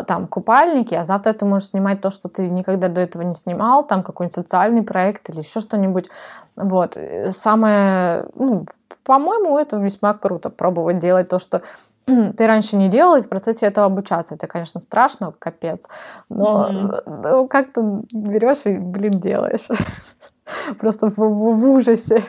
там 0.07 0.27
купальники, 0.27 0.93
а 0.93 1.03
завтра 1.03 1.33
ты 1.33 1.45
можешь 1.45 1.69
снимать 1.69 2.01
то, 2.01 2.11
что 2.11 2.29
ты 2.29 2.49
никогда 2.49 2.87
до 2.89 3.01
этого 3.01 3.23
не 3.23 3.33
снимал, 3.33 3.85
там 3.85 4.03
какой-нибудь 4.03 4.35
социальный 4.35 4.83
проект 4.83 5.29
или 5.29 5.39
еще 5.39 5.59
что-нибудь. 5.59 6.09
Вот. 6.55 6.97
Самое, 7.29 8.25
ну, 8.35 8.65
по-моему, 9.03 9.57
это 9.57 9.77
весьма 9.77 10.13
круто, 10.13 10.49
пробовать 10.49 10.99
делать 10.99 11.29
то, 11.29 11.39
что 11.39 11.61
ты 12.05 12.47
раньше 12.47 12.75
не 12.75 12.89
делал, 12.89 13.15
и 13.15 13.21
в 13.21 13.29
процессе 13.29 13.65
этого 13.65 13.87
обучаться. 13.87 14.35
Это, 14.35 14.47
конечно, 14.47 14.79
страшно, 14.79 15.33
капец, 15.37 15.89
но 16.29 16.69
mm-hmm. 16.69 17.21
ну, 17.23 17.47
как 17.47 17.73
то 17.73 18.01
берешь 18.11 18.65
и, 18.65 18.77
блин, 18.77 19.19
делаешь. 19.19 19.67
просто 20.79 21.09
в, 21.09 21.17
в, 21.17 21.53
в 21.55 21.69
ужасе. 21.69 22.23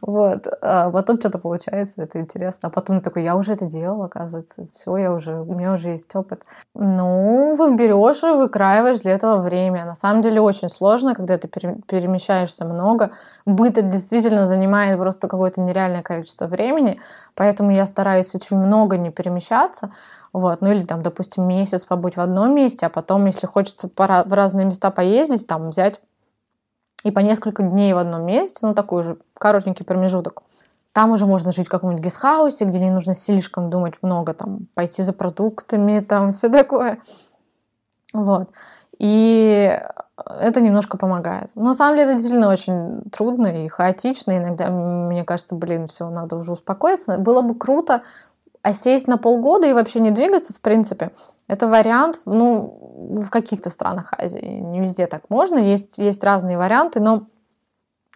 Вот. 0.00 0.46
А 0.62 0.90
потом 0.90 1.18
что-то 1.18 1.38
получается, 1.38 2.02
это 2.02 2.20
интересно. 2.20 2.68
А 2.68 2.70
потом 2.70 3.00
такой, 3.00 3.24
я 3.24 3.36
уже 3.36 3.52
это 3.52 3.66
делал, 3.66 4.02
оказывается. 4.02 4.66
Все, 4.74 4.96
я 4.96 5.12
уже, 5.12 5.40
у 5.40 5.54
меня 5.54 5.72
уже 5.72 5.90
есть 5.90 6.14
опыт. 6.14 6.42
Ну, 6.74 7.54
вы 7.54 7.74
берешь 7.74 8.22
и 8.22 8.26
выкраиваешь 8.26 9.00
для 9.00 9.12
этого 9.12 9.42
время. 9.42 9.84
На 9.84 9.94
самом 9.94 10.22
деле 10.22 10.40
очень 10.40 10.68
сложно, 10.68 11.14
когда 11.14 11.38
ты 11.38 11.48
перемещаешься 11.48 12.64
много. 12.64 13.10
Быт 13.46 13.78
это 13.78 13.86
действительно 13.86 14.46
занимает 14.46 14.98
просто 14.98 15.28
какое-то 15.28 15.60
нереальное 15.60 16.02
количество 16.02 16.46
времени, 16.46 17.00
поэтому 17.34 17.70
я 17.70 17.86
стараюсь 17.86 18.34
очень 18.34 18.56
много 18.58 18.96
не 18.96 19.10
перемещаться. 19.10 19.90
Вот, 20.32 20.60
ну 20.60 20.70
или 20.70 20.82
там, 20.82 21.02
допустим, 21.02 21.48
месяц 21.48 21.84
побыть 21.84 22.16
в 22.16 22.20
одном 22.20 22.54
месте, 22.54 22.86
а 22.86 22.88
потом, 22.88 23.26
если 23.26 23.46
хочется 23.46 23.88
в 23.88 24.32
разные 24.32 24.64
места 24.64 24.90
поездить, 24.90 25.46
там 25.48 25.66
взять 25.68 26.00
и 27.04 27.10
по 27.10 27.20
несколько 27.20 27.62
дней 27.62 27.92
в 27.92 27.98
одном 27.98 28.24
месте, 28.24 28.66
ну 28.66 28.74
такой 28.74 29.02
же 29.02 29.18
коротенький 29.34 29.84
промежуток. 29.84 30.42
Там 30.92 31.12
уже 31.12 31.24
можно 31.24 31.52
жить 31.52 31.68
в 31.68 31.70
каком-нибудь 31.70 32.04
гестхаусе, 32.04 32.64
где 32.64 32.80
не 32.80 32.90
нужно 32.90 33.14
слишком 33.14 33.70
думать 33.70 33.94
много, 34.02 34.32
там, 34.32 34.66
пойти 34.74 35.02
за 35.02 35.12
продуктами, 35.12 36.00
там, 36.00 36.32
все 36.32 36.48
такое. 36.48 36.98
Вот. 38.12 38.50
И 38.98 39.72
это 40.16 40.60
немножко 40.60 40.98
помогает. 40.98 41.52
Но 41.54 41.62
на 41.62 41.74
самом 41.74 41.96
деле 41.96 42.04
это 42.04 42.14
действительно 42.14 42.50
очень 42.50 43.02
трудно 43.10 43.64
и 43.64 43.68
хаотично. 43.68 44.36
Иногда 44.36 44.68
мне 44.68 45.24
кажется, 45.24 45.54
блин, 45.54 45.86
все, 45.86 46.10
надо 46.10 46.36
уже 46.36 46.52
успокоиться. 46.52 47.18
Было 47.18 47.40
бы 47.40 47.54
круто 47.54 48.02
а 48.62 48.74
сесть 48.74 49.08
на 49.08 49.16
полгода 49.16 49.66
и 49.66 49.72
вообще 49.72 50.00
не 50.00 50.10
двигаться, 50.10 50.52
в 50.52 50.60
принципе, 50.60 51.10
это 51.48 51.66
вариант, 51.66 52.20
ну, 52.26 52.78
в 53.00 53.30
каких-то 53.30 53.70
странах 53.70 54.12
Азии. 54.18 54.60
Не 54.60 54.80
везде 54.80 55.06
так 55.06 55.22
можно, 55.30 55.58
есть, 55.58 55.98
есть 55.98 56.22
разные 56.22 56.58
варианты, 56.58 57.00
но 57.00 57.24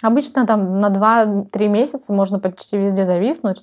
обычно 0.02 0.46
там 0.46 0.78
на 0.78 0.88
2-3 0.88 1.68
месяца 1.68 2.12
можно 2.12 2.38
почти 2.38 2.76
везде 2.76 3.04
зависнуть. 3.04 3.62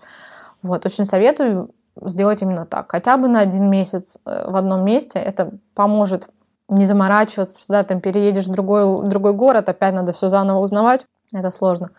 Вот, 0.63 0.85
очень 0.85 1.05
советую 1.05 1.73
сделать 2.01 2.41
именно 2.41 2.65
так. 2.65 2.91
Хотя 2.91 3.17
бы 3.17 3.27
на 3.27 3.39
один 3.39 3.69
месяц 3.69 4.19
э, 4.25 4.49
в 4.49 4.55
одном 4.55 4.83
месте. 4.83 5.19
Это 5.19 5.51
поможет 5.75 6.29
не 6.69 6.85
заморачиваться, 6.85 7.57
что 7.59 7.73
да, 7.73 7.83
там 7.83 7.99
переедешь 7.99 8.47
в 8.47 8.51
другой, 8.51 9.07
другой 9.07 9.33
город, 9.33 9.67
опять 9.67 9.93
надо 9.93 10.13
все 10.13 10.29
заново 10.29 10.59
узнавать. 10.59 11.05
Это 11.33 11.51
сложно. 11.51 11.91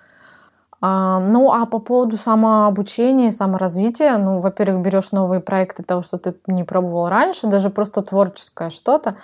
А, 0.84 1.20
ну, 1.20 1.52
а 1.52 1.64
по 1.66 1.78
поводу 1.78 2.16
самообучения, 2.16 3.30
саморазвития, 3.30 4.18
ну, 4.18 4.40
во-первых, 4.40 4.82
берешь 4.82 5.12
новые 5.12 5.40
проекты 5.40 5.84
того, 5.84 6.02
что 6.02 6.18
ты 6.18 6.34
не 6.48 6.64
пробовал 6.64 7.08
раньше, 7.08 7.46
даже 7.46 7.70
просто 7.70 8.02
творческое 8.02 8.70
что-то. 8.70 9.14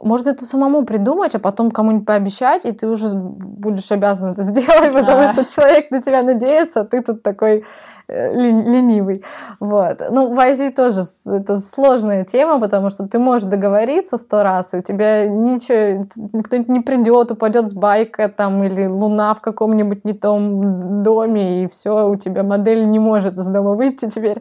Можно 0.00 0.30
это 0.30 0.44
самому 0.44 0.84
придумать, 0.84 1.34
а 1.34 1.38
потом 1.38 1.70
кому-нибудь 1.70 2.06
пообещать, 2.06 2.64
и 2.64 2.72
ты 2.72 2.88
уже 2.88 3.08
будешь 3.16 3.90
обязан 3.92 4.32
это 4.32 4.42
сделать, 4.44 4.92
потому 4.92 5.28
что 5.28 5.44
человек 5.44 5.90
на 5.90 6.02
тебя 6.02 6.22
надеется, 6.22 6.80
а 6.80 6.84
ты 6.84 7.02
тут 7.02 7.22
такой 7.22 7.64
Э, 8.10 8.32
ленивый. 8.34 9.22
Вот. 9.60 10.02
Ну, 10.10 10.32
в 10.32 10.40
Азии 10.40 10.70
тоже 10.70 11.02
это 11.26 11.60
сложная 11.60 12.24
тема, 12.24 12.58
потому 12.58 12.88
что 12.88 13.06
ты 13.06 13.18
можешь 13.18 13.46
договориться 13.46 14.16
сто 14.16 14.42
раз, 14.42 14.72
и 14.72 14.78
у 14.78 14.82
тебя 14.82 15.28
ничего, 15.28 16.02
кто-нибудь 16.42 16.70
не 16.70 16.80
придет, 16.80 17.32
упадет 17.32 17.68
с 17.68 17.74
байка 17.74 18.30
там, 18.30 18.62
или 18.62 18.86
луна 18.86 19.34
в 19.34 19.42
каком-нибудь 19.42 20.06
не 20.06 20.14
том 20.14 21.02
доме, 21.02 21.64
и 21.64 21.68
все, 21.68 22.08
у 22.08 22.16
тебя 22.16 22.44
модель 22.44 22.88
не 22.88 22.98
может 22.98 23.36
из 23.36 23.46
дома 23.46 23.74
выйти 23.74 24.08
теперь. 24.08 24.40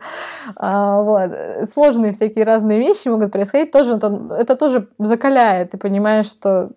А, 0.55 1.01
вот. 1.01 1.31
Сложные 1.67 2.13
всякие 2.13 2.45
разные 2.45 2.79
вещи 2.79 3.09
могут 3.09 3.33
происходить. 3.33 3.71
Тоже, 3.71 3.95
это, 3.95 4.29
это 4.39 4.55
тоже 4.55 4.87
закаляет. 4.97 5.46
Ты 5.65 5.77
понимаешь, 5.77 6.27
что 6.27 6.71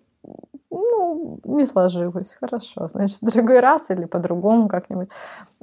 ну, 0.69 1.39
не 1.43 1.65
сложилось, 1.65 2.37
хорошо, 2.39 2.87
значит, 2.87 3.21
в 3.21 3.31
другой 3.31 3.59
раз 3.59 3.89
или 3.91 4.05
по-другому 4.05 4.67
как-нибудь. 4.67 5.09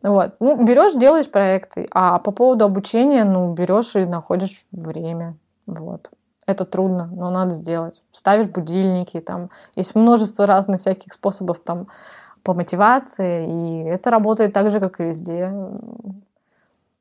Вот, 0.03 0.35
ну, 0.41 0.63
берешь, 0.65 0.95
делаешь 0.95 1.31
проекты, 1.31 1.89
а 1.93 2.19
по 2.19 2.31
поводу 2.31 2.65
обучения, 2.65 3.25
ну, 3.25 3.53
берешь 3.53 3.97
и 3.97 4.05
находишь 4.05 4.67
время, 4.71 5.37
вот. 5.67 6.11
Это 6.47 6.65
трудно, 6.65 7.11
но 7.13 7.31
надо 7.31 7.51
сделать. 7.55 8.03
Ставишь 8.11 8.47
будильники, 8.47 9.21
там 9.21 9.51
есть 9.77 9.95
множество 9.95 10.47
разных 10.47 10.81
всяких 10.81 11.13
способов 11.13 11.61
там 11.61 11.89
по 12.43 12.55
мотивации, 12.55 13.47
и 13.47 13.85
это 13.85 14.11
работает 14.11 14.55
так 14.55 14.71
же, 14.71 14.81
как 14.81 14.99
и 14.99 15.05
везде. 15.05 15.53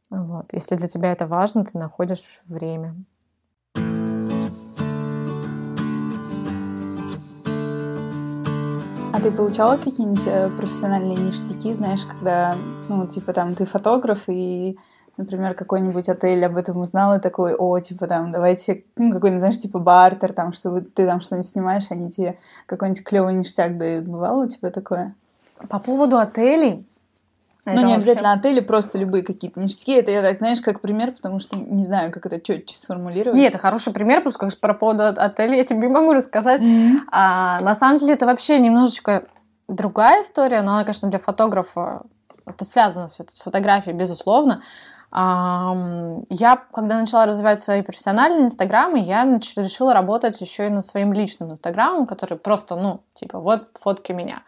Вот. 0.09 0.51
Если 0.51 0.75
для 0.75 0.87
тебя 0.87 1.11
это 1.11 1.27
важно, 1.27 1.63
ты 1.63 1.77
находишь 1.77 2.41
время. 2.47 2.95
А 9.17 9.19
ты 9.19 9.31
получала 9.31 9.77
какие-нибудь 9.77 10.27
э, 10.27 10.47
профессиональные 10.55 11.17
ништяки, 11.17 11.73
знаешь, 11.73 12.05
когда, 12.05 12.55
ну, 12.87 13.07
типа 13.07 13.33
там 13.33 13.55
ты 13.55 13.65
фотограф 13.65 14.25
и 14.27 14.77
например, 15.17 15.55
какой-нибудь 15.55 16.07
отель 16.07 16.45
об 16.45 16.55
этом 16.55 16.77
узнал 16.77 17.15
и 17.15 17.19
такой, 17.19 17.55
о, 17.55 17.79
типа 17.79 18.05
там, 18.05 18.31
давайте, 18.31 18.83
ну, 18.95 19.11
какой-нибудь, 19.11 19.39
знаешь, 19.39 19.57
типа 19.57 19.79
бартер, 19.79 20.33
там, 20.33 20.53
чтобы 20.53 20.81
ты 20.81 21.07
там 21.07 21.21
что-нибудь 21.21 21.49
снимаешь, 21.49 21.87
они 21.89 22.11
тебе 22.11 22.37
какой-нибудь 22.67 23.03
клевый 23.03 23.33
ништяк 23.33 23.79
дают. 23.79 24.05
Бывало 24.05 24.43
у 24.43 24.47
тебя 24.47 24.69
такое? 24.69 25.15
По 25.67 25.79
поводу 25.79 26.19
отелей, 26.19 26.85
это 27.71 27.81
ну, 27.81 27.87
не 27.87 27.93
вообще... 27.93 28.11
обязательно 28.11 28.33
отели, 28.33 28.59
просто 28.59 28.97
любые 28.97 29.23
какие-то 29.23 29.59
ништяки. 29.59 29.93
Это 29.93 30.11
я 30.11 30.21
так, 30.21 30.37
знаешь, 30.37 30.61
как 30.61 30.81
пример, 30.81 31.11
потому 31.11 31.39
что 31.39 31.57
не 31.57 31.85
знаю, 31.85 32.11
как 32.11 32.25
это 32.25 32.39
четче 32.39 32.75
сформулировать. 32.75 33.37
Нет, 33.37 33.53
это 33.53 33.61
хороший 33.61 33.93
пример, 33.93 34.19
потому 34.19 34.31
что 34.31 34.39
как 34.39 34.59
про 34.59 34.73
поводу 34.73 35.03
отеля 35.03 35.55
я 35.55 35.65
тебе 35.65 35.89
могу 35.89 36.13
рассказать. 36.13 36.61
Mm-hmm. 36.61 36.97
А, 37.11 37.59
на 37.61 37.75
самом 37.75 37.99
деле 37.99 38.13
это 38.13 38.25
вообще 38.25 38.59
немножечко 38.59 39.25
другая 39.67 40.21
история, 40.21 40.61
но 40.61 40.73
она, 40.73 40.83
конечно, 40.83 41.09
для 41.09 41.19
фотографа 41.19 42.03
это 42.45 42.65
связано 42.65 43.07
с 43.09 43.17
фотографией, 43.43 43.95
безусловно. 43.95 44.61
Я, 45.11 46.63
когда 46.73 46.99
начала 46.99 47.25
развивать 47.25 47.61
свои 47.61 47.81
профессиональные 47.81 48.43
инстаграмы, 48.43 48.99
я 48.99 49.23
решила 49.55 49.93
работать 49.93 50.39
еще 50.41 50.67
и 50.67 50.69
над 50.69 50.85
своим 50.85 51.13
личным 51.13 51.51
инстаграмом, 51.51 52.05
который 52.05 52.37
просто, 52.37 52.75
ну, 52.75 53.01
типа, 53.13 53.39
вот 53.39 53.69
фотки 53.79 54.11
меня. 54.11 54.43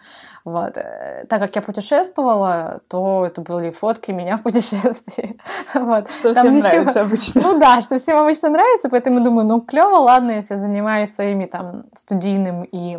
Вот. 0.50 0.78
Э, 0.78 1.26
так 1.30 1.40
как 1.42 1.56
я 1.56 1.62
путешествовала, 1.62 2.82
то 2.88 3.24
это 3.26 3.42
были 3.42 3.70
фотки 3.70 4.10
меня 4.12 4.38
в 4.38 4.42
путешествии. 4.42 5.38
вот. 5.76 6.12
Что 6.12 6.34
Там 6.34 6.44
всем 6.44 6.56
ничего... 6.56 6.70
нравится 6.72 7.02
обычно. 7.02 7.42
Ну 7.42 7.60
да, 7.60 7.82
что 7.82 8.00
всем 8.00 8.18
обычно 8.18 8.50
нравится, 8.50 8.90
поэтому 8.90 9.24
думаю, 9.24 9.48
ну 9.48 9.62
клево, 9.62 9.98
ладно, 9.98 10.32
если 10.32 10.56
я 10.56 10.60
занимаюсь 10.60 11.14
своими 11.14 11.46
там 11.46 11.84
студийным 11.94 12.64
и 12.64 12.98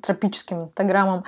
тропическим 0.00 0.62
инстаграмом, 0.62 1.24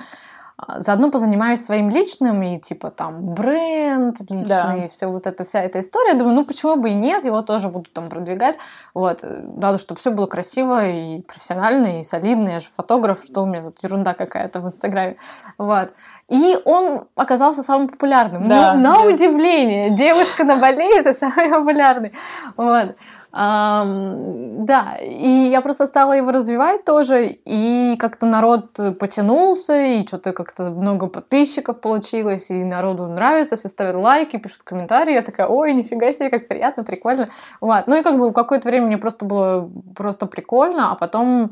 заодно 0.77 1.11
позанимаюсь 1.11 1.63
своим 1.63 1.89
личным 1.89 2.41
и 2.41 2.59
типа 2.59 2.91
там 2.91 3.33
бренд 3.33 4.19
личный, 4.21 4.45
да. 4.45 4.87
все 4.89 5.07
вот 5.07 5.27
эта 5.27 5.45
вся 5.45 5.61
эта 5.61 5.79
история. 5.79 6.13
Думаю, 6.13 6.35
ну 6.35 6.45
почему 6.45 6.75
бы 6.75 6.89
и 6.89 6.93
нет, 6.93 7.23
его 7.23 7.41
тоже 7.41 7.69
буду 7.69 7.89
там 7.89 8.09
продвигать. 8.09 8.57
Вот, 8.93 9.23
надо, 9.23 9.77
чтобы 9.77 9.99
все 9.99 10.11
было 10.11 10.27
красиво 10.27 10.87
и 10.87 11.21
профессионально 11.21 11.99
и 11.99 12.03
солидно. 12.03 12.49
Я 12.49 12.59
же 12.59 12.67
фотограф, 12.75 13.23
что 13.23 13.43
у 13.43 13.45
меня 13.45 13.63
тут 13.63 13.83
ерунда 13.83 14.13
какая-то 14.13 14.61
в 14.61 14.65
Инстаграме. 14.65 15.17
Вот. 15.57 15.93
И 16.27 16.57
он 16.65 17.07
оказался 17.15 17.63
самым 17.63 17.89
популярным. 17.89 18.47
Да, 18.47 18.73
ну, 18.73 18.81
на 18.81 18.93
да. 18.95 19.01
удивление, 19.03 19.91
девушка 19.91 20.43
на 20.43 20.57
Бали 20.57 20.99
это 20.99 21.13
самый 21.13 21.49
популярный. 21.49 22.13
Вот. 22.55 22.95
Да, 23.31 24.97
и 25.01 25.49
я 25.51 25.61
просто 25.61 25.85
стала 25.85 26.13
его 26.13 26.31
развивать 26.31 26.83
тоже, 26.83 27.27
и 27.27 27.95
как-то 27.99 28.25
народ 28.25 28.79
потянулся, 28.99 29.79
и 29.79 30.07
что-то 30.07 30.33
как-то 30.33 30.71
много 30.71 31.05
подписчиков 31.07 31.79
получилось, 31.79 32.49
и 32.49 32.63
народу 32.63 33.05
нравится, 33.07 33.55
все 33.55 33.69
ставят 33.69 33.97
лайки, 33.97 34.37
пишут 34.37 34.63
комментарии, 34.63 35.13
я 35.13 35.21
такая, 35.21 35.45
ой, 35.47 35.73
нифига 35.73 36.11
себе, 36.11 36.31
как 36.31 36.47
приятно, 36.47 36.83
прикольно. 36.83 37.27
Вот. 37.61 37.85
Ну 37.85 37.99
и 37.99 38.03
как 38.03 38.17
бы 38.17 38.33
какое-то 38.33 38.67
время 38.67 38.87
мне 38.87 38.97
просто 38.97 39.25
было 39.25 39.69
просто 39.95 40.25
прикольно, 40.25 40.91
а 40.91 40.95
потом 40.95 41.51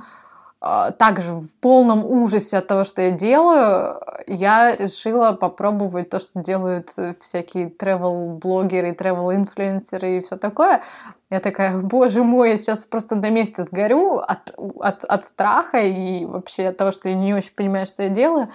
также 0.59 1.33
в 1.33 1.55
полном 1.57 2.05
ужасе 2.05 2.57
от 2.57 2.67
того, 2.67 2.83
что 2.83 3.01
я 3.01 3.11
делаю, 3.11 4.01
я 4.25 4.75
решила 4.75 5.33
попробовать 5.33 6.09
то, 6.09 6.19
что 6.19 6.41
делают 6.41 6.89
всякие 7.19 7.69
travel-блогеры, 7.69 8.95
travel-инфлюенсеры 8.95 10.17
и 10.17 10.21
все 10.21 10.37
такое. 10.37 10.81
Я 11.29 11.39
такая, 11.41 11.77
боже 11.77 12.23
мой, 12.23 12.51
я 12.51 12.57
сейчас 12.57 12.85
просто 12.85 13.15
на 13.15 13.29
месте 13.29 13.63
сгорю 13.63 14.17
от, 14.17 14.53
от, 14.57 15.03
от 15.03 15.25
страха 15.25 15.79
и 15.79 16.25
вообще 16.25 16.69
от 16.69 16.77
того, 16.77 16.91
что 16.91 17.09
я 17.09 17.15
не 17.15 17.33
очень 17.33 17.53
понимаю, 17.53 17.85
что 17.85 18.03
я 18.03 18.09
делаю. 18.09 18.49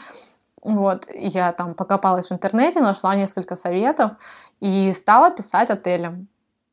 Вот, 0.62 1.07
я 1.14 1.53
там 1.53 1.74
покопалась 1.74 2.28
в 2.28 2.32
интернете, 2.32 2.80
нашла 2.80 3.14
несколько 3.14 3.57
советов 3.57 4.12
и 4.61 4.92
стала 4.92 5.30
писать 5.30 5.70
отелям. 5.70 6.28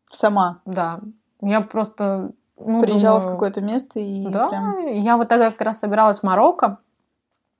Сама? 0.09 0.61
Да. 0.65 1.01
Я 1.41 1.61
просто 1.61 2.31
ну, 2.59 2.81
Приезжала 2.81 3.19
думаю, 3.19 3.29
в 3.29 3.33
какое-то 3.33 3.61
место 3.61 3.99
и 3.99 4.27
Да, 4.27 4.49
прям... 4.49 4.87
я 5.01 5.17
вот 5.17 5.27
тогда 5.27 5.51
как 5.51 5.61
раз 5.61 5.79
собиралась 5.79 6.19
в 6.19 6.23
Марокко, 6.23 6.79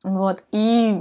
вот, 0.04 0.43
и 0.52 0.97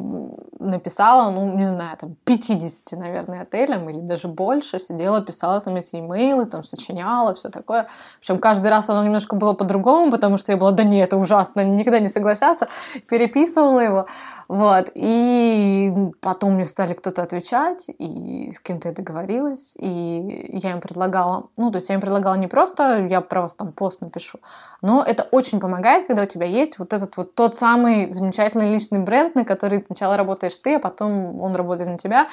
написала, 0.58 1.30
ну, 1.30 1.56
не 1.56 1.64
знаю, 1.64 1.96
там, 1.96 2.16
50, 2.24 2.98
наверное, 2.98 3.42
отелям 3.42 3.88
или 3.90 4.00
даже 4.00 4.28
больше. 4.28 4.78
Сидела, 4.78 5.20
писала 5.20 5.60
там 5.60 5.76
эти 5.76 5.96
имейлы, 5.96 6.46
там, 6.46 6.64
сочиняла, 6.64 7.34
все 7.34 7.48
такое. 7.48 7.88
Причем 8.20 8.38
каждый 8.38 8.68
раз 8.68 8.88
оно 8.90 9.04
немножко 9.04 9.36
было 9.36 9.54
по-другому, 9.54 10.10
потому 10.10 10.38
что 10.38 10.52
я 10.52 10.58
была, 10.58 10.72
да 10.72 10.84
нет, 10.84 11.08
это 11.08 11.16
ужасно, 11.16 11.64
никогда 11.64 12.00
не 12.00 12.08
согласятся. 12.08 12.68
Переписывала 13.08 13.80
его. 13.80 14.06
Вот. 14.48 14.90
И 14.94 15.92
потом 16.20 16.54
мне 16.54 16.66
стали 16.66 16.94
кто-то 16.94 17.22
отвечать, 17.22 17.90
и 17.98 18.50
с 18.50 18.60
кем-то 18.60 18.88
я 18.88 18.94
договорилась, 18.94 19.74
и 19.78 20.50
я 20.52 20.72
им 20.72 20.80
предлагала, 20.80 21.48
ну, 21.58 21.70
то 21.70 21.76
есть 21.76 21.90
я 21.90 21.96
им 21.96 22.00
предлагала 22.00 22.34
не 22.34 22.46
просто, 22.46 23.06
я 23.10 23.20
про 23.20 23.42
вас 23.42 23.54
там 23.54 23.72
пост 23.72 24.00
напишу, 24.00 24.38
но 24.80 25.04
это 25.06 25.28
очень 25.32 25.60
помогает, 25.60 26.06
когда 26.06 26.22
у 26.22 26.26
тебя 26.26 26.46
есть 26.46 26.78
вот 26.78 26.94
этот 26.94 27.16
вот 27.18 27.34
тот 27.34 27.58
самый 27.58 28.10
замечательный 28.10 28.72
личный 28.72 29.00
бренд, 29.00 29.34
на 29.34 29.44
который 29.44 29.82
сначала 29.84 30.16
работаешь 30.16 30.47
ты, 30.56 30.76
а 30.76 30.78
потом 30.78 31.40
он 31.40 31.54
работает 31.54 31.90
на 31.90 31.98
тебя. 31.98 32.28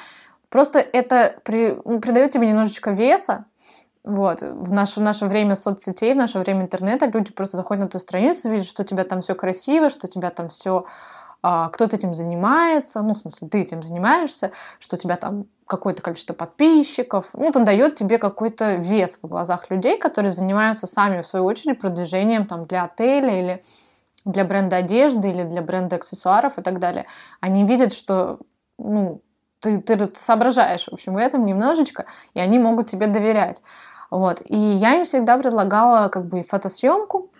Просто 0.48 0.78
это 0.78 1.36
при, 1.44 1.76
ну, 1.84 2.00
придает 2.00 2.32
тебе 2.32 2.48
немножечко 2.48 2.92
веса, 2.92 3.44
вот. 4.04 4.40
В 4.40 4.72
наше, 4.72 5.00
в 5.00 5.02
наше 5.02 5.26
время 5.26 5.56
соцсетей, 5.56 6.14
в 6.14 6.16
наше 6.16 6.38
время 6.38 6.62
интернета 6.62 7.06
люди 7.06 7.32
просто 7.32 7.56
заходят 7.56 7.82
на 7.82 7.88
твою 7.90 8.00
страницу, 8.00 8.48
видят, 8.48 8.66
что 8.66 8.82
у 8.82 8.86
тебя 8.86 9.02
там 9.02 9.20
все 9.20 9.34
красиво, 9.34 9.90
что 9.90 10.06
у 10.06 10.10
тебя 10.10 10.30
там 10.30 10.48
все 10.48 10.86
а, 11.42 11.68
кто-то 11.68 11.96
этим 11.96 12.14
занимается, 12.14 13.02
ну, 13.02 13.12
в 13.12 13.16
смысле, 13.16 13.48
ты 13.48 13.62
этим 13.62 13.82
занимаешься, 13.82 14.52
что 14.78 14.96
у 14.96 14.98
тебя 14.98 15.16
там 15.16 15.46
какое-то 15.66 16.02
количество 16.02 16.34
подписчиков. 16.34 17.30
Ну, 17.34 17.48
это 17.48 17.60
дает 17.64 17.96
тебе 17.96 18.18
какой-то 18.18 18.74
вес 18.76 19.18
в 19.22 19.28
глазах 19.28 19.70
людей, 19.70 19.98
которые 19.98 20.32
занимаются 20.32 20.86
сами, 20.86 21.20
в 21.20 21.26
свою 21.26 21.44
очередь, 21.44 21.80
продвижением 21.80 22.46
там, 22.46 22.66
для 22.66 22.84
отеля 22.84 23.40
или 23.40 23.62
для 24.26 24.44
бренда 24.44 24.76
одежды 24.76 25.30
или 25.30 25.44
для 25.44 25.62
бренда 25.62 25.96
аксессуаров 25.96 26.58
и 26.58 26.62
так 26.62 26.78
далее. 26.78 27.06
Они 27.40 27.64
видят, 27.64 27.94
что 27.94 28.40
ну, 28.76 29.22
ты, 29.60 29.80
ты 29.80 30.06
соображаешь, 30.14 30.86
в 30.86 30.92
общем, 30.92 31.14
в 31.14 31.16
этом 31.16 31.46
немножечко, 31.46 32.04
и 32.34 32.40
они 32.40 32.58
могут 32.58 32.88
тебе 32.88 33.06
доверять. 33.06 33.62
Вот. 34.10 34.42
И 34.44 34.58
я 34.58 34.96
им 34.96 35.04
всегда 35.04 35.38
предлагала 35.38 36.08
как 36.08 36.26
бы 36.26 36.42
фотосъемку, 36.42 37.30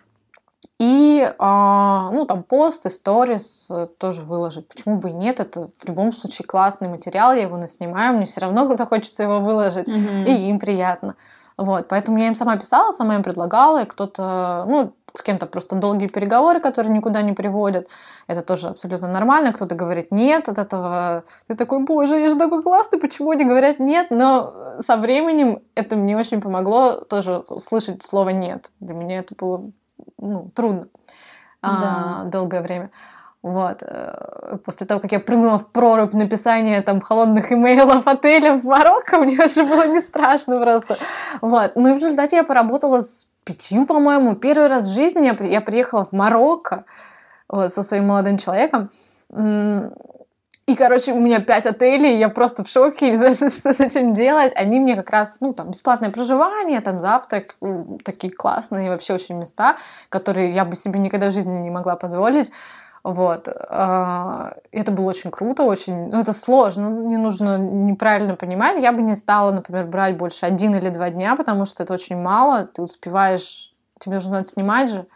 и, 0.78 1.26
а, 1.38 2.10
ну, 2.10 2.26
там, 2.26 2.42
пост 2.42 2.90
сторис 2.90 3.66
э, 3.70 3.88
тоже 3.98 4.22
выложить. 4.22 4.68
Почему 4.68 4.98
бы 4.98 5.08
и 5.08 5.14
нет? 5.14 5.40
Это 5.40 5.70
в 5.78 5.88
любом 5.88 6.12
случае 6.12 6.46
классный 6.46 6.88
материал, 6.88 7.32
я 7.32 7.42
его 7.42 7.56
наснимаю, 7.56 8.14
мне 8.14 8.26
все 8.26 8.42
равно 8.42 8.76
захочется 8.76 9.22
его 9.22 9.40
выложить, 9.40 9.88
mm-hmm. 9.88 10.24
и 10.26 10.50
им 10.50 10.58
приятно. 10.58 11.16
Вот, 11.56 11.88
поэтому 11.88 12.18
я 12.18 12.26
им 12.26 12.34
сама 12.34 12.58
писала, 12.58 12.92
сама 12.92 13.14
им 13.14 13.22
предлагала, 13.22 13.82
и 13.82 13.86
кто-то, 13.86 14.64
ну, 14.68 14.92
с 15.18 15.22
кем-то 15.22 15.46
просто 15.46 15.76
долгие 15.76 16.08
переговоры, 16.08 16.60
которые 16.60 16.92
никуда 16.94 17.22
не 17.22 17.32
приводят. 17.32 17.88
Это 18.26 18.42
тоже 18.42 18.68
абсолютно 18.68 19.08
нормально. 19.08 19.52
Кто-то 19.52 19.74
говорит 19.74 20.10
нет 20.10 20.48
от 20.48 20.58
этого. 20.58 21.24
Ты 21.46 21.56
такой, 21.56 21.80
боже, 21.84 22.18
я 22.18 22.28
же 22.28 22.36
такой 22.36 22.62
классный, 22.62 22.98
почему 22.98 23.30
они 23.30 23.44
говорят 23.44 23.78
нет? 23.78 24.08
Но 24.10 24.76
со 24.80 24.96
временем 24.96 25.62
это 25.74 25.96
мне 25.96 26.16
очень 26.16 26.40
помогло 26.40 27.00
тоже 27.00 27.38
услышать 27.48 28.02
слово 28.02 28.30
нет. 28.30 28.70
Для 28.80 28.94
меня 28.94 29.18
это 29.18 29.34
было 29.34 29.70
ну, 30.18 30.50
трудно 30.54 30.88
да. 31.62 32.22
а, 32.22 32.24
долгое 32.24 32.62
время. 32.62 32.90
Вот. 33.46 33.78
Э, 33.82 34.56
после 34.64 34.88
того, 34.88 34.98
как 34.98 35.12
я 35.12 35.20
прыгнула 35.20 35.60
в 35.60 35.68
прорубь 35.68 36.14
написания 36.14 36.82
там 36.82 37.00
холодных 37.00 37.52
имейлов 37.52 38.04
отелям 38.08 38.60
в 38.60 38.64
Марокко, 38.64 39.18
мне 39.20 39.36
уже 39.44 39.64
было 39.64 39.86
не 39.86 40.00
страшно 40.00 40.60
просто. 40.60 40.96
Вот. 41.40 41.70
Ну 41.76 41.90
и 41.90 41.92
в 41.92 41.98
результате 41.98 42.36
я 42.36 42.42
поработала 42.42 43.02
с 43.02 43.28
пятью, 43.44 43.86
по-моему. 43.86 44.34
Первый 44.34 44.66
раз 44.66 44.88
в 44.88 44.94
жизни 44.94 45.26
я, 45.26 45.36
я 45.46 45.60
приехала 45.60 46.04
в 46.04 46.10
Марокко 46.10 46.86
вот, 47.48 47.72
со 47.72 47.84
своим 47.84 48.08
молодым 48.08 48.38
человеком. 48.38 48.90
И, 49.32 50.74
короче, 50.74 51.12
у 51.12 51.20
меня 51.20 51.38
пять 51.38 51.66
отелей, 51.66 52.18
я 52.18 52.28
просто 52.28 52.64
в 52.64 52.68
шоке, 52.68 53.10
не 53.10 53.16
знаю, 53.16 53.34
что, 53.36 53.48
с 53.48 53.80
этим 53.80 54.12
делать. 54.12 54.52
Они 54.56 54.80
мне 54.80 54.96
как 54.96 55.10
раз, 55.10 55.40
ну, 55.40 55.52
там, 55.52 55.70
бесплатное 55.70 56.10
проживание, 56.10 56.80
там, 56.80 56.98
завтрак, 56.98 57.54
такие 58.04 58.32
классные 58.32 58.90
вообще 58.90 59.14
очень 59.14 59.36
места, 59.36 59.76
которые 60.08 60.52
я 60.52 60.64
бы 60.64 60.74
себе 60.74 60.98
никогда 60.98 61.30
в 61.30 61.32
жизни 61.32 61.56
не 61.60 61.70
могла 61.70 61.94
позволить. 61.94 62.50
Вот. 63.06 63.48
А, 63.68 64.56
это 64.72 64.90
было 64.90 65.10
очень 65.10 65.30
круто, 65.30 65.62
очень... 65.62 66.08
Ну, 66.10 66.18
это 66.18 66.32
сложно, 66.32 66.88
не 66.88 67.16
нужно 67.16 67.56
неправильно 67.56 68.34
понимать. 68.34 68.82
Я 68.82 68.90
бы 68.90 69.00
не 69.00 69.14
стала, 69.14 69.52
например, 69.52 69.86
брать 69.86 70.16
больше 70.16 70.44
один 70.44 70.74
или 70.74 70.88
два 70.88 71.10
дня, 71.10 71.36
потому 71.36 71.66
что 71.66 71.84
это 71.84 71.94
очень 71.94 72.16
мало. 72.16 72.66
Ты 72.66 72.82
успеваешь... 72.82 73.72
Тебе 74.00 74.14
нужно 74.14 74.44
снимать 74.44 74.90
же. 74.90 75.06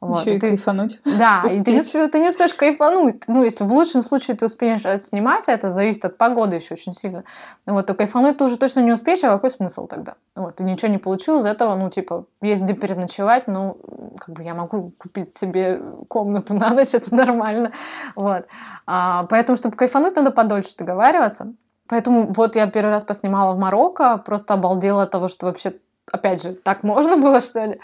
Вот. 0.00 0.20
Еще 0.20 0.36
и, 0.36 0.38
ты... 0.40 0.48
кайфануть. 0.48 0.98
Да, 1.04 1.44
и 1.50 1.62
ты 1.62 1.72
не, 1.72 1.80
успеешь, 1.80 2.10
ты 2.10 2.20
не 2.20 2.30
успеешь 2.30 2.54
кайфануть. 2.54 3.24
Ну, 3.28 3.44
если 3.44 3.64
в 3.64 3.72
лучшем 3.72 4.02
случае 4.02 4.34
ты 4.34 4.46
успеешь 4.46 4.80
это 4.84 5.02
снимать, 5.02 5.46
а 5.48 5.52
это 5.52 5.68
зависит 5.68 6.06
от 6.06 6.16
погоды 6.16 6.56
еще 6.56 6.72
очень 6.72 6.94
сильно. 6.94 7.24
Вот, 7.66 7.86
то 7.86 7.94
кайфануть 7.94 8.38
ты 8.38 8.44
уже 8.44 8.56
точно 8.56 8.80
не 8.80 8.92
успеешь, 8.92 9.22
а 9.24 9.28
какой 9.28 9.50
смысл 9.50 9.86
тогда? 9.86 10.14
Вот, 10.34 10.56
ты 10.56 10.64
ничего 10.64 10.90
не 10.90 10.96
получил 10.96 11.38
из 11.40 11.44
этого, 11.44 11.74
ну, 11.76 11.90
типа, 11.90 12.24
есть 12.40 12.62
где 12.62 12.72
переночевать, 12.72 13.46
ну, 13.46 13.76
как 14.18 14.34
бы 14.34 14.42
я 14.42 14.54
могу 14.54 14.92
купить 14.96 15.36
себе 15.36 15.82
комнату 16.08 16.54
на 16.54 16.70
ночь, 16.70 16.94
это 16.94 17.14
нормально. 17.14 17.72
Вот. 18.16 18.46
А, 18.86 19.26
поэтому, 19.28 19.58
чтобы 19.58 19.76
кайфануть, 19.76 20.16
надо 20.16 20.30
подольше 20.30 20.76
договариваться. 20.78 21.52
Поэтому 21.88 22.32
вот 22.32 22.56
я 22.56 22.66
первый 22.68 22.90
раз 22.90 23.04
поснимала 23.04 23.52
в 23.52 23.58
Марокко, 23.58 24.16
просто 24.16 24.54
обалдела 24.54 25.02
от 25.02 25.10
того, 25.10 25.28
что 25.28 25.46
вообще 25.46 25.72
опять 26.12 26.42
же, 26.42 26.54
так 26.54 26.82
можно 26.82 27.16
было, 27.16 27.40
что 27.40 27.64
ли? 27.64 27.80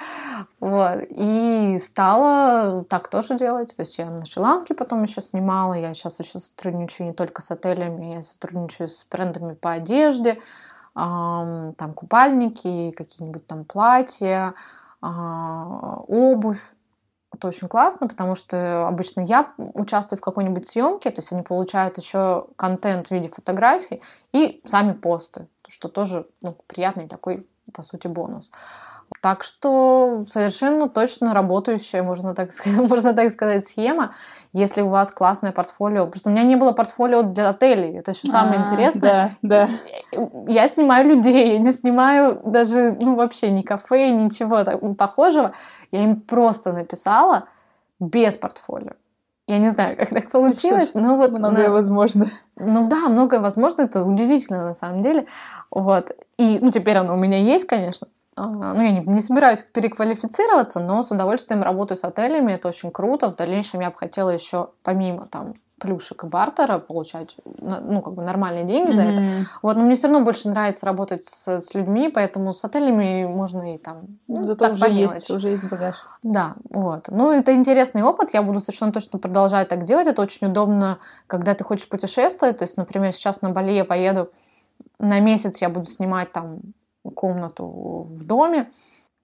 Вот. 0.60 1.04
И 1.10 1.78
стала 1.82 2.84
так 2.84 3.08
тоже 3.08 3.36
делать. 3.36 3.76
То 3.76 3.82
есть 3.82 3.98
я 3.98 4.10
на 4.10 4.24
Шри-Ланке 4.24 4.74
потом 4.74 5.02
еще 5.02 5.20
снимала. 5.20 5.74
Я 5.74 5.94
сейчас 5.94 6.20
еще 6.20 6.38
сотрудничаю 6.38 7.08
не 7.08 7.12
только 7.12 7.42
с 7.42 7.50
отелями, 7.50 8.14
я 8.14 8.22
сотрудничаю 8.22 8.88
с 8.88 9.06
брендами 9.10 9.54
по 9.54 9.72
одежде. 9.72 10.40
Там 10.94 11.74
купальники, 11.94 12.90
какие-нибудь 12.92 13.46
там 13.46 13.64
платья, 13.64 14.54
а, 15.02 16.00
обувь. 16.08 16.72
Это 17.34 17.48
очень 17.48 17.68
классно, 17.68 18.08
потому 18.08 18.34
что 18.34 18.88
обычно 18.88 19.20
я 19.20 19.46
участвую 19.74 20.18
в 20.18 20.22
какой-нибудь 20.22 20.66
съемке, 20.66 21.10
то 21.10 21.18
есть 21.18 21.32
они 21.32 21.42
получают 21.42 21.98
еще 21.98 22.46
контент 22.56 23.08
в 23.08 23.10
виде 23.10 23.28
фотографий 23.28 24.02
и 24.32 24.62
сами 24.64 24.92
посты, 24.92 25.48
что 25.68 25.88
тоже 25.88 26.26
ну, 26.40 26.56
приятный 26.66 27.08
такой 27.08 27.46
по 27.72 27.82
сути, 27.82 28.06
бонус. 28.06 28.52
Так 29.22 29.44
что 29.44 30.24
совершенно 30.26 30.88
точно 30.88 31.32
работающая, 31.32 32.02
можно 32.02 32.34
так, 32.34 32.52
сказать, 32.52 32.88
можно 32.88 33.14
так 33.14 33.30
сказать, 33.30 33.66
схема, 33.66 34.12
если 34.52 34.82
у 34.82 34.88
вас 34.88 35.10
классное 35.10 35.52
портфолио. 35.52 36.06
Просто 36.06 36.30
у 36.30 36.32
меня 36.32 36.42
не 36.42 36.56
было 36.56 36.72
портфолио 36.72 37.22
для 37.22 37.48
отелей, 37.50 37.98
это 37.98 38.12
еще 38.12 38.28
самое 38.28 38.60
а, 38.60 38.62
интересное. 38.62 39.36
Да, 39.42 39.68
да. 40.12 40.20
Я 40.48 40.68
снимаю 40.68 41.08
людей, 41.08 41.52
я 41.52 41.58
не 41.58 41.72
снимаю 41.72 42.40
даже, 42.44 42.96
ну, 43.00 43.16
вообще 43.16 43.50
ни 43.50 43.62
кафе, 43.62 44.10
ничего 44.10 44.64
так, 44.64 44.80
похожего. 44.96 45.52
Я 45.92 46.04
им 46.04 46.20
просто 46.20 46.72
написала 46.72 47.44
без 48.00 48.36
портфолио. 48.36 48.92
Я 49.48 49.58
не 49.58 49.70
знаю, 49.70 49.96
как 49.96 50.08
так 50.08 50.30
получилось, 50.30 50.94
но 50.94 51.16
вот... 51.16 51.30
Многое 51.30 51.68
на... 51.68 51.72
возможно. 51.72 52.26
Ну 52.56 52.88
да, 52.88 53.08
многое 53.08 53.38
возможно, 53.38 53.82
это 53.82 54.02
удивительно 54.02 54.64
на 54.64 54.74
самом 54.74 55.02
деле. 55.02 55.26
Вот. 55.70 56.10
И, 56.36 56.58
ну, 56.60 56.70
теперь 56.70 56.96
оно 56.96 57.14
у 57.14 57.16
меня 57.16 57.38
есть, 57.38 57.66
конечно. 57.66 58.08
А, 58.34 58.46
ну, 58.46 58.82
я 58.82 58.90
не, 58.90 59.00
не 59.06 59.20
собираюсь 59.20 59.62
переквалифицироваться, 59.62 60.80
но 60.80 61.02
с 61.02 61.10
удовольствием 61.10 61.62
работаю 61.62 61.96
с 61.96 62.04
отелями, 62.04 62.52
это 62.52 62.68
очень 62.68 62.90
круто. 62.90 63.30
В 63.30 63.36
дальнейшем 63.36 63.80
я 63.80 63.90
бы 63.90 63.96
хотела 63.96 64.30
еще, 64.30 64.70
помимо 64.82 65.26
там 65.26 65.54
плюшек 65.78 66.24
и 66.24 66.26
бартера, 66.26 66.78
получать 66.78 67.36
ну, 67.60 68.00
как 68.00 68.14
бы 68.14 68.22
нормальные 68.22 68.64
деньги 68.64 68.90
mm-hmm. 68.90 68.94
за 68.94 69.02
это. 69.02 69.22
Вот, 69.62 69.76
но 69.76 69.82
мне 69.82 69.96
все 69.96 70.08
равно 70.08 70.24
больше 70.24 70.48
нравится 70.48 70.86
работать 70.86 71.24
с, 71.24 71.60
с 71.60 71.74
людьми, 71.74 72.08
поэтому 72.08 72.52
с 72.52 72.64
отелями 72.64 73.26
можно 73.26 73.74
и 73.74 73.78
там. 73.78 74.18
Ну, 74.26 74.42
Зато 74.42 74.70
уже 74.70 74.88
есть, 74.90 75.30
уже 75.30 75.50
есть 75.50 75.64
багаж. 75.64 75.96
Да, 76.22 76.54
вот. 76.70 77.08
Ну, 77.08 77.30
это 77.30 77.54
интересный 77.54 78.02
опыт, 78.02 78.30
я 78.32 78.42
буду 78.42 78.60
совершенно 78.60 78.92
точно 78.92 79.18
продолжать 79.18 79.68
так 79.68 79.84
делать. 79.84 80.06
Это 80.06 80.22
очень 80.22 80.46
удобно, 80.46 80.98
когда 81.26 81.54
ты 81.54 81.62
хочешь 81.62 81.88
путешествовать. 81.88 82.58
То 82.58 82.64
есть, 82.64 82.76
например, 82.78 83.12
сейчас 83.12 83.42
на 83.42 83.50
Бали 83.50 83.72
я 83.72 83.84
поеду 83.84 84.30
на 84.98 85.20
месяц, 85.20 85.60
я 85.60 85.68
буду 85.68 85.86
снимать 85.86 86.32
там 86.32 86.60
комнату 87.14 88.06
в 88.08 88.26
доме. 88.26 88.70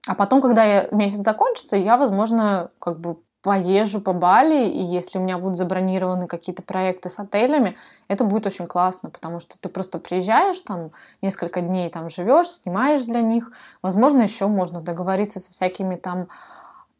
А 0.07 0.15
потом, 0.15 0.41
когда 0.41 0.63
я, 0.63 0.87
месяц 0.91 1.19
закончится, 1.19 1.77
я, 1.77 1.97
возможно, 1.97 2.69
как 2.79 2.99
бы 2.99 3.17
поезжу 3.43 3.99
по 3.99 4.13
Бали, 4.13 4.69
и 4.69 4.81
если 4.81 5.17
у 5.17 5.21
меня 5.21 5.37
будут 5.37 5.57
забронированы 5.57 6.27
какие-то 6.27 6.63
проекты 6.63 7.09
с 7.09 7.19
отелями, 7.19 7.75
это 8.07 8.23
будет 8.23 8.47
очень 8.47 8.67
классно, 8.67 9.09
потому 9.09 9.41
что 9.41 9.59
ты 9.59 9.67
просто 9.67 9.99
приезжаешь 9.99 10.61
там, 10.61 10.91
несколько 11.21 11.59
дней 11.61 11.89
там 11.89 12.09
живешь, 12.09 12.49
снимаешь 12.49 13.03
для 13.03 13.21
них. 13.21 13.51
Возможно, 13.81 14.21
еще 14.21 14.47
можно 14.47 14.81
договориться 14.81 15.41
со 15.41 15.51
всякими 15.51 15.97
там 15.97 16.29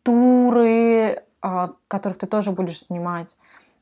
туры, 0.04 1.24
а, 1.42 1.70
которых 1.88 2.18
ты 2.18 2.28
тоже 2.28 2.52
будешь 2.52 2.80
снимать. 2.80 3.38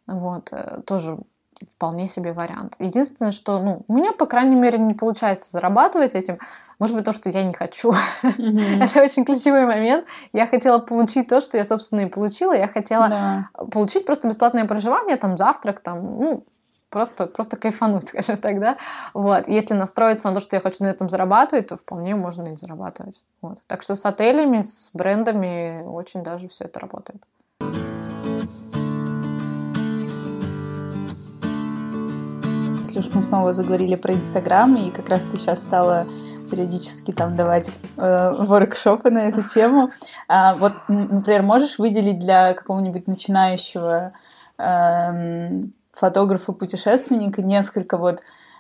Вот, 0.06 0.50
э, 0.52 0.82
тоже 0.86 1.18
вполне 1.66 2.08
себе 2.08 2.34
вариант. 2.34 2.76
Единственное, 2.80 3.32
что, 3.32 3.60
ну, 3.60 3.84
у 3.88 3.94
меня, 3.94 4.12
по 4.14 4.26
крайней 4.26 4.56
мере, 4.56 4.78
не 4.78 4.94
получается 4.94 5.52
зарабатывать 5.52 6.14
этим. 6.14 6.40
Может 6.80 6.96
быть, 6.96 7.06
то, 7.06 7.14
что 7.14 7.30
я 7.30 7.44
не 7.44 7.54
хочу. 7.54 7.92
Mm-hmm. 8.24 8.84
Это 8.84 9.04
очень 9.04 9.26
ключевой 9.26 9.66
момент. 9.66 10.08
Я 10.34 10.48
хотела 10.48 10.80
получить 10.80 11.28
то, 11.28 11.42
что 11.42 11.58
я, 11.58 11.66
собственно, 11.66 12.02
и 12.02 12.06
получила. 12.08 12.54
Я 12.54 12.68
хотела 12.68 13.08
да. 13.08 13.50
получить 13.72 14.06
просто 14.06 14.28
бесплатное 14.28 14.66
проживание, 14.66 15.18
там, 15.18 15.38
завтрак, 15.38 15.80
там, 15.80 16.18
ну, 16.20 16.44
просто, 16.92 17.26
просто 17.26 17.58
кайфануть, 17.58 18.04
скажем 18.08 18.38
так, 18.38 18.60
да. 18.60 18.78
Вот. 19.14 19.48
Если 19.48 19.74
настроиться 19.74 20.30
на 20.30 20.36
то, 20.36 20.42
что 20.42 20.56
я 20.56 20.62
хочу 20.62 20.84
на 20.84 20.90
этом 20.90 21.10
зарабатывать, 21.10 21.68
то 21.68 21.78
вполне 21.78 22.16
можно 22.16 22.50
и 22.50 22.56
зарабатывать. 22.56 23.24
Вот. 23.42 23.60
Так 23.66 23.82
что 23.82 23.96
с 23.96 24.06
отелями, 24.06 24.62
с 24.62 24.92
брендами 24.94 25.84
очень 25.84 26.24
даже 26.24 26.48
все 26.48 26.66
это 26.66 26.80
работает. 26.80 27.24
Если 32.92 33.08
уж 33.08 33.16
мы 33.16 33.24
снова 33.24 33.54
заговорили 33.54 33.96
про 33.96 34.14
Инстаграм, 34.14 34.76
и 34.76 34.92
как 34.92 35.08
раз 35.08 35.24
ты 35.24 35.38
сейчас 35.38 35.62
стала 35.62 36.06
периодически 36.50 37.12
там 37.12 37.38
давать 37.38 37.72
э, 37.96 38.36
воркшопы 38.38 39.10
на 39.10 39.30
эту 39.30 39.48
тему. 39.48 39.92
А, 40.28 40.56
вот, 40.56 40.74
например, 40.90 41.42
можешь 41.42 41.80
выделить 41.80 42.20
для 42.20 42.54
какого-нибудь 42.54 43.08
начинающего 43.08 44.12
э, 44.58 45.62
фотографа-путешественника 45.94 47.42
несколько 47.42 47.98
вот 47.98 48.20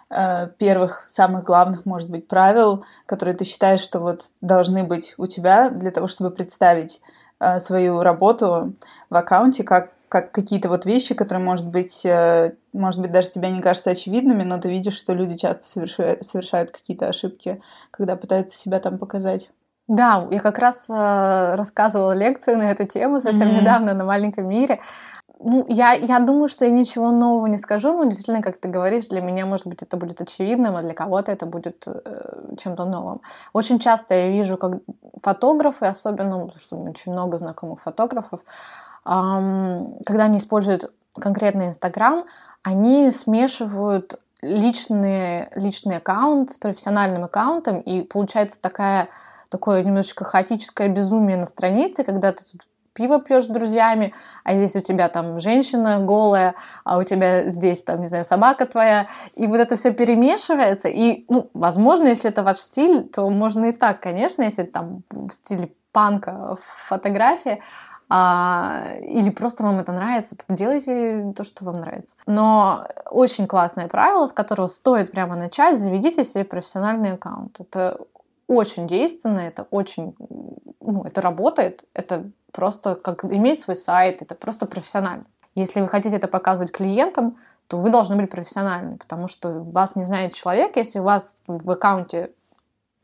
э, 0.09 0.47
первых, 0.57 1.03
самых 1.07 1.43
главных, 1.43 1.85
может 1.85 2.09
быть, 2.09 2.29
правил, 2.29 2.85
которые 3.07 3.35
ты 3.35 3.43
считаешь, 3.43 3.81
что 3.81 3.99
вот 3.99 4.31
должны 4.39 4.85
быть 4.85 5.13
у 5.17 5.27
тебя 5.27 5.69
для 5.69 5.91
того, 5.91 6.07
чтобы 6.07 6.31
представить 6.31 7.01
э, 7.41 7.59
свою 7.59 8.01
работу 8.01 8.75
в 9.09 9.15
аккаунте 9.17 9.65
как 9.65 9.91
как 10.11 10.33
какие-то 10.33 10.67
вот 10.67 10.85
вещи, 10.85 11.15
которые, 11.15 11.41
может 11.41 11.71
быть, 11.71 12.05
э, 12.05 12.51
может 12.73 12.99
быть, 12.99 13.13
даже 13.13 13.29
тебе 13.29 13.49
не 13.49 13.61
кажутся 13.61 13.91
очевидными, 13.91 14.43
но 14.43 14.57
ты 14.57 14.69
видишь, 14.69 14.97
что 14.97 15.13
люди 15.13 15.37
часто 15.37 15.65
совершают, 15.65 16.25
совершают 16.25 16.71
какие-то 16.71 17.07
ошибки, 17.07 17.61
когда 17.91 18.17
пытаются 18.17 18.57
себя 18.57 18.81
там 18.81 18.97
показать. 18.97 19.49
Да, 19.87 20.27
я 20.29 20.41
как 20.41 20.59
раз 20.59 20.89
э, 20.89 21.55
рассказывала 21.55 22.11
лекцию 22.11 22.57
на 22.57 22.71
эту 22.71 22.85
тему 22.85 23.21
совсем 23.21 23.47
mm-hmm. 23.47 23.61
недавно 23.61 23.93
на 23.93 24.03
маленьком 24.03 24.49
мире. 24.49 24.81
Ну, 25.39 25.65
я, 25.69 25.93
я 25.93 26.19
думаю, 26.19 26.49
что 26.49 26.65
я 26.65 26.71
ничего 26.71 27.11
нового 27.11 27.47
не 27.47 27.57
скажу, 27.57 27.93
но 27.93 28.03
действительно, 28.03 28.41
как 28.41 28.57
ты 28.57 28.67
говоришь, 28.67 29.07
для 29.07 29.21
меня, 29.21 29.45
может 29.45 29.65
быть, 29.65 29.81
это 29.81 29.95
будет 29.95 30.19
очевидным, 30.19 30.75
а 30.75 30.81
для 30.81 30.93
кого-то 30.93 31.31
это 31.31 31.45
будет 31.45 31.87
э, 31.87 32.55
чем-то 32.57 32.83
новым. 32.83 33.21
Очень 33.53 33.79
часто 33.79 34.13
я 34.13 34.27
вижу, 34.27 34.57
как 34.57 34.81
фотографы, 35.23 35.85
особенно, 35.85 36.39
потому 36.39 36.59
что 36.59 36.75
очень 36.75 37.13
много 37.13 37.37
знакомых 37.37 37.79
фотографов, 37.79 38.41
когда 39.03 40.25
они 40.25 40.37
используют 40.37 40.91
конкретный 41.19 41.67
Инстаграм, 41.67 42.25
они 42.63 43.09
смешивают 43.11 44.19
личный, 44.41 45.47
личный 45.55 45.97
аккаунт 45.97 46.51
с 46.51 46.57
профессиональным 46.57 47.23
аккаунтом, 47.23 47.79
и 47.79 48.01
получается 48.01 48.61
такая, 48.61 49.09
такое 49.49 49.83
немножечко 49.83 50.23
хаотическое 50.23 50.87
безумие 50.87 51.37
на 51.37 51.45
странице, 51.45 52.03
когда 52.03 52.31
ты 52.31 52.43
тут 52.43 52.61
пиво 52.93 53.21
пьешь 53.21 53.45
с 53.45 53.47
друзьями, 53.47 54.13
а 54.43 54.55
здесь 54.55 54.75
у 54.75 54.81
тебя 54.81 55.07
там 55.07 55.39
женщина 55.39 55.99
голая, 55.99 56.55
а 56.83 56.97
у 56.97 57.03
тебя 57.03 57.49
здесь 57.49 57.83
там, 57.83 58.01
не 58.01 58.07
знаю, 58.07 58.25
собака 58.25 58.65
твоя, 58.65 59.07
и 59.35 59.47
вот 59.47 59.59
это 59.59 59.75
все 59.75 59.91
перемешивается, 59.91 60.89
и, 60.89 61.23
ну, 61.29 61.49
возможно, 61.53 62.07
если 62.07 62.29
это 62.29 62.43
ваш 62.43 62.57
стиль, 62.57 63.07
то 63.07 63.29
можно 63.29 63.65
и 63.65 63.71
так, 63.71 64.01
конечно, 64.01 64.43
если 64.43 64.63
там 64.63 65.03
в 65.09 65.31
стиле 65.31 65.71
панка 65.91 66.57
фотографии, 66.87 67.61
а, 68.13 68.95
или 68.99 69.29
просто 69.29 69.63
вам 69.63 69.79
это 69.79 69.93
нравится, 69.93 70.35
делайте 70.49 71.31
то, 71.33 71.45
что 71.45 71.63
вам 71.63 71.79
нравится. 71.79 72.17
Но 72.25 72.85
очень 73.09 73.47
классное 73.47 73.87
правило, 73.87 74.27
с 74.27 74.33
которого 74.33 74.67
стоит 74.67 75.11
прямо 75.11 75.37
начать, 75.37 75.79
заведите 75.79 76.25
себе 76.25 76.43
профессиональный 76.43 77.13
аккаунт. 77.13 77.57
Это 77.61 78.01
очень 78.47 78.85
действенно, 78.85 79.39
это 79.39 79.65
очень, 79.71 80.13
ну, 80.81 81.03
это 81.05 81.21
работает, 81.21 81.85
это 81.93 82.29
просто 82.51 82.95
как 82.95 83.23
иметь 83.23 83.61
свой 83.61 83.77
сайт, 83.77 84.21
это 84.21 84.35
просто 84.35 84.65
профессионально. 84.65 85.23
Если 85.55 85.79
вы 85.79 85.87
хотите 85.87 86.17
это 86.17 86.27
показывать 86.27 86.73
клиентам, 86.73 87.37
то 87.67 87.77
вы 87.77 87.91
должны 87.91 88.17
быть 88.17 88.29
профессиональны, 88.29 88.97
потому 88.97 89.29
что 89.29 89.63
вас 89.63 89.95
не 89.95 90.03
знает 90.03 90.33
человек, 90.33 90.75
если 90.75 90.99
у 90.99 91.03
вас 91.03 91.43
в 91.47 91.71
аккаунте 91.71 92.31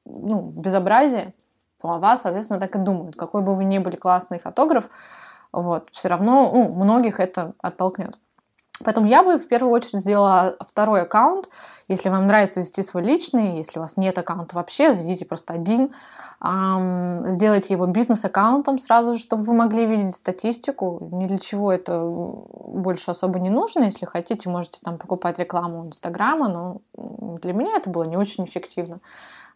ну, 0.03 0.41
безобразие, 0.41 1.33
то 1.81 1.89
о 1.89 1.99
вас, 1.99 2.23
соответственно, 2.23 2.59
так 2.59 2.75
и 2.75 2.79
думают. 2.79 3.15
Какой 3.15 3.41
бы 3.41 3.55
вы 3.55 3.65
ни 3.65 3.77
были 3.77 3.95
классный 3.95 4.39
фотограф, 4.39 4.89
вот, 5.51 5.87
все 5.91 6.07
равно 6.07 6.51
ну, 6.53 6.73
многих 6.73 7.19
это 7.19 7.53
оттолкнет. 7.61 8.17
Поэтому 8.83 9.07
я 9.07 9.23
бы 9.23 9.39
в 9.39 9.47
первую 9.47 9.73
очередь 9.73 10.01
сделала 10.01 10.55
второй 10.59 11.01
аккаунт. 11.01 11.49
Если 11.87 12.09
вам 12.09 12.27
нравится 12.27 12.59
вести 12.59 12.83
свой 12.83 13.01
личный, 13.01 13.57
если 13.57 13.79
у 13.79 13.81
вас 13.81 13.97
нет 13.97 14.15
аккаунта 14.19 14.55
вообще, 14.55 14.93
заведите 14.93 15.25
просто 15.25 15.55
один. 15.55 15.91
Сделайте 16.39 17.73
его 17.73 17.87
бизнес-аккаунтом 17.87 18.77
сразу 18.77 19.13
же, 19.13 19.19
чтобы 19.19 19.41
вы 19.41 19.53
могли 19.55 19.87
видеть 19.87 20.15
статистику. 20.15 21.09
Ни 21.11 21.25
для 21.25 21.39
чего 21.39 21.71
это 21.71 21.99
больше 22.07 23.09
особо 23.09 23.39
не 23.39 23.49
нужно. 23.49 23.85
Если 23.85 24.05
хотите, 24.05 24.47
можете 24.47 24.79
там 24.83 24.99
покупать 24.99 25.39
рекламу 25.39 25.87
Инстаграма, 25.87 26.47
но 26.47 26.81
для 27.41 27.53
меня 27.53 27.77
это 27.77 27.89
было 27.89 28.03
не 28.03 28.17
очень 28.17 28.45
эффективно. 28.45 28.99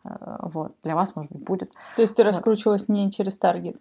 Э, 0.03 0.37
вот. 0.41 0.73
Для 0.83 0.95
вас, 0.95 1.15
может 1.15 1.31
быть, 1.31 1.43
будет. 1.43 1.71
То 1.95 2.01
есть 2.01 2.15
ты 2.15 2.23
вот. 2.23 2.29
раскручивалась 2.29 2.87
не 2.87 3.11
через 3.11 3.37
таргет? 3.37 3.77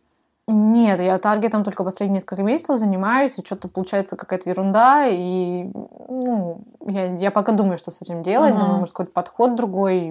Нет, 0.52 1.00
я 1.00 1.16
таргетом 1.18 1.62
только 1.62 1.84
последние 1.84 2.16
несколько 2.16 2.42
месяцев 2.42 2.78
занимаюсь, 2.78 3.38
и 3.38 3.44
что-то 3.44 3.68
получается 3.68 4.16
какая-то 4.16 4.50
ерунда, 4.50 5.06
и 5.06 5.70
ну, 6.08 6.62
я, 6.86 7.14
я 7.16 7.30
пока 7.30 7.52
думаю, 7.52 7.78
что 7.78 7.92
с 7.92 8.02
этим 8.02 8.22
делать, 8.22 8.54
uh-huh. 8.54 8.58
думаю, 8.58 8.78
может, 8.78 8.92
какой-то 8.92 9.12
подход 9.12 9.54
другой, 9.54 10.08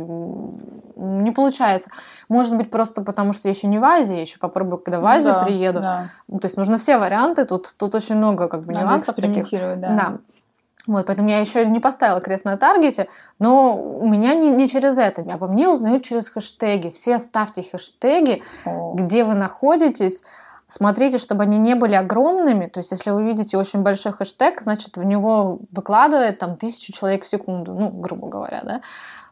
не 0.95 1.31
получается. 1.31 1.89
Может 2.29 2.55
быть, 2.55 2.71
просто 2.71 3.01
потому, 3.01 3.33
что 3.33 3.49
я 3.49 3.53
еще 3.53 3.67
не 3.67 3.79
в 3.79 3.83
Азии, 3.83 4.15
я 4.15 4.21
еще 4.21 4.37
попробую, 4.37 4.77
когда 4.77 4.99
в 4.99 5.03
ну 5.03 5.09
Азию 5.09 5.33
да, 5.33 5.43
приеду. 5.43 5.81
Да. 5.81 6.05
То 6.29 6.45
есть 6.45 6.55
нужно 6.55 6.77
все 6.77 6.97
варианты, 6.97 7.43
тут, 7.43 7.73
тут 7.77 7.95
очень 7.95 8.15
много 8.15 8.47
как 8.47 8.61
бы 8.61 8.71
Надо 8.71 8.85
нюансов 8.85 9.15
таких. 9.15 9.49
Да. 9.51 9.75
да. 9.75 10.17
Вот, 10.89 11.05
поэтому 11.05 11.29
я 11.29 11.39
еще 11.39 11.67
не 11.67 11.79
поставила 11.79 12.19
крест 12.19 12.45
на 12.45 12.57
таргете, 12.57 13.09
но 13.37 13.77
у 13.79 14.09
меня 14.09 14.33
не, 14.33 14.49
не 14.49 14.67
через 14.67 14.97
это. 14.97 15.21
Обо 15.21 15.47
мне 15.47 15.69
узнают 15.69 16.03
через 16.03 16.29
хэштеги. 16.29 16.89
Все 16.89 17.19
ставьте 17.19 17.61
хэштеги, 17.61 18.41
О. 18.65 18.95
где 18.95 19.23
вы 19.23 19.35
находитесь. 19.35 20.23
Смотрите, 20.67 21.19
чтобы 21.19 21.43
они 21.43 21.59
не 21.59 21.75
были 21.75 21.93
огромными. 21.93 22.65
То 22.65 22.79
есть, 22.79 22.89
если 22.89 23.11
вы 23.11 23.23
видите 23.23 23.55
очень 23.55 23.83
большой 23.83 24.13
хэштег, 24.13 24.61
значит, 24.61 24.97
в 24.97 25.03
него 25.03 25.59
выкладывает 25.71 26.39
там 26.39 26.57
тысячу 26.57 26.91
человек 26.91 27.23
в 27.23 27.27
секунду, 27.27 27.71
ну, 27.71 27.89
грубо 27.89 28.27
говоря, 28.27 28.61
да. 28.63 28.81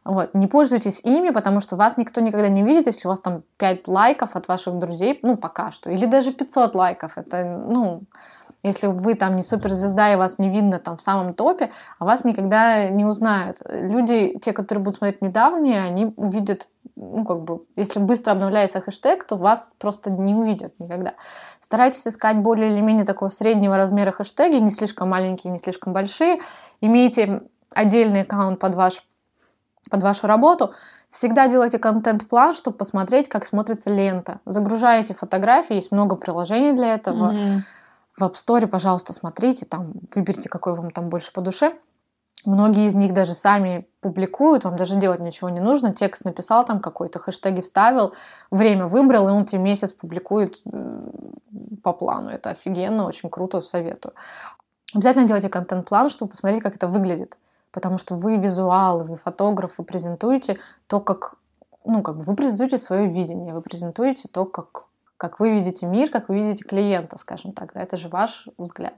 Вот. 0.04 0.36
Не 0.36 0.46
пользуйтесь 0.46 1.00
ими, 1.04 1.32
потому 1.32 1.60
что 1.60 1.76
вас 1.76 1.98
никто 1.98 2.22
никогда 2.22 2.50
не 2.50 2.62
видит, 2.62 2.86
если 2.86 3.08
у 3.08 3.10
вас 3.10 3.20
там 3.20 3.42
5 3.58 3.88
лайков 3.88 4.36
от 4.36 4.48
ваших 4.48 4.78
друзей, 4.78 5.20
ну, 5.24 5.38
пока 5.38 5.72
что, 5.72 5.90
или 5.90 6.06
даже 6.06 6.34
500 6.34 6.76
лайков. 6.76 7.18
Это, 7.18 7.44
ну, 7.44 8.04
если 8.64 8.88
вы 8.88 9.16
там 9.16 9.36
не 9.36 9.44
суперзвезда 9.44 10.14
и 10.14 10.16
вас 10.16 10.40
не 10.40 10.50
видно 10.50 10.80
там 10.80 10.98
в 10.98 11.02
самом 11.02 11.34
топе, 11.34 11.72
а 12.00 12.06
вас 12.06 12.24
никогда 12.24 12.90
не 12.90 13.06
узнают. 13.06 13.58
Люди, 13.70 14.38
те, 14.44 14.54
которые 14.54 14.84
будут 14.84 14.98
смотреть 14.98 15.22
недавние, 15.22 15.82
они 15.82 16.14
увидят, 16.18 16.70
ну 16.96 17.24
как 17.24 17.44
бы, 17.44 17.64
если 17.76 18.00
быстро 18.00 18.32
обновляется 18.32 18.82
хэштег, 18.82 19.24
то 19.26 19.36
вас 19.36 19.74
просто 19.78 20.12
не 20.12 20.34
увидят 20.34 20.74
никогда. 20.80 21.14
Старайтесь 21.60 22.08
искать 22.08 22.38
более 22.38 22.74
или 22.74 22.82
менее 22.82 23.06
такого 23.06 23.30
среднего 23.30 23.78
размера 23.78 24.12
хэштеги, 24.12 24.56
не 24.56 24.72
слишком 24.72 25.10
маленькие, 25.10 25.54
не 25.54 25.60
слишком 25.60 25.94
большие. 25.94 26.40
Имейте 26.82 27.44
отдельный 27.74 28.22
аккаунт 28.22 28.60
под 28.60 28.76
ваш 28.76 29.04
под 29.90 30.04
вашу 30.04 30.28
работу, 30.28 30.74
всегда 31.10 31.48
делайте 31.48 31.80
контент-план, 31.80 32.54
чтобы 32.54 32.76
посмотреть, 32.76 33.30
как 33.30 33.46
смотрится 33.46 33.90
лента. 33.90 34.42
Загружаете 34.44 35.14
фотографии, 35.14 35.76
есть 35.76 35.94
много 35.94 36.18
приложений 36.18 36.74
для 36.74 36.94
этого. 36.96 37.32
Mm-hmm 37.32 37.60
в 38.18 38.22
App 38.24 38.34
Store, 38.34 38.66
пожалуйста, 38.68 39.14
смотрите, 39.14 39.66
там 39.66 39.94
выберите, 40.14 40.50
какой 40.50 40.74
вам 40.74 40.92
там 40.92 41.10
больше 41.10 41.32
по 41.32 41.42
душе. 41.42 41.78
Многие 42.46 42.88
из 42.88 42.96
них 42.96 43.14
даже 43.14 43.34
сами 43.34 43.88
публикуют, 44.00 44.64
вам 44.64 44.78
даже 44.78 44.96
делать 44.96 45.20
ничего 45.20 45.50
не 45.50 45.60
нужно. 45.60 45.94
Текст 45.94 46.24
написал 46.24 46.66
там 46.66 46.80
какой-то, 46.80 47.20
хэштеги 47.20 47.62
вставил, 47.62 48.14
время 48.52 48.88
выбрал, 48.88 49.28
и 49.28 49.32
он 49.32 49.46
тебе 49.46 49.62
месяц 49.62 49.92
публикует 49.92 50.62
по 51.84 51.94
плану. 51.94 52.30
Это 52.30 52.52
офигенно, 52.52 53.06
очень 53.06 53.30
круто, 53.30 53.62
советую. 53.62 54.14
Обязательно 54.96 55.28
делайте 55.28 55.50
контент-план, 55.50 56.10
чтобы 56.10 56.32
посмотреть, 56.32 56.64
как 56.64 56.76
это 56.76 56.88
выглядит. 56.88 57.38
Потому 57.72 57.98
что 57.98 58.16
вы 58.16 58.38
визуал, 58.38 59.04
вы 59.04 59.18
фотограф, 59.18 59.78
вы 59.78 59.84
презентуете 59.84 60.58
то, 60.88 61.00
как 61.00 61.36
ну, 61.88 62.02
как 62.02 62.18
бы 62.18 62.24
вы 62.24 62.36
презентуете 62.36 62.78
свое 62.78 63.08
видение, 63.08 63.54
вы 63.54 63.62
презентуете 63.62 64.28
то, 64.28 64.46
как 64.46 64.87
как 65.18 65.40
вы 65.40 65.52
видите 65.52 65.86
мир, 65.86 66.10
как 66.10 66.30
вы 66.30 66.36
видите 66.36 66.64
клиента, 66.64 67.18
скажем 67.18 67.52
так. 67.52 67.74
Да, 67.74 67.82
это 67.82 67.98
же 67.98 68.08
ваш 68.08 68.48
взгляд. 68.58 68.96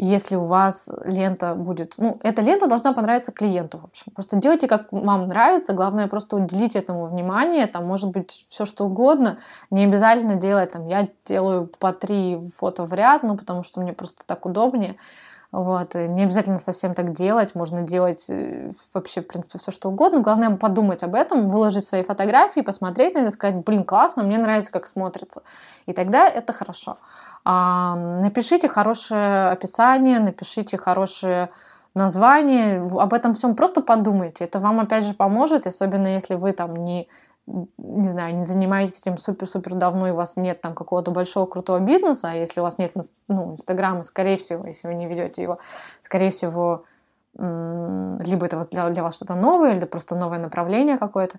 Если 0.00 0.36
у 0.36 0.44
вас 0.44 0.88
лента 1.04 1.56
будет... 1.56 1.94
Ну, 1.98 2.20
эта 2.22 2.40
лента 2.40 2.68
должна 2.68 2.92
понравиться 2.92 3.32
клиенту, 3.32 3.78
в 3.78 3.84
общем. 3.86 4.12
Просто 4.14 4.36
делайте, 4.36 4.68
как 4.68 4.92
вам 4.92 5.26
нравится. 5.26 5.72
Главное, 5.72 6.06
просто 6.06 6.36
уделить 6.36 6.76
этому 6.76 7.06
внимание. 7.06 7.66
Там 7.66 7.84
может 7.84 8.10
быть 8.10 8.46
все 8.48 8.64
что 8.64 8.86
угодно. 8.86 9.38
Не 9.70 9.84
обязательно 9.84 10.36
делать, 10.36 10.70
там, 10.70 10.86
я 10.86 11.08
делаю 11.24 11.66
по 11.66 11.92
три 11.92 12.40
фото 12.56 12.84
в 12.84 12.94
ряд, 12.94 13.24
ну, 13.24 13.36
потому 13.36 13.64
что 13.64 13.80
мне 13.80 13.92
просто 13.92 14.22
так 14.24 14.46
удобнее. 14.46 14.96
Вот. 15.50 15.94
И 15.94 16.08
не 16.08 16.24
обязательно 16.24 16.58
совсем 16.58 16.94
так 16.94 17.12
делать, 17.12 17.54
можно 17.54 17.82
делать 17.82 18.26
э, 18.28 18.70
вообще, 18.92 19.22
в 19.22 19.26
принципе, 19.28 19.58
все 19.58 19.72
что 19.72 19.88
угодно. 19.88 20.20
Главное 20.20 20.56
подумать 20.56 21.02
об 21.02 21.14
этом, 21.14 21.48
выложить 21.48 21.84
свои 21.84 22.02
фотографии, 22.02 22.60
посмотреть 22.60 23.14
на 23.14 23.20
это, 23.20 23.30
сказать, 23.30 23.64
блин, 23.64 23.84
классно, 23.84 24.22
мне 24.22 24.36
нравится, 24.36 24.72
как 24.72 24.86
смотрится. 24.86 25.42
И 25.86 25.94
тогда 25.94 26.28
это 26.28 26.52
хорошо. 26.52 26.98
А, 27.44 27.96
напишите 27.96 28.68
хорошее 28.68 29.48
описание, 29.48 30.18
напишите 30.18 30.76
хорошее 30.76 31.48
название, 31.94 32.82
об 32.82 33.14
этом 33.14 33.32
всем 33.32 33.56
просто 33.56 33.80
подумайте. 33.80 34.44
Это 34.44 34.60
вам, 34.60 34.80
опять 34.80 35.04
же, 35.04 35.14
поможет, 35.14 35.66
особенно 35.66 36.08
если 36.08 36.34
вы 36.34 36.52
там 36.52 36.76
не 36.76 37.08
не 37.78 38.08
знаю, 38.08 38.34
не 38.34 38.44
занимаетесь 38.44 39.00
этим 39.00 39.18
супер-супер 39.18 39.74
давно, 39.74 40.08
и 40.08 40.10
у 40.10 40.16
вас 40.16 40.36
нет 40.36 40.60
там 40.60 40.74
какого-то 40.74 41.10
большого 41.10 41.46
крутого 41.46 41.80
бизнеса, 41.80 42.30
а 42.30 42.34
если 42.34 42.60
у 42.60 42.62
вас 42.62 42.78
нет 42.78 42.92
ну, 43.28 43.52
Инстаграма, 43.52 44.02
скорее 44.02 44.36
всего, 44.36 44.66
если 44.66 44.88
вы 44.88 44.94
не 44.94 45.06
ведете 45.06 45.42
его, 45.42 45.58
скорее 46.02 46.30
всего, 46.30 46.84
либо 47.34 48.46
это 48.46 48.66
для, 48.70 48.88
для 48.90 49.02
вас 49.02 49.14
что-то 49.14 49.34
новое, 49.34 49.70
или 49.70 49.78
это 49.78 49.86
просто 49.86 50.16
новое 50.16 50.38
направление 50.38 50.98
какое-то. 50.98 51.38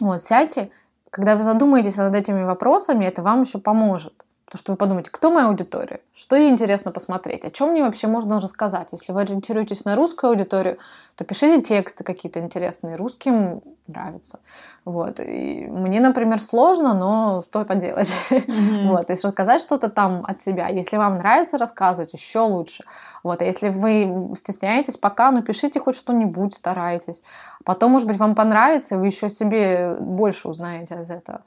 Вот, 0.00 0.22
сядьте, 0.22 0.70
когда 1.10 1.36
вы 1.36 1.42
задумаетесь 1.42 1.96
над 1.96 2.14
этими 2.14 2.44
вопросами, 2.44 3.04
это 3.04 3.22
вам 3.22 3.42
еще 3.42 3.58
поможет. 3.58 4.25
Потому 4.46 4.60
что 4.60 4.72
вы 4.72 4.78
подумаете, 4.78 5.10
кто 5.10 5.32
моя 5.32 5.48
аудитория, 5.48 6.00
что 6.14 6.36
ей 6.36 6.50
интересно 6.50 6.92
посмотреть, 6.92 7.44
о 7.44 7.50
чем 7.50 7.72
мне 7.72 7.82
вообще 7.82 8.06
можно 8.06 8.40
рассказать. 8.40 8.88
Если 8.92 9.10
вы 9.10 9.22
ориентируетесь 9.22 9.84
на 9.84 9.96
русскую 9.96 10.30
аудиторию, 10.30 10.78
то 11.16 11.24
пишите 11.24 11.60
тексты 11.62 12.04
какие-то 12.04 12.38
интересные, 12.38 12.94
русским 12.94 13.60
нравится. 13.88 14.38
Вот. 14.84 15.18
И 15.18 15.66
мне, 15.66 16.00
например, 16.00 16.40
сложно, 16.40 16.94
но 16.94 17.42
что 17.42 17.64
поделать. 17.64 18.12
Mm-hmm. 18.30 18.88
Вот. 18.90 19.08
То 19.08 19.14
есть 19.14 19.24
рассказать 19.24 19.60
что-то 19.60 19.90
там 19.90 20.22
от 20.24 20.38
себя. 20.38 20.68
Если 20.68 20.96
вам 20.96 21.16
нравится 21.16 21.58
рассказывать, 21.58 22.12
еще 22.12 22.38
лучше. 22.38 22.84
Вот. 23.24 23.42
А 23.42 23.44
если 23.44 23.68
вы 23.68 24.32
стесняетесь 24.36 24.96
пока, 24.96 25.32
ну 25.32 25.42
пишите 25.42 25.80
хоть 25.80 25.96
что-нибудь, 25.96 26.54
старайтесь. 26.54 27.24
Потом, 27.64 27.90
может 27.90 28.06
быть, 28.06 28.16
вам 28.16 28.36
понравится, 28.36 28.94
и 28.94 28.98
вы 28.98 29.06
еще 29.06 29.28
себе 29.28 29.96
больше 29.98 30.46
узнаете 30.46 31.00
из 31.00 31.10
этого. 31.10 31.42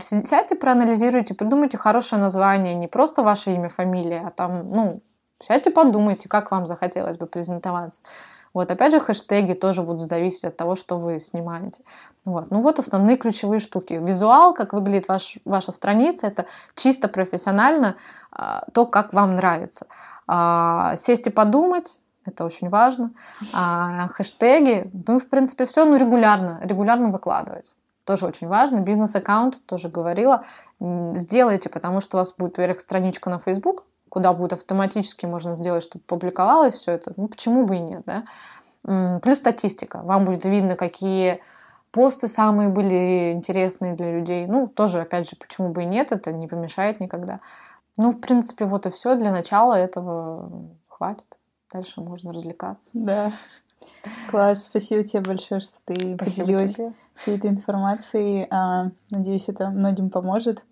Сядьте, 0.00 0.54
проанализируйте, 0.54 1.34
придумайте 1.34 1.76
хорошее 1.76 2.20
название, 2.20 2.74
не 2.74 2.88
просто 2.88 3.22
ваше 3.22 3.52
имя, 3.52 3.68
фамилия, 3.68 4.22
а 4.26 4.30
там, 4.30 4.70
ну, 4.70 5.02
сядьте, 5.42 5.70
подумайте, 5.70 6.28
как 6.28 6.50
вам 6.50 6.66
захотелось 6.66 7.18
бы 7.18 7.26
презентоваться. 7.26 8.02
Вот, 8.54 8.70
опять 8.70 8.92
же, 8.92 9.00
хэштеги 9.00 9.54
тоже 9.54 9.82
будут 9.82 10.08
зависеть 10.08 10.44
от 10.44 10.56
того, 10.56 10.76
что 10.76 10.98
вы 10.98 11.18
снимаете. 11.18 11.82
Вот. 12.24 12.50
Ну 12.50 12.60
вот 12.60 12.78
основные 12.78 13.16
ключевые 13.16 13.60
штуки. 13.60 13.94
Визуал, 13.94 14.52
как 14.52 14.74
выглядит 14.74 15.08
ваш, 15.08 15.38
ваша 15.44 15.72
страница, 15.72 16.26
это 16.26 16.46
чисто 16.74 17.08
профессионально 17.08 17.96
а, 18.30 18.64
то, 18.72 18.84
как 18.84 19.14
вам 19.14 19.36
нравится. 19.36 19.86
А, 20.26 20.96
сесть 20.96 21.26
и 21.26 21.30
подумать, 21.30 21.96
это 22.26 22.44
очень 22.44 22.68
важно. 22.68 23.12
А, 23.54 24.08
хэштеги, 24.08 24.90
ну, 25.06 25.18
в 25.18 25.28
принципе, 25.28 25.64
все, 25.64 25.86
ну, 25.86 25.96
регулярно, 25.96 26.60
регулярно 26.62 27.08
выкладывать 27.08 27.72
тоже 28.04 28.26
очень 28.26 28.48
важно. 28.48 28.80
Бизнес-аккаунт, 28.80 29.64
тоже 29.66 29.88
говорила, 29.88 30.44
сделайте, 30.80 31.68
потому 31.68 32.00
что 32.00 32.16
у 32.16 32.20
вас 32.20 32.34
будет, 32.36 32.56
во-первых, 32.56 32.80
страничка 32.80 33.30
на 33.30 33.38
Facebook, 33.38 33.84
куда 34.08 34.32
будет 34.32 34.52
автоматически 34.52 35.26
можно 35.26 35.54
сделать, 35.54 35.82
чтобы 35.82 36.04
публиковалось 36.04 36.74
все 36.74 36.92
это. 36.92 37.14
Ну, 37.16 37.28
почему 37.28 37.64
бы 37.64 37.76
и 37.76 37.80
нет, 37.80 38.02
да? 38.04 38.24
Плюс 39.20 39.38
статистика. 39.38 40.02
Вам 40.02 40.24
будет 40.24 40.44
видно, 40.44 40.76
какие 40.76 41.40
посты 41.92 42.26
самые 42.28 42.68
были 42.68 43.32
интересные 43.32 43.94
для 43.94 44.10
людей. 44.12 44.46
Ну, 44.46 44.66
тоже, 44.66 45.00
опять 45.00 45.30
же, 45.30 45.36
почему 45.36 45.70
бы 45.70 45.82
и 45.82 45.86
нет, 45.86 46.10
это 46.10 46.32
не 46.32 46.48
помешает 46.48 47.00
никогда. 47.00 47.40
Ну, 47.98 48.10
в 48.10 48.20
принципе, 48.20 48.64
вот 48.64 48.86
и 48.86 48.90
все. 48.90 49.14
Для 49.14 49.30
начала 49.30 49.74
этого 49.74 50.50
хватит. 50.88 51.38
Дальше 51.72 52.00
можно 52.00 52.32
развлекаться. 52.32 52.90
Да. 52.92 53.30
Класс, 54.30 54.64
спасибо 54.64 55.02
тебе 55.02 55.22
большое, 55.22 55.60
что 55.60 55.78
ты 55.84 55.94
спасибо 56.16 56.18
поделилась 56.18 56.74
тебе. 56.74 56.92
всей 57.14 57.36
этой 57.36 57.50
информацией. 57.50 58.46
А, 58.50 58.90
надеюсь, 59.10 59.48
это 59.48 59.70
многим 59.70 60.10
поможет. 60.10 60.64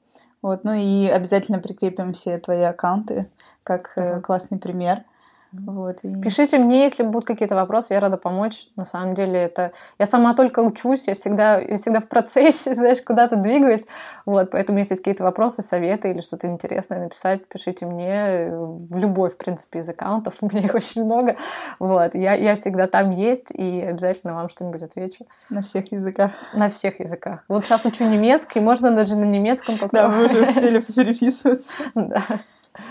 Вот, 0.43 0.65
ну 0.65 0.73
и 0.73 1.07
обязательно 1.07 1.59
прикрепим 1.59 2.13
все 2.13 2.39
твои 2.39 2.63
аккаунты 2.63 3.31
как 3.63 3.93
uh 3.97 4.21
классный 4.21 4.59
пример. 4.59 5.05
Вот, 5.53 6.05
и... 6.05 6.21
Пишите 6.21 6.59
мне, 6.59 6.85
если 6.85 7.03
будут 7.03 7.25
какие-то 7.25 7.57
вопросы, 7.57 7.95
я 7.95 8.01
рада 8.01 8.17
помочь. 8.17 8.69
На 8.77 8.85
самом 8.85 9.15
деле 9.15 9.39
это... 9.41 9.73
Я 9.99 10.07
сама 10.07 10.35
только 10.35 10.61
учусь, 10.61 11.09
я 11.09 11.15
всегда, 11.15 11.59
я 11.59 11.77
всегда 11.77 12.01
в 12.01 12.07
процессе, 12.07 12.75
знаешь, 12.77 13.03
куда-то 13.03 13.37
двигаюсь. 13.37 13.85
Вот, 14.27 14.51
поэтому 14.53 14.79
если 14.79 14.93
есть 14.93 15.03
какие-то 15.03 15.25
вопросы, 15.25 15.63
советы 15.63 16.11
или 16.11 16.21
что-то 16.21 16.47
интересное 16.47 17.01
написать, 17.01 17.47
пишите 17.49 17.87
мне 17.87 18.51
в 18.53 18.97
любой, 18.97 19.31
в 19.31 19.37
принципе, 19.37 19.81
из 19.81 19.89
аккаунтов. 19.89 20.35
У 20.41 20.47
меня 20.47 20.61
их 20.61 20.75
очень 20.75 21.05
много. 21.05 21.37
Вот, 21.79 22.15
я, 22.15 22.35
я 22.35 22.55
всегда 22.55 22.87
там 22.87 23.11
есть 23.11 23.51
и 23.51 23.81
обязательно 23.81 24.35
вам 24.35 24.49
что-нибудь 24.49 24.83
отвечу. 24.83 25.27
На 25.49 25.63
всех 25.63 25.91
языках. 25.91 26.31
На 26.55 26.71
всех 26.71 27.01
языках. 27.01 27.45
Вот 27.49 27.65
сейчас 27.65 27.85
учу 27.87 28.05
немецкий, 28.05 28.61
можно 28.61 28.93
даже 28.93 29.17
на 29.17 29.25
немецком 29.25 29.79
попробовать. 29.79 30.33
Да, 30.33 30.39
вы 30.39 30.43
уже 30.43 30.51
успели 30.51 30.81
переписываться. 30.95 31.73
Да. 31.95 32.23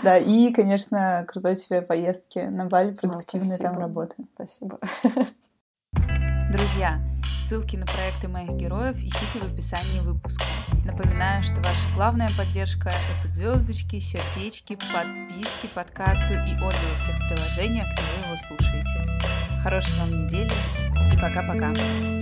Да, 0.02 0.18
и, 0.18 0.52
конечно, 0.52 1.24
крутой 1.28 1.56
тебе 1.56 1.82
поездки 1.82 2.38
на 2.38 2.66
Бали, 2.66 2.92
продуктивной 2.92 3.58
там 3.58 3.78
работы. 3.78 4.16
Спасибо. 4.34 4.78
Друзья, 6.50 7.00
ссылки 7.40 7.76
на 7.76 7.86
проекты 7.86 8.28
моих 8.28 8.50
героев 8.52 8.96
ищите 8.96 9.38
в 9.38 9.52
описании 9.52 10.00
выпуска. 10.00 10.44
Напоминаю, 10.84 11.42
что 11.42 11.56
ваша 11.56 11.86
главная 11.94 12.28
поддержка— 12.36 12.90
это 13.18 13.28
звездочки, 13.28 14.00
сердечки, 14.00 14.76
подписки 14.92 15.68
подкасту 15.74 16.34
и 16.34 16.54
отзывы 16.54 16.94
в 16.98 17.06
тех 17.06 17.16
приложениях, 17.28 17.86
где 17.92 18.02
вы 18.02 18.26
его 18.26 18.36
слушаете. 18.48 19.18
Хорошей 19.62 19.96
вам 20.00 20.24
недели 20.24 20.50
и 21.12 21.16
пока-пока. 21.20 22.19